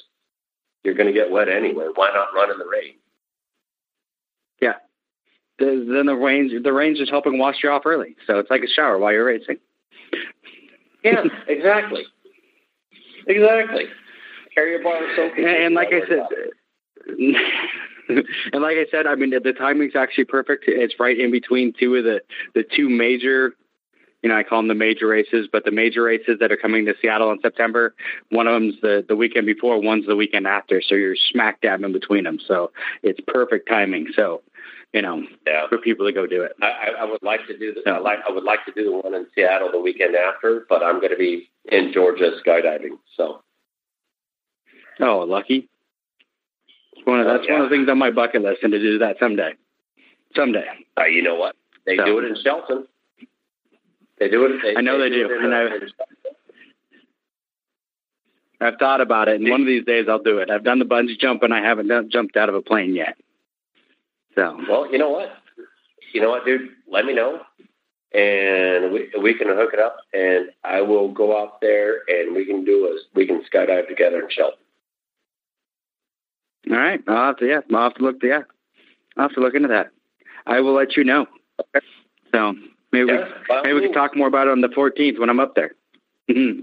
you're 0.84 0.96
going 0.96 1.08
to 1.08 1.14
get 1.14 1.30
wet 1.30 1.50
anyway. 1.50 1.86
Why 1.94 2.10
not 2.12 2.34
run 2.34 2.52
in 2.52 2.58
the 2.58 2.66
rain? 2.66 2.96
Yeah. 4.60 4.74
The, 5.60 5.86
then 5.88 6.08
the 6.08 6.16
rain, 6.16 6.64
the 6.64 6.74
rain's 6.74 6.98
just 6.98 7.12
helping 7.12 7.38
wash 7.38 7.58
you 7.64 7.70
off 7.70 7.86
early. 7.86 8.16
So 8.26 8.40
it's 8.40 8.50
like 8.50 8.64
a 8.64 8.68
shower 8.68 8.98
while 8.98 9.12
you're 9.12 9.26
racing. 9.26 9.58
yeah, 11.04 11.24
exactly. 11.48 12.06
Exactly. 13.28 13.86
Carry 14.54 14.72
your 14.72 14.84
bar 14.84 15.00
so 15.16 15.30
and, 15.38 15.46
and 15.46 15.76
like 15.76 15.90
I 15.90 16.02
said, 16.08 16.26
and 18.54 18.62
like 18.62 18.78
I 18.78 18.86
said, 18.90 19.06
I 19.06 19.16
mean 19.16 19.30
the, 19.30 19.40
the 19.40 19.54
timing's 19.54 19.96
actually 19.96 20.26
perfect. 20.26 20.66
It's 20.68 20.96
right 21.00 21.20
in 21.20 21.32
between 21.32 21.74
two 21.78 21.96
of 21.96 22.04
the 22.04 22.22
the 22.56 22.64
two 22.64 22.90
major 22.90 23.54
you 24.24 24.30
know, 24.30 24.38
I 24.38 24.44
call 24.44 24.60
them 24.60 24.68
the 24.68 24.76
major 24.76 25.08
races, 25.08 25.48
but 25.52 25.64
the 25.64 25.72
major 25.72 26.04
races 26.04 26.40
that 26.40 26.52
are 26.52 26.58
coming 26.58 26.86
to 26.86 26.96
Seattle 27.02 27.32
in 27.32 27.40
September, 27.42 27.94
one 28.30 28.48
of 28.48 28.54
them's 28.54 28.76
the, 28.82 29.06
the 29.08 29.16
weekend 29.16 29.46
before, 29.46 29.80
one's 29.80 30.08
the 30.08 30.16
weekend 30.16 30.48
after. 30.48 30.82
So 30.82 30.96
you're 30.96 31.16
smack 31.16 31.62
dab 31.62 31.84
in 31.84 31.94
between 31.94 32.24
them. 32.24 32.40
So 32.46 32.72
it's 33.04 33.20
perfect 33.28 33.70
timing. 33.70 34.08
So, 34.16 34.42
you 34.94 35.02
know, 35.02 35.24
yeah. 35.46 35.68
for 35.70 35.78
people 35.78 36.06
to 36.06 36.12
go 36.12 36.26
do 36.26 36.42
it. 36.42 36.54
I, 36.62 36.94
I 37.02 37.06
would 37.06 37.22
like 37.22 37.46
to 37.48 37.58
do 37.58 37.74
the, 37.74 37.82
so. 37.86 37.92
I 37.92 38.00
like, 38.00 38.20
I 38.28 38.32
would 38.32 38.44
like 38.44 38.66
to 38.66 38.72
do 38.72 38.86
the 38.86 38.92
one 38.92 39.14
in 39.14 39.28
Seattle 39.36 39.72
the 39.72 39.80
weekend 39.80 40.16
after, 40.16 40.66
but 40.68 40.82
I'm 40.82 41.00
going 41.00 41.12
to 41.12 41.18
be 41.18 41.50
in 41.72 41.92
Georgia 41.94 42.32
skydiving. 42.46 42.98
So. 43.16 43.42
Oh, 45.00 45.20
lucky. 45.20 45.70
One 47.06 47.20
of, 47.20 47.26
that's 47.26 47.44
yeah. 47.48 47.54
one 47.54 47.62
of 47.64 47.70
the 47.70 47.76
things 47.76 47.90
on 47.90 47.98
my 47.98 48.12
bucket 48.12 48.42
list 48.42 48.64
and 48.64 48.72
to 48.72 48.80
do 48.80 48.98
that 49.00 49.18
someday. 49.20 49.54
Someday. 50.36 50.66
Uh, 50.98 51.06
you 51.06 51.22
know 51.22 51.36
what? 51.36 51.56
They 51.86 51.96
so. 51.96 52.06
do 52.06 52.20
it 52.20 52.26
in 52.26 52.36
Shelton. 52.44 52.88
They 54.20 54.30
do 54.30 54.46
it. 54.46 54.62
They, 54.64 54.76
I 54.78 54.82
know 54.82 54.98
they, 54.98 55.10
they 55.10 55.16
do. 55.16 55.28
do 55.28 55.54
I, 55.54 55.80
I've 58.60 58.78
thought 58.80 59.02
about 59.02 59.28
it, 59.28 59.40
and 59.40 59.50
one 59.50 59.62
of 59.62 59.68
these 59.68 59.86
days 59.86 60.08
I'll 60.10 60.22
do 60.22 60.40
it. 60.40 60.50
I've 60.50 60.64
done 60.64 60.80
the 60.80 60.86
bungee 60.86 61.20
jump, 61.20 61.44
and 61.44 61.54
I 61.54 61.62
haven't 61.62 61.88
done, 61.88 62.10
jumped 62.10 62.36
out 62.36 62.50
of 62.50 62.56
a 62.56 62.62
plane 62.62 62.96
yet. 62.96 63.16
So, 64.34 64.60
well, 64.68 64.92
you 64.92 64.98
know 64.98 65.12
what? 65.12 65.30
You 66.14 66.22
know 66.22 66.30
what, 66.30 66.46
dude? 66.46 66.70
Let 66.92 67.06
me 67.06 67.14
know, 67.14 67.42
and 68.14 68.94
we 68.94 69.12
we 69.22 69.34
can 69.34 69.48
hook 69.48 69.72
it 69.74 69.80
up, 69.80 69.98
and 70.14 70.50
I 70.64 70.82
will 70.82 71.10
go 71.12 71.40
out 71.42 71.62
there, 71.62 72.02
and 72.08 72.36
we 72.36 72.46
can 72.46 72.64
do 72.64 72.88
a 72.88 72.98
we 73.16 73.28
can 73.28 73.44
skydive 73.44 73.88
together 73.88 74.22
in 74.22 74.30
Shelton. 74.30 74.60
All 76.70 76.78
right, 76.78 77.02
I'll 77.08 77.28
have 77.28 77.38
to 77.38 77.48
yeah, 77.48 77.62
I'll 77.74 77.84
have 77.84 77.96
to 77.96 78.04
look 78.04 78.18
yeah, 78.24 78.42
I'll 79.16 79.24
have 79.24 79.34
to 79.34 79.42
look 79.42 79.56
into 79.56 79.70
that. 79.70 79.92
I 80.46 80.62
will 80.62 80.74
let 80.74 80.96
you 80.96 81.04
know. 81.04 81.28
Okay. 81.60 81.86
So 82.34 82.56
Maybe 82.92 83.12
yeah, 83.12 83.26
we, 83.50 83.62
maybe 83.64 83.74
we 83.74 83.82
can 83.82 83.94
talk 83.94 84.16
more 84.16 84.28
about 84.28 84.48
it 84.48 84.52
on 84.52 84.62
the 84.62 84.70
14th 84.70 85.20
when 85.20 85.30
I'm 85.30 85.40
up 85.40 85.56
there. 85.56 85.72
Mm-hmm. 86.30 86.62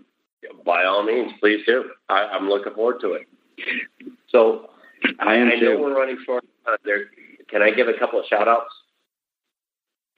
by 0.64 0.84
all 0.84 1.02
means, 1.02 1.32
please 1.40 1.64
do. 1.66 1.84
I, 2.08 2.36
am 2.36 2.48
looking 2.48 2.74
forward 2.74 3.00
to 3.00 3.12
it. 3.12 3.26
So 4.28 4.70
I, 5.20 5.36
am 5.36 5.48
I 5.48 5.54
know 5.56 5.78
we're 5.78 5.96
running 5.96 6.18
short. 6.24 6.44
There, 6.84 7.04
can 7.48 7.62
I 7.62 7.70
give 7.70 7.88
a 7.88 7.98
couple 7.98 8.18
of 8.18 8.26
shout 8.26 8.48
outs? 8.48 8.74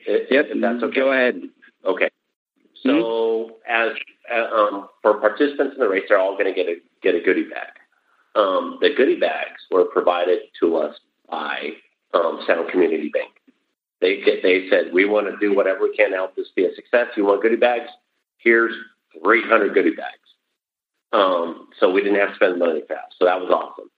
If, 0.07 0.31
yep, 0.31 0.47
if 0.49 0.61
that's 0.61 0.83
okay. 0.83 0.95
Go 0.95 1.13
ahead. 1.13 1.41
Okay. 1.85 2.11
So 2.83 2.89
mm-hmm. 2.89 3.53
as 3.69 3.97
uh, 4.33 4.55
um, 4.55 4.89
for 5.03 5.19
participants 5.21 5.75
in 5.75 5.81
the 5.81 5.89
race, 5.89 6.05
they're 6.09 6.19
all 6.19 6.37
going 6.37 6.53
to 6.53 6.55
get 6.55 6.67
a 6.67 6.77
get 7.03 7.15
a 7.15 7.21
goodie 7.21 7.49
bag. 7.49 7.73
Um, 8.35 8.79
the 8.81 8.91
goodie 8.95 9.19
bags 9.19 9.63
were 9.71 9.85
provided 9.85 10.41
to 10.61 10.77
us 10.77 10.97
by 11.31 11.71
um, 12.15 12.41
Sound 12.47 12.71
Community 12.71 13.11
Bank. 13.13 13.31
They 14.01 14.21
they 14.43 14.69
said 14.71 14.93
we 14.93 15.05
want 15.05 15.27
to 15.27 15.37
do 15.39 15.55
whatever 15.55 15.83
we 15.83 15.97
can 15.97 16.11
to 16.11 16.17
help 16.17 16.37
this 16.37 16.49
be 16.55 16.65
a 16.65 16.75
success. 16.75 17.09
You 17.17 17.25
want 17.25 17.43
goodie 17.43 17.57
bags? 17.57 17.91
Here's 18.39 18.75
300 19.23 19.75
goodie 19.75 19.95
bags. 19.95 20.19
Um, 21.13 21.69
so 21.81 21.91
we 21.91 22.03
didn't 22.03 22.19
have 22.19 22.31
to 22.31 22.35
spend 22.35 22.59
money 22.59 22.83
fast. 22.87 23.15
So 23.19 23.25
that 23.25 23.41
was 23.41 23.51
awesome. 23.51 23.91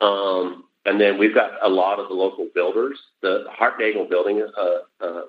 Um, 0.00 0.64
and 0.84 1.00
then 1.00 1.18
we've 1.18 1.34
got 1.34 1.52
a 1.62 1.68
lot 1.68 1.98
of 1.98 2.08
the 2.08 2.14
local 2.14 2.48
builders, 2.54 2.98
the 3.22 3.44
Hartnagel 3.58 4.08
Building 4.08 4.46
uh, 4.56 5.04
uh, 5.04 5.22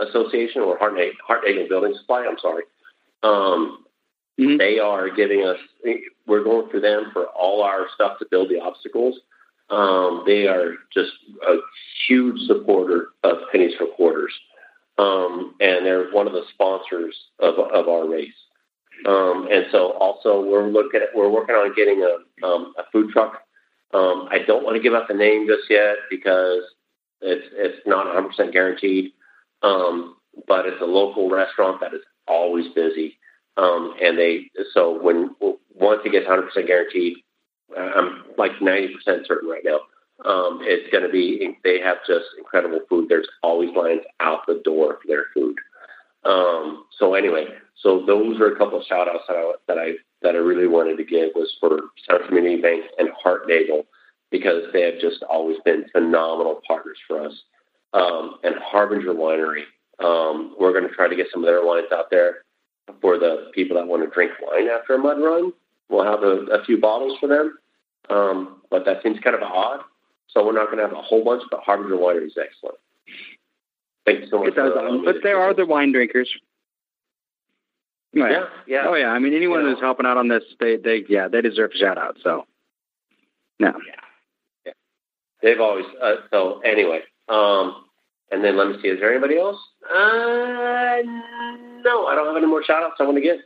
Association 0.00 0.62
or 0.62 0.78
Hartnagel, 0.78 1.12
Hartnagel 1.28 1.68
Building 1.68 1.94
Supply. 1.98 2.26
I'm 2.28 2.38
sorry. 2.40 2.64
Um, 3.22 3.84
mm-hmm. 4.38 4.56
They 4.58 4.78
are 4.78 5.10
giving 5.10 5.44
us. 5.44 5.58
We're 6.26 6.44
going 6.44 6.70
through 6.70 6.80
them 6.80 7.10
for 7.12 7.26
all 7.26 7.62
our 7.62 7.86
stuff 7.94 8.18
to 8.18 8.26
build 8.30 8.48
the 8.48 8.60
obstacles. 8.60 9.16
Um, 9.70 10.24
they 10.26 10.46
are 10.46 10.74
just 10.92 11.12
a 11.48 11.56
huge 12.06 12.40
supporter 12.46 13.08
of 13.24 13.38
Pennies 13.50 13.72
for 13.78 13.86
Quarters, 13.86 14.32
um, 14.98 15.54
and 15.60 15.86
they're 15.86 16.10
one 16.10 16.26
of 16.26 16.34
the 16.34 16.44
sponsors 16.52 17.16
of, 17.38 17.54
of 17.58 17.88
our 17.88 18.08
race. 18.08 18.34
Um, 19.06 19.48
and 19.50 19.66
so, 19.72 19.92
also, 19.98 20.42
we're 20.44 20.68
looking 20.68 21.00
at 21.00 21.08
we're 21.16 21.30
working 21.30 21.54
on 21.54 21.74
getting 21.74 22.02
a, 22.02 22.46
um, 22.46 22.74
a 22.78 22.82
food 22.92 23.10
truck. 23.10 23.42
Um, 23.94 24.28
I 24.30 24.38
don't 24.46 24.64
want 24.64 24.76
to 24.76 24.82
give 24.82 24.94
out 24.94 25.08
the 25.08 25.14
name 25.14 25.46
just 25.46 25.68
yet 25.68 25.96
because 26.10 26.62
it's 27.20 27.46
it's 27.52 27.86
not 27.86 28.06
100 28.06 28.28
percent 28.28 28.52
guaranteed. 28.52 29.12
Um, 29.62 30.16
but 30.48 30.66
it's 30.66 30.80
a 30.80 30.86
local 30.86 31.30
restaurant 31.30 31.80
that 31.80 31.94
is 31.94 32.00
always 32.26 32.66
busy, 32.74 33.18
and 33.56 34.18
they 34.18 34.50
so 34.74 35.00
when 35.02 35.34
once 35.74 36.02
it 36.04 36.12
gets 36.12 36.26
100 36.26 36.46
percent 36.48 36.66
guaranteed, 36.66 37.18
I'm 37.76 38.24
like 38.38 38.52
90% 38.60 38.90
certain 39.26 39.48
right 39.48 39.64
now. 39.64 39.80
Um, 40.24 40.60
it's 40.62 40.90
going 40.92 41.04
to 41.04 41.10
be, 41.10 41.56
they 41.64 41.80
have 41.80 41.98
just 42.06 42.26
incredible 42.38 42.80
food. 42.88 43.08
There's 43.08 43.28
always 43.42 43.70
lines 43.74 44.02
out 44.20 44.46
the 44.46 44.62
door 44.64 44.98
for 45.02 45.08
their 45.08 45.24
food. 45.34 45.56
Um, 46.24 46.84
so 46.98 47.14
anyway, 47.14 47.46
so 47.80 48.04
those 48.06 48.38
are 48.40 48.52
a 48.52 48.56
couple 48.56 48.78
of 48.78 48.86
shout 48.86 49.08
outs 49.08 49.24
that 49.26 49.36
I, 49.36 49.52
that 49.66 49.78
I, 49.78 49.92
that 50.22 50.34
I 50.36 50.38
really 50.38 50.68
wanted 50.68 50.96
to 50.98 51.04
give 51.04 51.30
was 51.34 51.52
for 51.58 51.80
Center 52.06 52.24
Community 52.26 52.60
Bank 52.62 52.84
and 52.98 53.08
Heart 53.20 53.48
Hartnagel 53.48 53.84
because 54.30 54.64
they 54.72 54.82
have 54.82 55.00
just 55.00 55.24
always 55.24 55.56
been 55.64 55.86
phenomenal 55.90 56.60
partners 56.66 56.98
for 57.08 57.20
us. 57.20 57.32
Um, 57.92 58.36
and 58.42 58.54
Harbinger 58.62 59.12
Winery, 59.12 59.64
um, 60.02 60.54
we're 60.58 60.72
going 60.72 60.88
to 60.88 60.94
try 60.94 61.08
to 61.08 61.16
get 61.16 61.26
some 61.32 61.42
of 61.42 61.46
their 61.46 61.64
wines 61.64 61.88
out 61.92 62.10
there 62.10 62.36
for 63.00 63.18
the 63.18 63.50
people 63.54 63.76
that 63.76 63.86
want 63.86 64.02
to 64.02 64.10
drink 64.10 64.32
wine 64.40 64.68
after 64.68 64.94
a 64.94 64.98
mud 64.98 65.18
run. 65.20 65.52
We'll 65.88 66.04
have 66.04 66.22
a, 66.22 66.58
a 66.60 66.64
few 66.64 66.80
bottles 66.80 67.18
for 67.20 67.28
them. 67.28 67.58
Um, 68.10 68.62
but 68.70 68.84
that 68.86 69.02
seems 69.02 69.18
kind 69.20 69.36
of 69.36 69.42
odd. 69.42 69.80
So 70.28 70.44
we're 70.44 70.52
not 70.52 70.66
going 70.66 70.78
to 70.78 70.84
have 70.84 70.92
a 70.92 71.02
whole 71.02 71.22
bunch, 71.22 71.42
but 71.50 71.60
Harbinger 71.60 71.96
Winery 71.96 72.26
is 72.26 72.38
excellent. 72.42 72.76
Thank 74.06 74.20
you 74.20 74.26
so 74.30 74.42
much. 74.42 74.54
For, 74.54 74.78
um, 74.78 75.04
but 75.04 75.16
there 75.22 75.38
are 75.38 75.54
the 75.54 75.66
wine 75.66 75.92
drinkers. 75.92 76.30
Right. 78.14 78.32
Yeah, 78.32 78.44
yeah. 78.66 78.84
Oh 78.86 78.94
yeah. 78.94 79.08
I 79.08 79.18
mean, 79.18 79.34
anyone 79.34 79.60
You 79.60 79.66
know. 79.68 79.74
who's 79.74 79.80
helping 79.80 80.06
out 80.06 80.16
on 80.16 80.28
this, 80.28 80.42
they, 80.60 80.76
they, 80.76 81.04
yeah, 81.08 81.28
they 81.28 81.40
deserve 81.40 81.70
a 81.74 81.78
shout 81.78 81.98
out. 81.98 82.16
So, 82.22 82.46
no. 83.58 83.72
Yeah. 84.66 84.72
They've 85.42 85.60
always 85.60 85.86
uh, 86.02 86.16
so 86.30 86.60
anyway. 86.60 87.00
Um, 87.28 87.84
and 88.30 88.42
then 88.42 88.56
let 88.56 88.68
me 88.68 88.76
see. 88.82 88.88
Is 88.88 89.00
there 89.00 89.12
anybody 89.12 89.38
else? 89.38 89.58
Uh, 89.84 91.02
no, 91.84 92.06
I 92.06 92.14
don't 92.14 92.26
have 92.26 92.36
any 92.36 92.46
more 92.46 92.64
shout 92.64 92.82
outs 92.82 92.96
I 92.98 93.04
want 93.04 93.16
to 93.16 93.22
give 93.22 93.38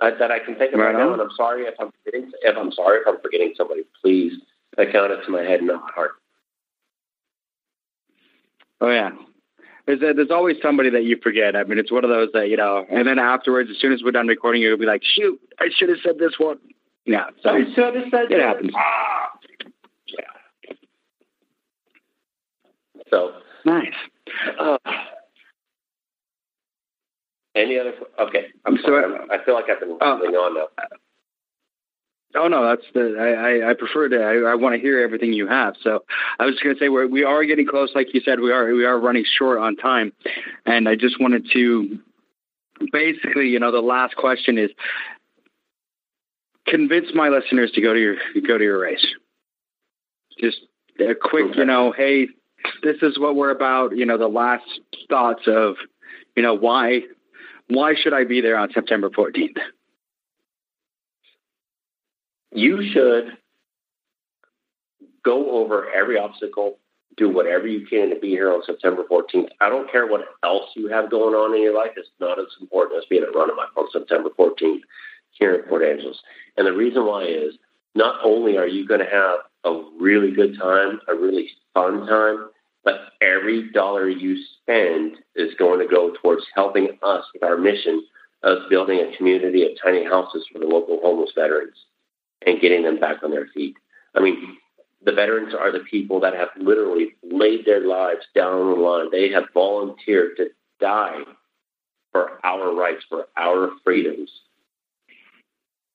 uh, 0.00 0.10
that 0.18 0.30
I 0.30 0.38
can 0.38 0.56
think 0.56 0.72
of 0.72 0.80
right, 0.80 0.94
Right 0.94 1.04
now. 1.04 1.12
And 1.12 1.22
I'm 1.22 1.30
sorry 1.36 1.62
if 1.64 1.74
I'm 1.80 1.90
forgetting. 2.04 2.30
If 2.42 2.56
I'm 2.56 2.72
sorry 2.72 2.98
if 2.98 3.06
I'm 3.06 3.20
forgetting 3.20 3.54
somebody, 3.56 3.82
please 4.00 4.32
account 4.76 5.12
it 5.12 5.24
to 5.24 5.30
my 5.30 5.42
head, 5.42 5.60
and 5.60 5.68
not 5.68 5.82
my 5.82 5.90
heart. 5.94 6.12
Oh 8.80 8.90
yeah. 8.90 9.10
There's, 9.86 10.00
there's 10.00 10.30
always 10.30 10.56
somebody 10.60 10.90
that 10.90 11.04
you 11.04 11.18
forget. 11.22 11.56
I 11.56 11.64
mean, 11.64 11.78
it's 11.78 11.90
one 11.90 12.04
of 12.04 12.10
those 12.10 12.28
that 12.34 12.48
you 12.50 12.56
know. 12.56 12.84
And 12.90 13.08
then 13.08 13.18
afterwards, 13.18 13.70
as 13.70 13.80
soon 13.80 13.92
as 13.92 14.02
we're 14.04 14.10
done 14.10 14.26
recording, 14.26 14.60
you'll 14.62 14.76
be 14.76 14.86
like, 14.86 15.02
"Shoot, 15.02 15.40
I 15.58 15.68
should 15.74 15.88
have 15.88 15.98
said 16.04 16.18
this 16.18 16.32
one." 16.38 16.58
Yeah. 17.06 17.30
So 17.42 17.50
I 17.50 17.64
should 17.74 17.94
have 17.94 18.04
said 18.10 18.24
it 18.24 18.36
that. 18.36 18.40
happens. 18.40 18.70
Ah. 18.76 19.30
Yeah. 20.08 20.74
So, 23.10 23.32
Nice. 23.64 23.92
uh, 24.58 24.78
any 27.54 27.78
other? 27.78 27.92
Okay, 28.18 28.46
I'm 28.64 28.76
So, 28.78 28.82
sorry. 28.88 29.18
I 29.30 29.44
feel 29.44 29.54
like 29.54 29.68
I've 29.70 29.80
been 29.80 29.98
uh, 30.00 30.04
on 30.04 30.54
now. 30.54 30.68
Oh 32.34 32.46
no, 32.46 32.62
that's 32.68 32.86
the 32.92 33.16
I 33.18 33.70
I, 33.70 33.74
prefer 33.74 34.08
to 34.10 34.20
I, 34.22 34.52
I 34.52 34.54
want 34.54 34.74
to 34.74 34.80
hear 34.80 35.00
everything 35.00 35.32
you 35.32 35.48
have. 35.48 35.74
So 35.82 36.04
I 36.38 36.44
was 36.44 36.54
just 36.54 36.62
going 36.62 36.76
to 36.76 36.80
say 36.80 36.90
we're, 36.90 37.06
we 37.06 37.24
are 37.24 37.42
getting 37.44 37.66
close, 37.66 37.90
like 37.94 38.12
you 38.12 38.20
said, 38.20 38.40
we 38.40 38.52
are 38.52 38.72
we 38.74 38.84
are 38.84 38.98
running 39.00 39.24
short 39.38 39.58
on 39.58 39.76
time, 39.76 40.12
and 40.66 40.88
I 40.88 40.94
just 40.94 41.20
wanted 41.20 41.48
to 41.54 41.98
basically, 42.92 43.48
you 43.48 43.58
know, 43.58 43.72
the 43.72 43.80
last 43.80 44.14
question 44.16 44.58
is 44.58 44.70
convince 46.66 47.06
my 47.14 47.28
listeners 47.28 47.70
to 47.72 47.80
go 47.80 47.94
to 47.94 47.98
your 48.00 48.16
go 48.46 48.58
to 48.58 48.64
your 48.64 48.78
race. 48.78 49.06
Just 50.38 50.58
a 51.00 51.14
quick, 51.14 51.56
you 51.56 51.64
know, 51.64 51.92
hey, 51.92 52.28
this 52.82 52.96
is 53.02 53.18
what 53.18 53.36
we're 53.36 53.50
about. 53.50 53.96
You 53.96 54.06
know, 54.06 54.18
the 54.18 54.28
last 54.28 54.64
thoughts 55.08 55.42
of, 55.46 55.76
you 56.36 56.42
know, 56.42 56.54
why 56.54 57.02
why 57.68 57.94
should 57.94 58.14
I 58.14 58.24
be 58.24 58.40
there 58.40 58.56
on 58.56 58.70
September 58.72 59.10
fourteenth? 59.14 59.58
you 62.52 62.82
should 62.92 63.36
go 65.24 65.50
over 65.50 65.90
every 65.90 66.18
obstacle, 66.18 66.78
do 67.16 67.28
whatever 67.28 67.66
you 67.66 67.86
can 67.86 68.10
to 68.10 68.18
be 68.18 68.28
here 68.28 68.52
on 68.52 68.62
September 68.64 69.02
14th. 69.10 69.48
I 69.60 69.68
don't 69.68 69.90
care 69.90 70.06
what 70.06 70.22
else 70.44 70.70
you 70.74 70.88
have 70.88 71.10
going 71.10 71.34
on 71.34 71.54
in 71.54 71.62
your 71.62 71.74
life. 71.74 71.92
It's 71.96 72.08
not 72.20 72.38
as 72.38 72.46
important 72.60 72.98
as 72.98 73.04
being 73.08 73.22
at 73.22 73.34
Run 73.34 73.50
Amok 73.50 73.76
on 73.76 73.86
September 73.92 74.30
14th 74.38 74.80
here 75.32 75.54
in 75.54 75.62
Port 75.68 75.82
Angeles. 75.82 76.18
And 76.56 76.66
the 76.66 76.72
reason 76.72 77.04
why 77.06 77.24
is 77.24 77.54
not 77.98 78.20
only 78.24 78.56
are 78.56 78.66
you 78.66 78.86
going 78.86 79.00
to 79.00 79.06
have 79.06 79.40
a 79.64 79.82
really 80.00 80.30
good 80.30 80.56
time, 80.56 81.00
a 81.08 81.14
really 81.14 81.50
fun 81.74 82.06
time, 82.06 82.48
but 82.84 83.00
every 83.20 83.70
dollar 83.72 84.08
you 84.08 84.38
spend 84.62 85.16
is 85.34 85.52
going 85.58 85.80
to 85.80 85.92
go 85.92 86.14
towards 86.22 86.44
helping 86.54 86.96
us 87.02 87.24
with 87.34 87.42
our 87.42 87.58
mission 87.58 88.06
of 88.44 88.70
building 88.70 89.00
a 89.00 89.16
community 89.16 89.64
of 89.64 89.72
tiny 89.82 90.04
houses 90.04 90.46
for 90.52 90.60
the 90.60 90.64
local 90.64 91.00
homeless 91.02 91.32
veterans 91.34 91.74
and 92.46 92.60
getting 92.60 92.84
them 92.84 93.00
back 93.00 93.16
on 93.24 93.32
their 93.32 93.48
feet. 93.48 93.74
I 94.14 94.20
mean, 94.20 94.56
the 95.04 95.12
veterans 95.12 95.52
are 95.52 95.72
the 95.72 95.84
people 95.90 96.20
that 96.20 96.34
have 96.34 96.50
literally 96.56 97.16
laid 97.24 97.66
their 97.66 97.84
lives 97.84 98.24
down 98.32 98.52
on 98.52 98.78
the 98.78 98.80
line. 98.80 99.10
They 99.10 99.30
have 99.30 99.44
volunteered 99.52 100.36
to 100.36 100.50
die 100.80 101.22
for 102.12 102.38
our 102.44 102.72
rights, 102.74 103.04
for 103.08 103.26
our 103.36 103.72
freedoms. 103.82 104.30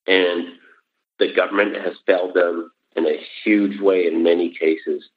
And 0.05 0.59
the 1.19 1.33
government 1.33 1.75
has 1.75 1.93
failed 2.05 2.33
them 2.33 2.71
in 2.95 3.05
a 3.05 3.19
huge 3.43 3.79
way 3.79 4.05
in 4.07 4.23
many 4.23 4.53
cases. 4.53 5.09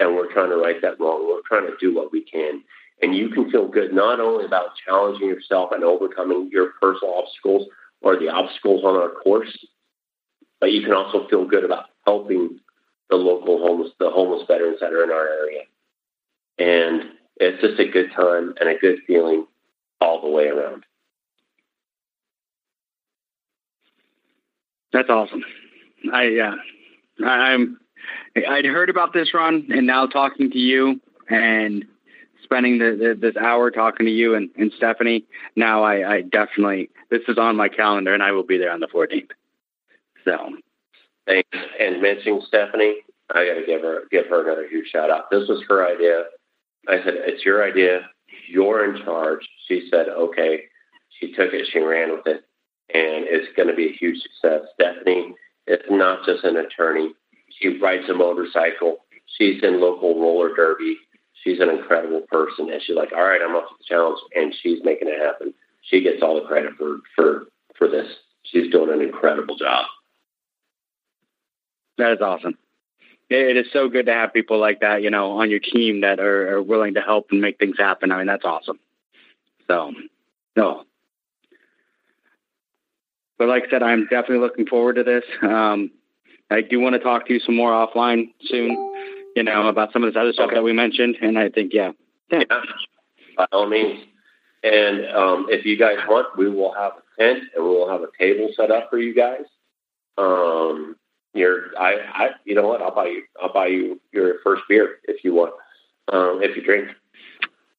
And 0.00 0.14
we're 0.14 0.32
trying 0.32 0.50
to 0.50 0.56
right 0.56 0.80
that 0.82 0.98
wrong. 0.98 1.26
We're 1.26 1.46
trying 1.46 1.70
to 1.70 1.76
do 1.78 1.94
what 1.94 2.12
we 2.12 2.22
can. 2.22 2.62
And 3.02 3.16
you 3.16 3.28
can 3.28 3.50
feel 3.50 3.68
good 3.68 3.92
not 3.92 4.20
only 4.20 4.44
about 4.44 4.70
challenging 4.86 5.28
yourself 5.28 5.70
and 5.72 5.84
overcoming 5.84 6.48
your 6.52 6.72
personal 6.80 7.14
obstacles 7.14 7.68
or 8.00 8.18
the 8.18 8.28
obstacles 8.28 8.84
on 8.84 8.96
our 8.96 9.10
course, 9.10 9.56
but 10.60 10.72
you 10.72 10.82
can 10.82 10.92
also 10.92 11.26
feel 11.28 11.44
good 11.44 11.64
about 11.64 11.86
helping 12.06 12.60
the 13.10 13.16
local 13.16 13.58
homeless, 13.58 13.92
the 13.98 14.10
homeless 14.10 14.46
veterans 14.46 14.78
that 14.80 14.92
are 14.92 15.04
in 15.04 15.10
our 15.10 15.28
area. 15.28 15.62
And 16.58 17.10
it's 17.36 17.60
just 17.60 17.80
a 17.80 17.90
good 17.90 18.12
time 18.12 18.54
and 18.60 18.68
a 18.68 18.78
good 18.78 19.00
feeling 19.06 19.46
all 20.00 20.20
the 20.20 20.28
way 20.28 20.46
around. 20.46 20.84
That's 24.94 25.10
awesome. 25.10 25.44
I 26.12 26.38
uh, 26.38 27.26
I, 27.26 27.52
I'm. 27.52 27.78
I'd 28.36 28.64
heard 28.64 28.88
about 28.88 29.12
this 29.12 29.34
run, 29.34 29.66
and 29.70 29.86
now 29.86 30.06
talking 30.06 30.50
to 30.50 30.58
you 30.58 31.00
and 31.28 31.84
spending 32.42 32.78
the, 32.78 32.96
the, 32.98 33.18
this 33.18 33.36
hour 33.36 33.70
talking 33.70 34.06
to 34.06 34.12
you 34.12 34.34
and, 34.34 34.50
and 34.56 34.72
Stephanie. 34.76 35.24
Now 35.56 35.82
I, 35.82 36.16
I 36.16 36.20
definitely 36.22 36.90
this 37.10 37.22
is 37.28 37.38
on 37.38 37.56
my 37.56 37.68
calendar, 37.68 38.14
and 38.14 38.22
I 38.22 38.32
will 38.32 38.44
be 38.44 38.56
there 38.56 38.70
on 38.70 38.80
the 38.80 38.86
14th. 38.86 39.30
So 40.24 40.56
Thanks. 41.26 41.48
And 41.80 42.02
mentioning 42.02 42.42
Stephanie, 42.46 42.96
I 43.30 43.46
got 43.46 43.54
to 43.54 43.64
give 43.66 43.80
her 43.82 44.02
give 44.10 44.26
her 44.26 44.44
another 44.46 44.68
huge 44.68 44.88
shout 44.88 45.10
out. 45.10 45.30
This 45.30 45.48
was 45.48 45.64
her 45.68 45.86
idea. 45.86 46.24
I 46.88 47.02
said, 47.02 47.14
"It's 47.26 47.44
your 47.44 47.64
idea. 47.64 48.10
You're 48.48 48.94
in 48.94 49.02
charge." 49.02 49.48
She 49.66 49.88
said, 49.90 50.08
"Okay." 50.08 50.64
She 51.18 51.32
took 51.32 51.52
it. 51.52 51.68
She 51.72 51.78
ran 51.78 52.10
with 52.10 52.26
it, 52.26 52.44
and 52.94 53.26
it's 53.28 53.54
going 53.56 53.68
to 53.68 53.74
be 53.74 53.88
a 53.88 53.92
huge 53.92 54.22
success. 54.22 54.62
Stephanie 54.74 55.34
is 55.66 55.80
not 55.90 56.24
just 56.24 56.44
an 56.44 56.56
attorney. 56.56 57.12
She 57.60 57.78
rides 57.78 58.08
a 58.08 58.14
motorcycle. 58.14 58.98
She's 59.36 59.62
in 59.62 59.80
local 59.80 60.20
roller 60.20 60.54
derby. 60.54 60.96
She's 61.42 61.60
an 61.60 61.68
incredible 61.68 62.22
person, 62.30 62.70
and 62.72 62.80
she's 62.82 62.96
like, 62.96 63.12
"All 63.12 63.24
right, 63.24 63.40
I'm 63.42 63.54
up 63.54 63.68
to 63.68 63.74
the 63.78 63.84
challenge," 63.84 64.18
and 64.34 64.54
she's 64.62 64.82
making 64.82 65.08
it 65.08 65.20
happen. 65.20 65.52
She 65.82 66.00
gets 66.00 66.22
all 66.22 66.36
the 66.36 66.46
credit 66.46 66.72
for 66.78 66.98
for 67.14 67.46
for 67.76 67.88
this. 67.88 68.06
She's 68.44 68.70
doing 68.70 68.92
an 68.92 69.02
incredible 69.02 69.56
job. 69.56 69.86
that 71.98 72.12
is 72.12 72.20
awesome. 72.20 72.56
It, 73.30 73.56
is 73.56 73.66
so 73.72 73.88
good 73.88 74.06
to 74.06 74.12
have 74.12 74.34
people 74.34 74.58
like 74.58 74.80
that, 74.80 75.02
you 75.02 75.10
know, 75.10 75.40
on 75.40 75.50
your 75.50 75.60
team 75.60 76.02
that 76.02 76.20
are, 76.20 76.56
are 76.56 76.62
willing 76.62 76.94
to 76.94 77.00
help 77.00 77.28
and 77.30 77.40
make 77.40 77.58
things 77.58 77.76
happen. 77.78 78.12
I 78.12 78.18
mean, 78.18 78.26
that's 78.26 78.44
awesome. 78.44 78.78
So, 79.66 79.92
no. 80.56 80.84
But 83.38 83.48
like 83.48 83.64
I 83.66 83.70
said, 83.70 83.82
I'm 83.82 84.04
definitely 84.04 84.38
looking 84.38 84.66
forward 84.66 84.94
to 84.96 85.02
this. 85.04 85.24
Um, 85.42 85.90
I 86.50 86.60
do 86.60 86.78
want 86.80 86.94
to 86.94 86.98
talk 87.00 87.26
to 87.26 87.34
you 87.34 87.40
some 87.40 87.56
more 87.56 87.70
offline 87.72 88.28
soon, 88.44 88.70
you 89.34 89.42
know, 89.42 89.68
about 89.68 89.92
some 89.92 90.04
of 90.04 90.12
this 90.12 90.20
other 90.20 90.32
stuff 90.32 90.46
Okay. 90.46 90.56
that 90.56 90.62
we 90.62 90.72
mentioned. 90.72 91.16
And 91.20 91.38
I 91.38 91.48
think, 91.48 91.72
yeah, 91.74 91.92
yeah, 92.30 92.42
Yeah, 92.50 92.60
by 93.36 93.46
all 93.52 93.66
means. 93.66 94.04
And 94.62 95.06
um, 95.14 95.46
if 95.50 95.64
you 95.66 95.76
guys 95.76 95.98
want, 96.08 96.36
we 96.38 96.48
will 96.48 96.72
have 96.74 96.92
a 96.92 97.22
tent 97.22 97.44
and 97.54 97.64
we 97.64 97.70
will 97.70 97.88
have 97.88 98.02
a 98.02 98.08
table 98.18 98.48
set 98.56 98.70
up 98.70 98.88
for 98.90 98.98
you 98.98 99.14
guys. 99.14 99.44
Um, 100.16 100.96
your, 101.34 101.76
I, 101.78 101.94
I, 102.14 102.28
you 102.44 102.54
know 102.54 102.68
what? 102.68 102.80
I'll 102.80 102.94
buy 102.94 103.06
you. 103.06 103.24
I'll 103.42 103.52
buy 103.52 103.66
you 103.66 104.00
your 104.12 104.36
first 104.44 104.62
beer 104.68 104.98
if 105.04 105.24
you 105.24 105.34
want. 105.34 105.54
Um, 106.12 106.40
if 106.42 106.54
you 106.56 106.62
drink. 106.62 106.88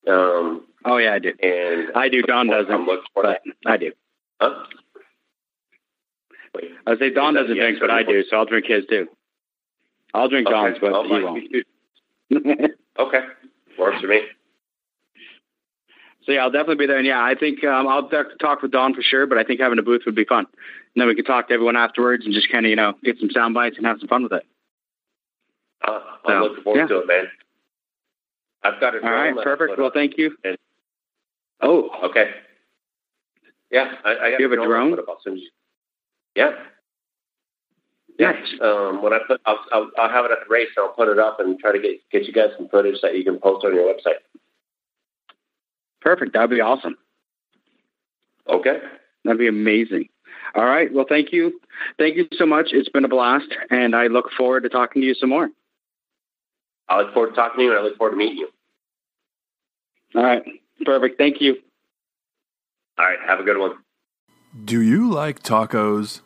Um, 0.07 0.65
oh 0.83 0.97
yeah, 0.97 1.13
I 1.13 1.19
do. 1.19 1.33
and 1.41 1.89
I 1.95 2.09
do. 2.09 2.21
Don 2.23 2.47
doesn't, 2.47 2.71
I'm 2.71 2.85
looking 2.85 3.05
for 3.13 3.23
that. 3.23 3.41
I 3.65 3.77
do. 3.77 3.91
Huh? 4.41 4.65
I 6.85 6.91
would 6.91 6.99
say 6.99 7.09
Don 7.09 7.33
doesn't 7.33 7.55
drink, 7.55 7.77
but 7.79 7.89
I 7.91 8.03
do, 8.03 8.23
so 8.29 8.37
I'll 8.37 8.45
drink 8.45 8.65
his 8.67 8.85
too. 8.85 9.07
I'll 10.13 10.29
drink 10.29 10.47
Don's, 10.47 10.77
Okay, 10.77 10.79
but 10.81 10.93
I'll 10.93 11.03
he 11.03 11.63
won't. 12.31 12.71
Okay, 12.97 13.19
works 13.77 13.99
for 14.01 14.07
me. 14.07 14.21
So 16.25 16.31
yeah, 16.31 16.39
I'll 16.39 16.51
definitely 16.51 16.77
be 16.77 16.87
there. 16.87 16.97
And 16.97 17.05
yeah, 17.05 17.21
I 17.21 17.35
think 17.35 17.63
um, 17.63 17.87
I'll 17.87 18.09
talk 18.39 18.61
with 18.61 18.71
Don 18.71 18.93
for 18.93 19.01
sure. 19.01 19.27
But 19.27 19.37
I 19.37 19.43
think 19.43 19.59
having 19.59 19.77
a 19.77 19.83
booth 19.83 20.03
would 20.05 20.15
be 20.15 20.23
fun. 20.23 20.45
And 20.95 21.01
then 21.01 21.07
we 21.07 21.15
could 21.15 21.25
talk 21.25 21.49
to 21.49 21.53
everyone 21.53 21.75
afterwards 21.75 22.25
and 22.25 22.33
just 22.33 22.49
kind 22.51 22.65
of 22.65 22.69
you 22.69 22.75
know 22.75 22.93
get 23.03 23.19
some 23.19 23.29
sound 23.29 23.53
bites 23.53 23.77
and 23.77 23.85
have 23.85 23.99
some 23.99 24.07
fun 24.07 24.23
with 24.23 24.31
it. 24.31 24.43
Uh, 25.85 25.99
I'm 26.25 26.41
looking 26.41 26.63
forward 26.63 26.79
yeah. 26.79 26.87
to 26.87 26.99
it, 26.99 27.07
man. 27.07 27.25
I've 28.63 28.79
got 28.79 28.95
it. 28.95 29.03
All 29.03 29.09
drone 29.09 29.35
right, 29.35 29.43
perfect. 29.43 29.77
Well, 29.77 29.91
thank 29.93 30.17
you. 30.17 30.35
And- 30.43 30.57
Oh, 31.61 31.89
Okay. 32.03 32.31
Yeah, 33.71 33.93
I, 34.03 34.11
I 34.11 34.31
got 34.31 34.39
You 34.39 34.49
have 34.49 34.59
a 34.59 34.65
drone? 34.65 34.97
I'll 35.07 35.17
Yeah. 36.35 36.51
Yeah. 38.17 38.33
Um, 38.61 39.01
when 39.01 39.13
I 39.13 39.19
put, 39.27 39.41
I'll, 39.45 39.59
I'll, 39.71 39.91
I'll 39.97 40.09
have 40.09 40.25
it 40.25 40.31
at 40.31 40.39
the 40.47 40.53
race. 40.53 40.69
and 40.75 40.85
I'll 40.85 40.93
put 40.93 41.07
it 41.07 41.19
up 41.19 41.39
and 41.39 41.59
try 41.59 41.71
to 41.71 41.79
get 41.79 41.99
get 42.11 42.25
you 42.25 42.33
guys 42.33 42.49
some 42.57 42.69
footage 42.69 43.01
that 43.01 43.17
you 43.17 43.23
can 43.23 43.39
post 43.39 43.65
on 43.65 43.73
your 43.73 43.91
website. 43.93 44.19
Perfect. 46.01 46.33
That'd 46.33 46.49
be 46.49 46.61
awesome. 46.61 46.95
Okay. 48.47 48.77
That'd 49.23 49.39
be 49.39 49.47
amazing. 49.47 50.09
All 50.53 50.65
right. 50.65 50.93
Well, 50.93 51.05
thank 51.07 51.33
you. 51.33 51.59
Thank 51.97 52.15
you 52.15 52.27
so 52.37 52.45
much. 52.45 52.67
It's 52.71 52.89
been 52.89 53.03
a 53.03 53.09
blast, 53.09 53.47
and 53.69 53.95
I 53.95 54.07
look 54.07 54.31
forward 54.37 54.63
to 54.63 54.69
talking 54.69 55.01
to 55.01 55.07
you 55.07 55.15
some 55.15 55.29
more. 55.29 55.49
I 56.87 57.01
look 57.01 57.13
forward 57.13 57.31
to 57.31 57.35
talking 57.35 57.57
to 57.57 57.63
you, 57.63 57.71
and 57.71 57.79
I 57.79 57.83
look 57.83 57.97
forward 57.97 58.11
to 58.11 58.17
meeting 58.17 58.37
you. 58.37 58.49
All 60.15 60.23
right. 60.23 60.43
Perfect. 60.85 61.17
Thank 61.17 61.41
you. 61.41 61.57
All 62.97 63.05
right. 63.05 63.17
Have 63.27 63.39
a 63.39 63.43
good 63.43 63.57
one. 63.57 63.73
Do 64.63 64.81
you 64.81 65.09
like 65.09 65.43
tacos? 65.43 66.21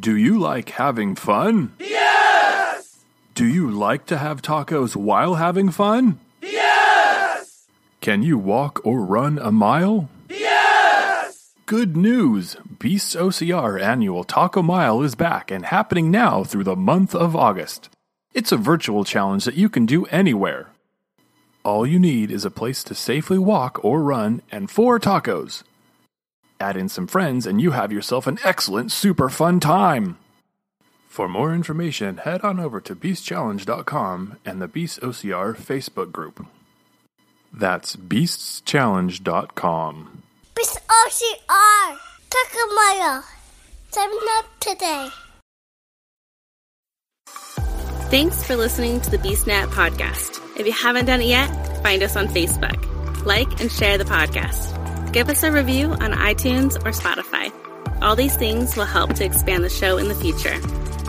Do 0.00 0.16
you 0.16 0.38
like 0.38 0.70
having 0.70 1.14
fun? 1.14 1.74
Yes! 1.78 3.04
Do 3.34 3.44
you 3.44 3.70
like 3.70 4.06
to 4.06 4.16
have 4.16 4.40
tacos 4.40 4.96
while 4.96 5.34
having 5.34 5.70
fun? 5.70 6.18
Yes! 6.40 7.66
Can 8.00 8.22
you 8.22 8.38
walk 8.38 8.80
or 8.82 9.04
run 9.04 9.38
a 9.38 9.52
mile? 9.52 10.08
Yes! 10.30 11.52
Good 11.66 11.98
news! 11.98 12.56
Beasts 12.78 13.14
OCR 13.14 13.78
annual 13.78 14.24
Taco 14.24 14.62
Mile 14.62 15.02
is 15.02 15.14
back 15.14 15.50
and 15.50 15.66
happening 15.66 16.10
now 16.10 16.44
through 16.44 16.64
the 16.64 16.76
month 16.76 17.14
of 17.14 17.36
August. 17.36 17.90
It's 18.32 18.52
a 18.52 18.56
virtual 18.56 19.04
challenge 19.04 19.44
that 19.44 19.56
you 19.56 19.68
can 19.68 19.84
do 19.84 20.06
anywhere. 20.06 20.68
All 21.62 21.86
you 21.86 21.98
need 21.98 22.30
is 22.30 22.46
a 22.46 22.50
place 22.50 22.82
to 22.84 22.94
safely 22.94 23.38
walk 23.38 23.84
or 23.84 24.02
run 24.02 24.40
and 24.50 24.70
four 24.70 24.98
tacos. 24.98 25.62
Add 26.60 26.76
in 26.76 26.88
some 26.88 27.06
friends 27.06 27.46
and 27.46 27.60
you 27.60 27.70
have 27.72 27.90
yourself 27.90 28.26
an 28.26 28.38
excellent, 28.44 28.92
super 28.92 29.28
fun 29.28 29.60
time. 29.60 30.18
For 31.08 31.28
more 31.28 31.54
information, 31.54 32.18
head 32.18 32.42
on 32.42 32.60
over 32.60 32.80
to 32.82 32.94
beastchallenge.com 32.94 34.36
and 34.44 34.62
the 34.62 34.68
Beasts 34.68 34.98
OCR 35.00 35.56
Facebook 35.56 36.12
group. 36.12 36.46
That's 37.52 37.96
beastschallenge.com. 37.96 40.22
Beast 40.54 40.78
OCR. 40.88 41.98
Takamaya. 42.30 43.24
Sign 43.90 44.08
up 44.38 44.44
today. 44.60 45.08
Thanks 48.10 48.42
for 48.44 48.56
listening 48.56 49.00
to 49.00 49.10
the 49.10 49.18
BeastNet 49.18 49.66
podcast. 49.66 50.40
If 50.58 50.66
you 50.66 50.72
haven't 50.72 51.06
done 51.06 51.20
it 51.22 51.26
yet, 51.26 51.48
find 51.82 52.02
us 52.02 52.16
on 52.16 52.28
Facebook. 52.28 52.86
Like 53.24 53.60
and 53.60 53.70
share 53.70 53.98
the 53.98 54.04
podcast. 54.04 54.79
Give 55.12 55.28
us 55.28 55.42
a 55.42 55.50
review 55.50 55.90
on 55.90 56.12
iTunes 56.12 56.76
or 56.76 56.92
Spotify. 56.92 57.52
All 58.00 58.14
these 58.14 58.36
things 58.36 58.76
will 58.76 58.84
help 58.84 59.14
to 59.14 59.24
expand 59.24 59.64
the 59.64 59.68
show 59.68 59.98
in 59.98 60.06
the 60.06 60.14
future. 60.14 60.56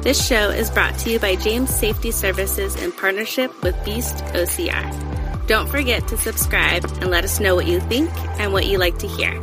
This 0.01 0.25
show 0.25 0.49
is 0.49 0.71
brought 0.71 0.97
to 0.99 1.11
you 1.11 1.19
by 1.19 1.35
James 1.35 1.69
Safety 1.69 2.09
Services 2.09 2.75
in 2.81 2.91
partnership 2.91 3.51
with 3.61 3.75
Beast 3.85 4.17
OCR. 4.33 5.45
Don't 5.45 5.69
forget 5.69 6.07
to 6.07 6.17
subscribe 6.17 6.83
and 6.99 7.11
let 7.11 7.23
us 7.23 7.39
know 7.39 7.53
what 7.53 7.67
you 7.67 7.79
think 7.81 8.09
and 8.39 8.51
what 8.51 8.65
you 8.65 8.79
like 8.79 8.97
to 8.99 9.07
hear. 9.07 9.39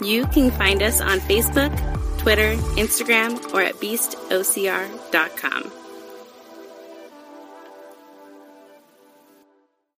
You 0.00 0.26
can 0.28 0.50
find 0.50 0.82
us 0.82 1.02
on 1.02 1.20
Facebook, 1.20 1.76
Twitter, 2.18 2.54
Instagram, 2.76 3.52
or 3.52 3.60
at 3.60 3.74
beastocr.com. 3.74 5.70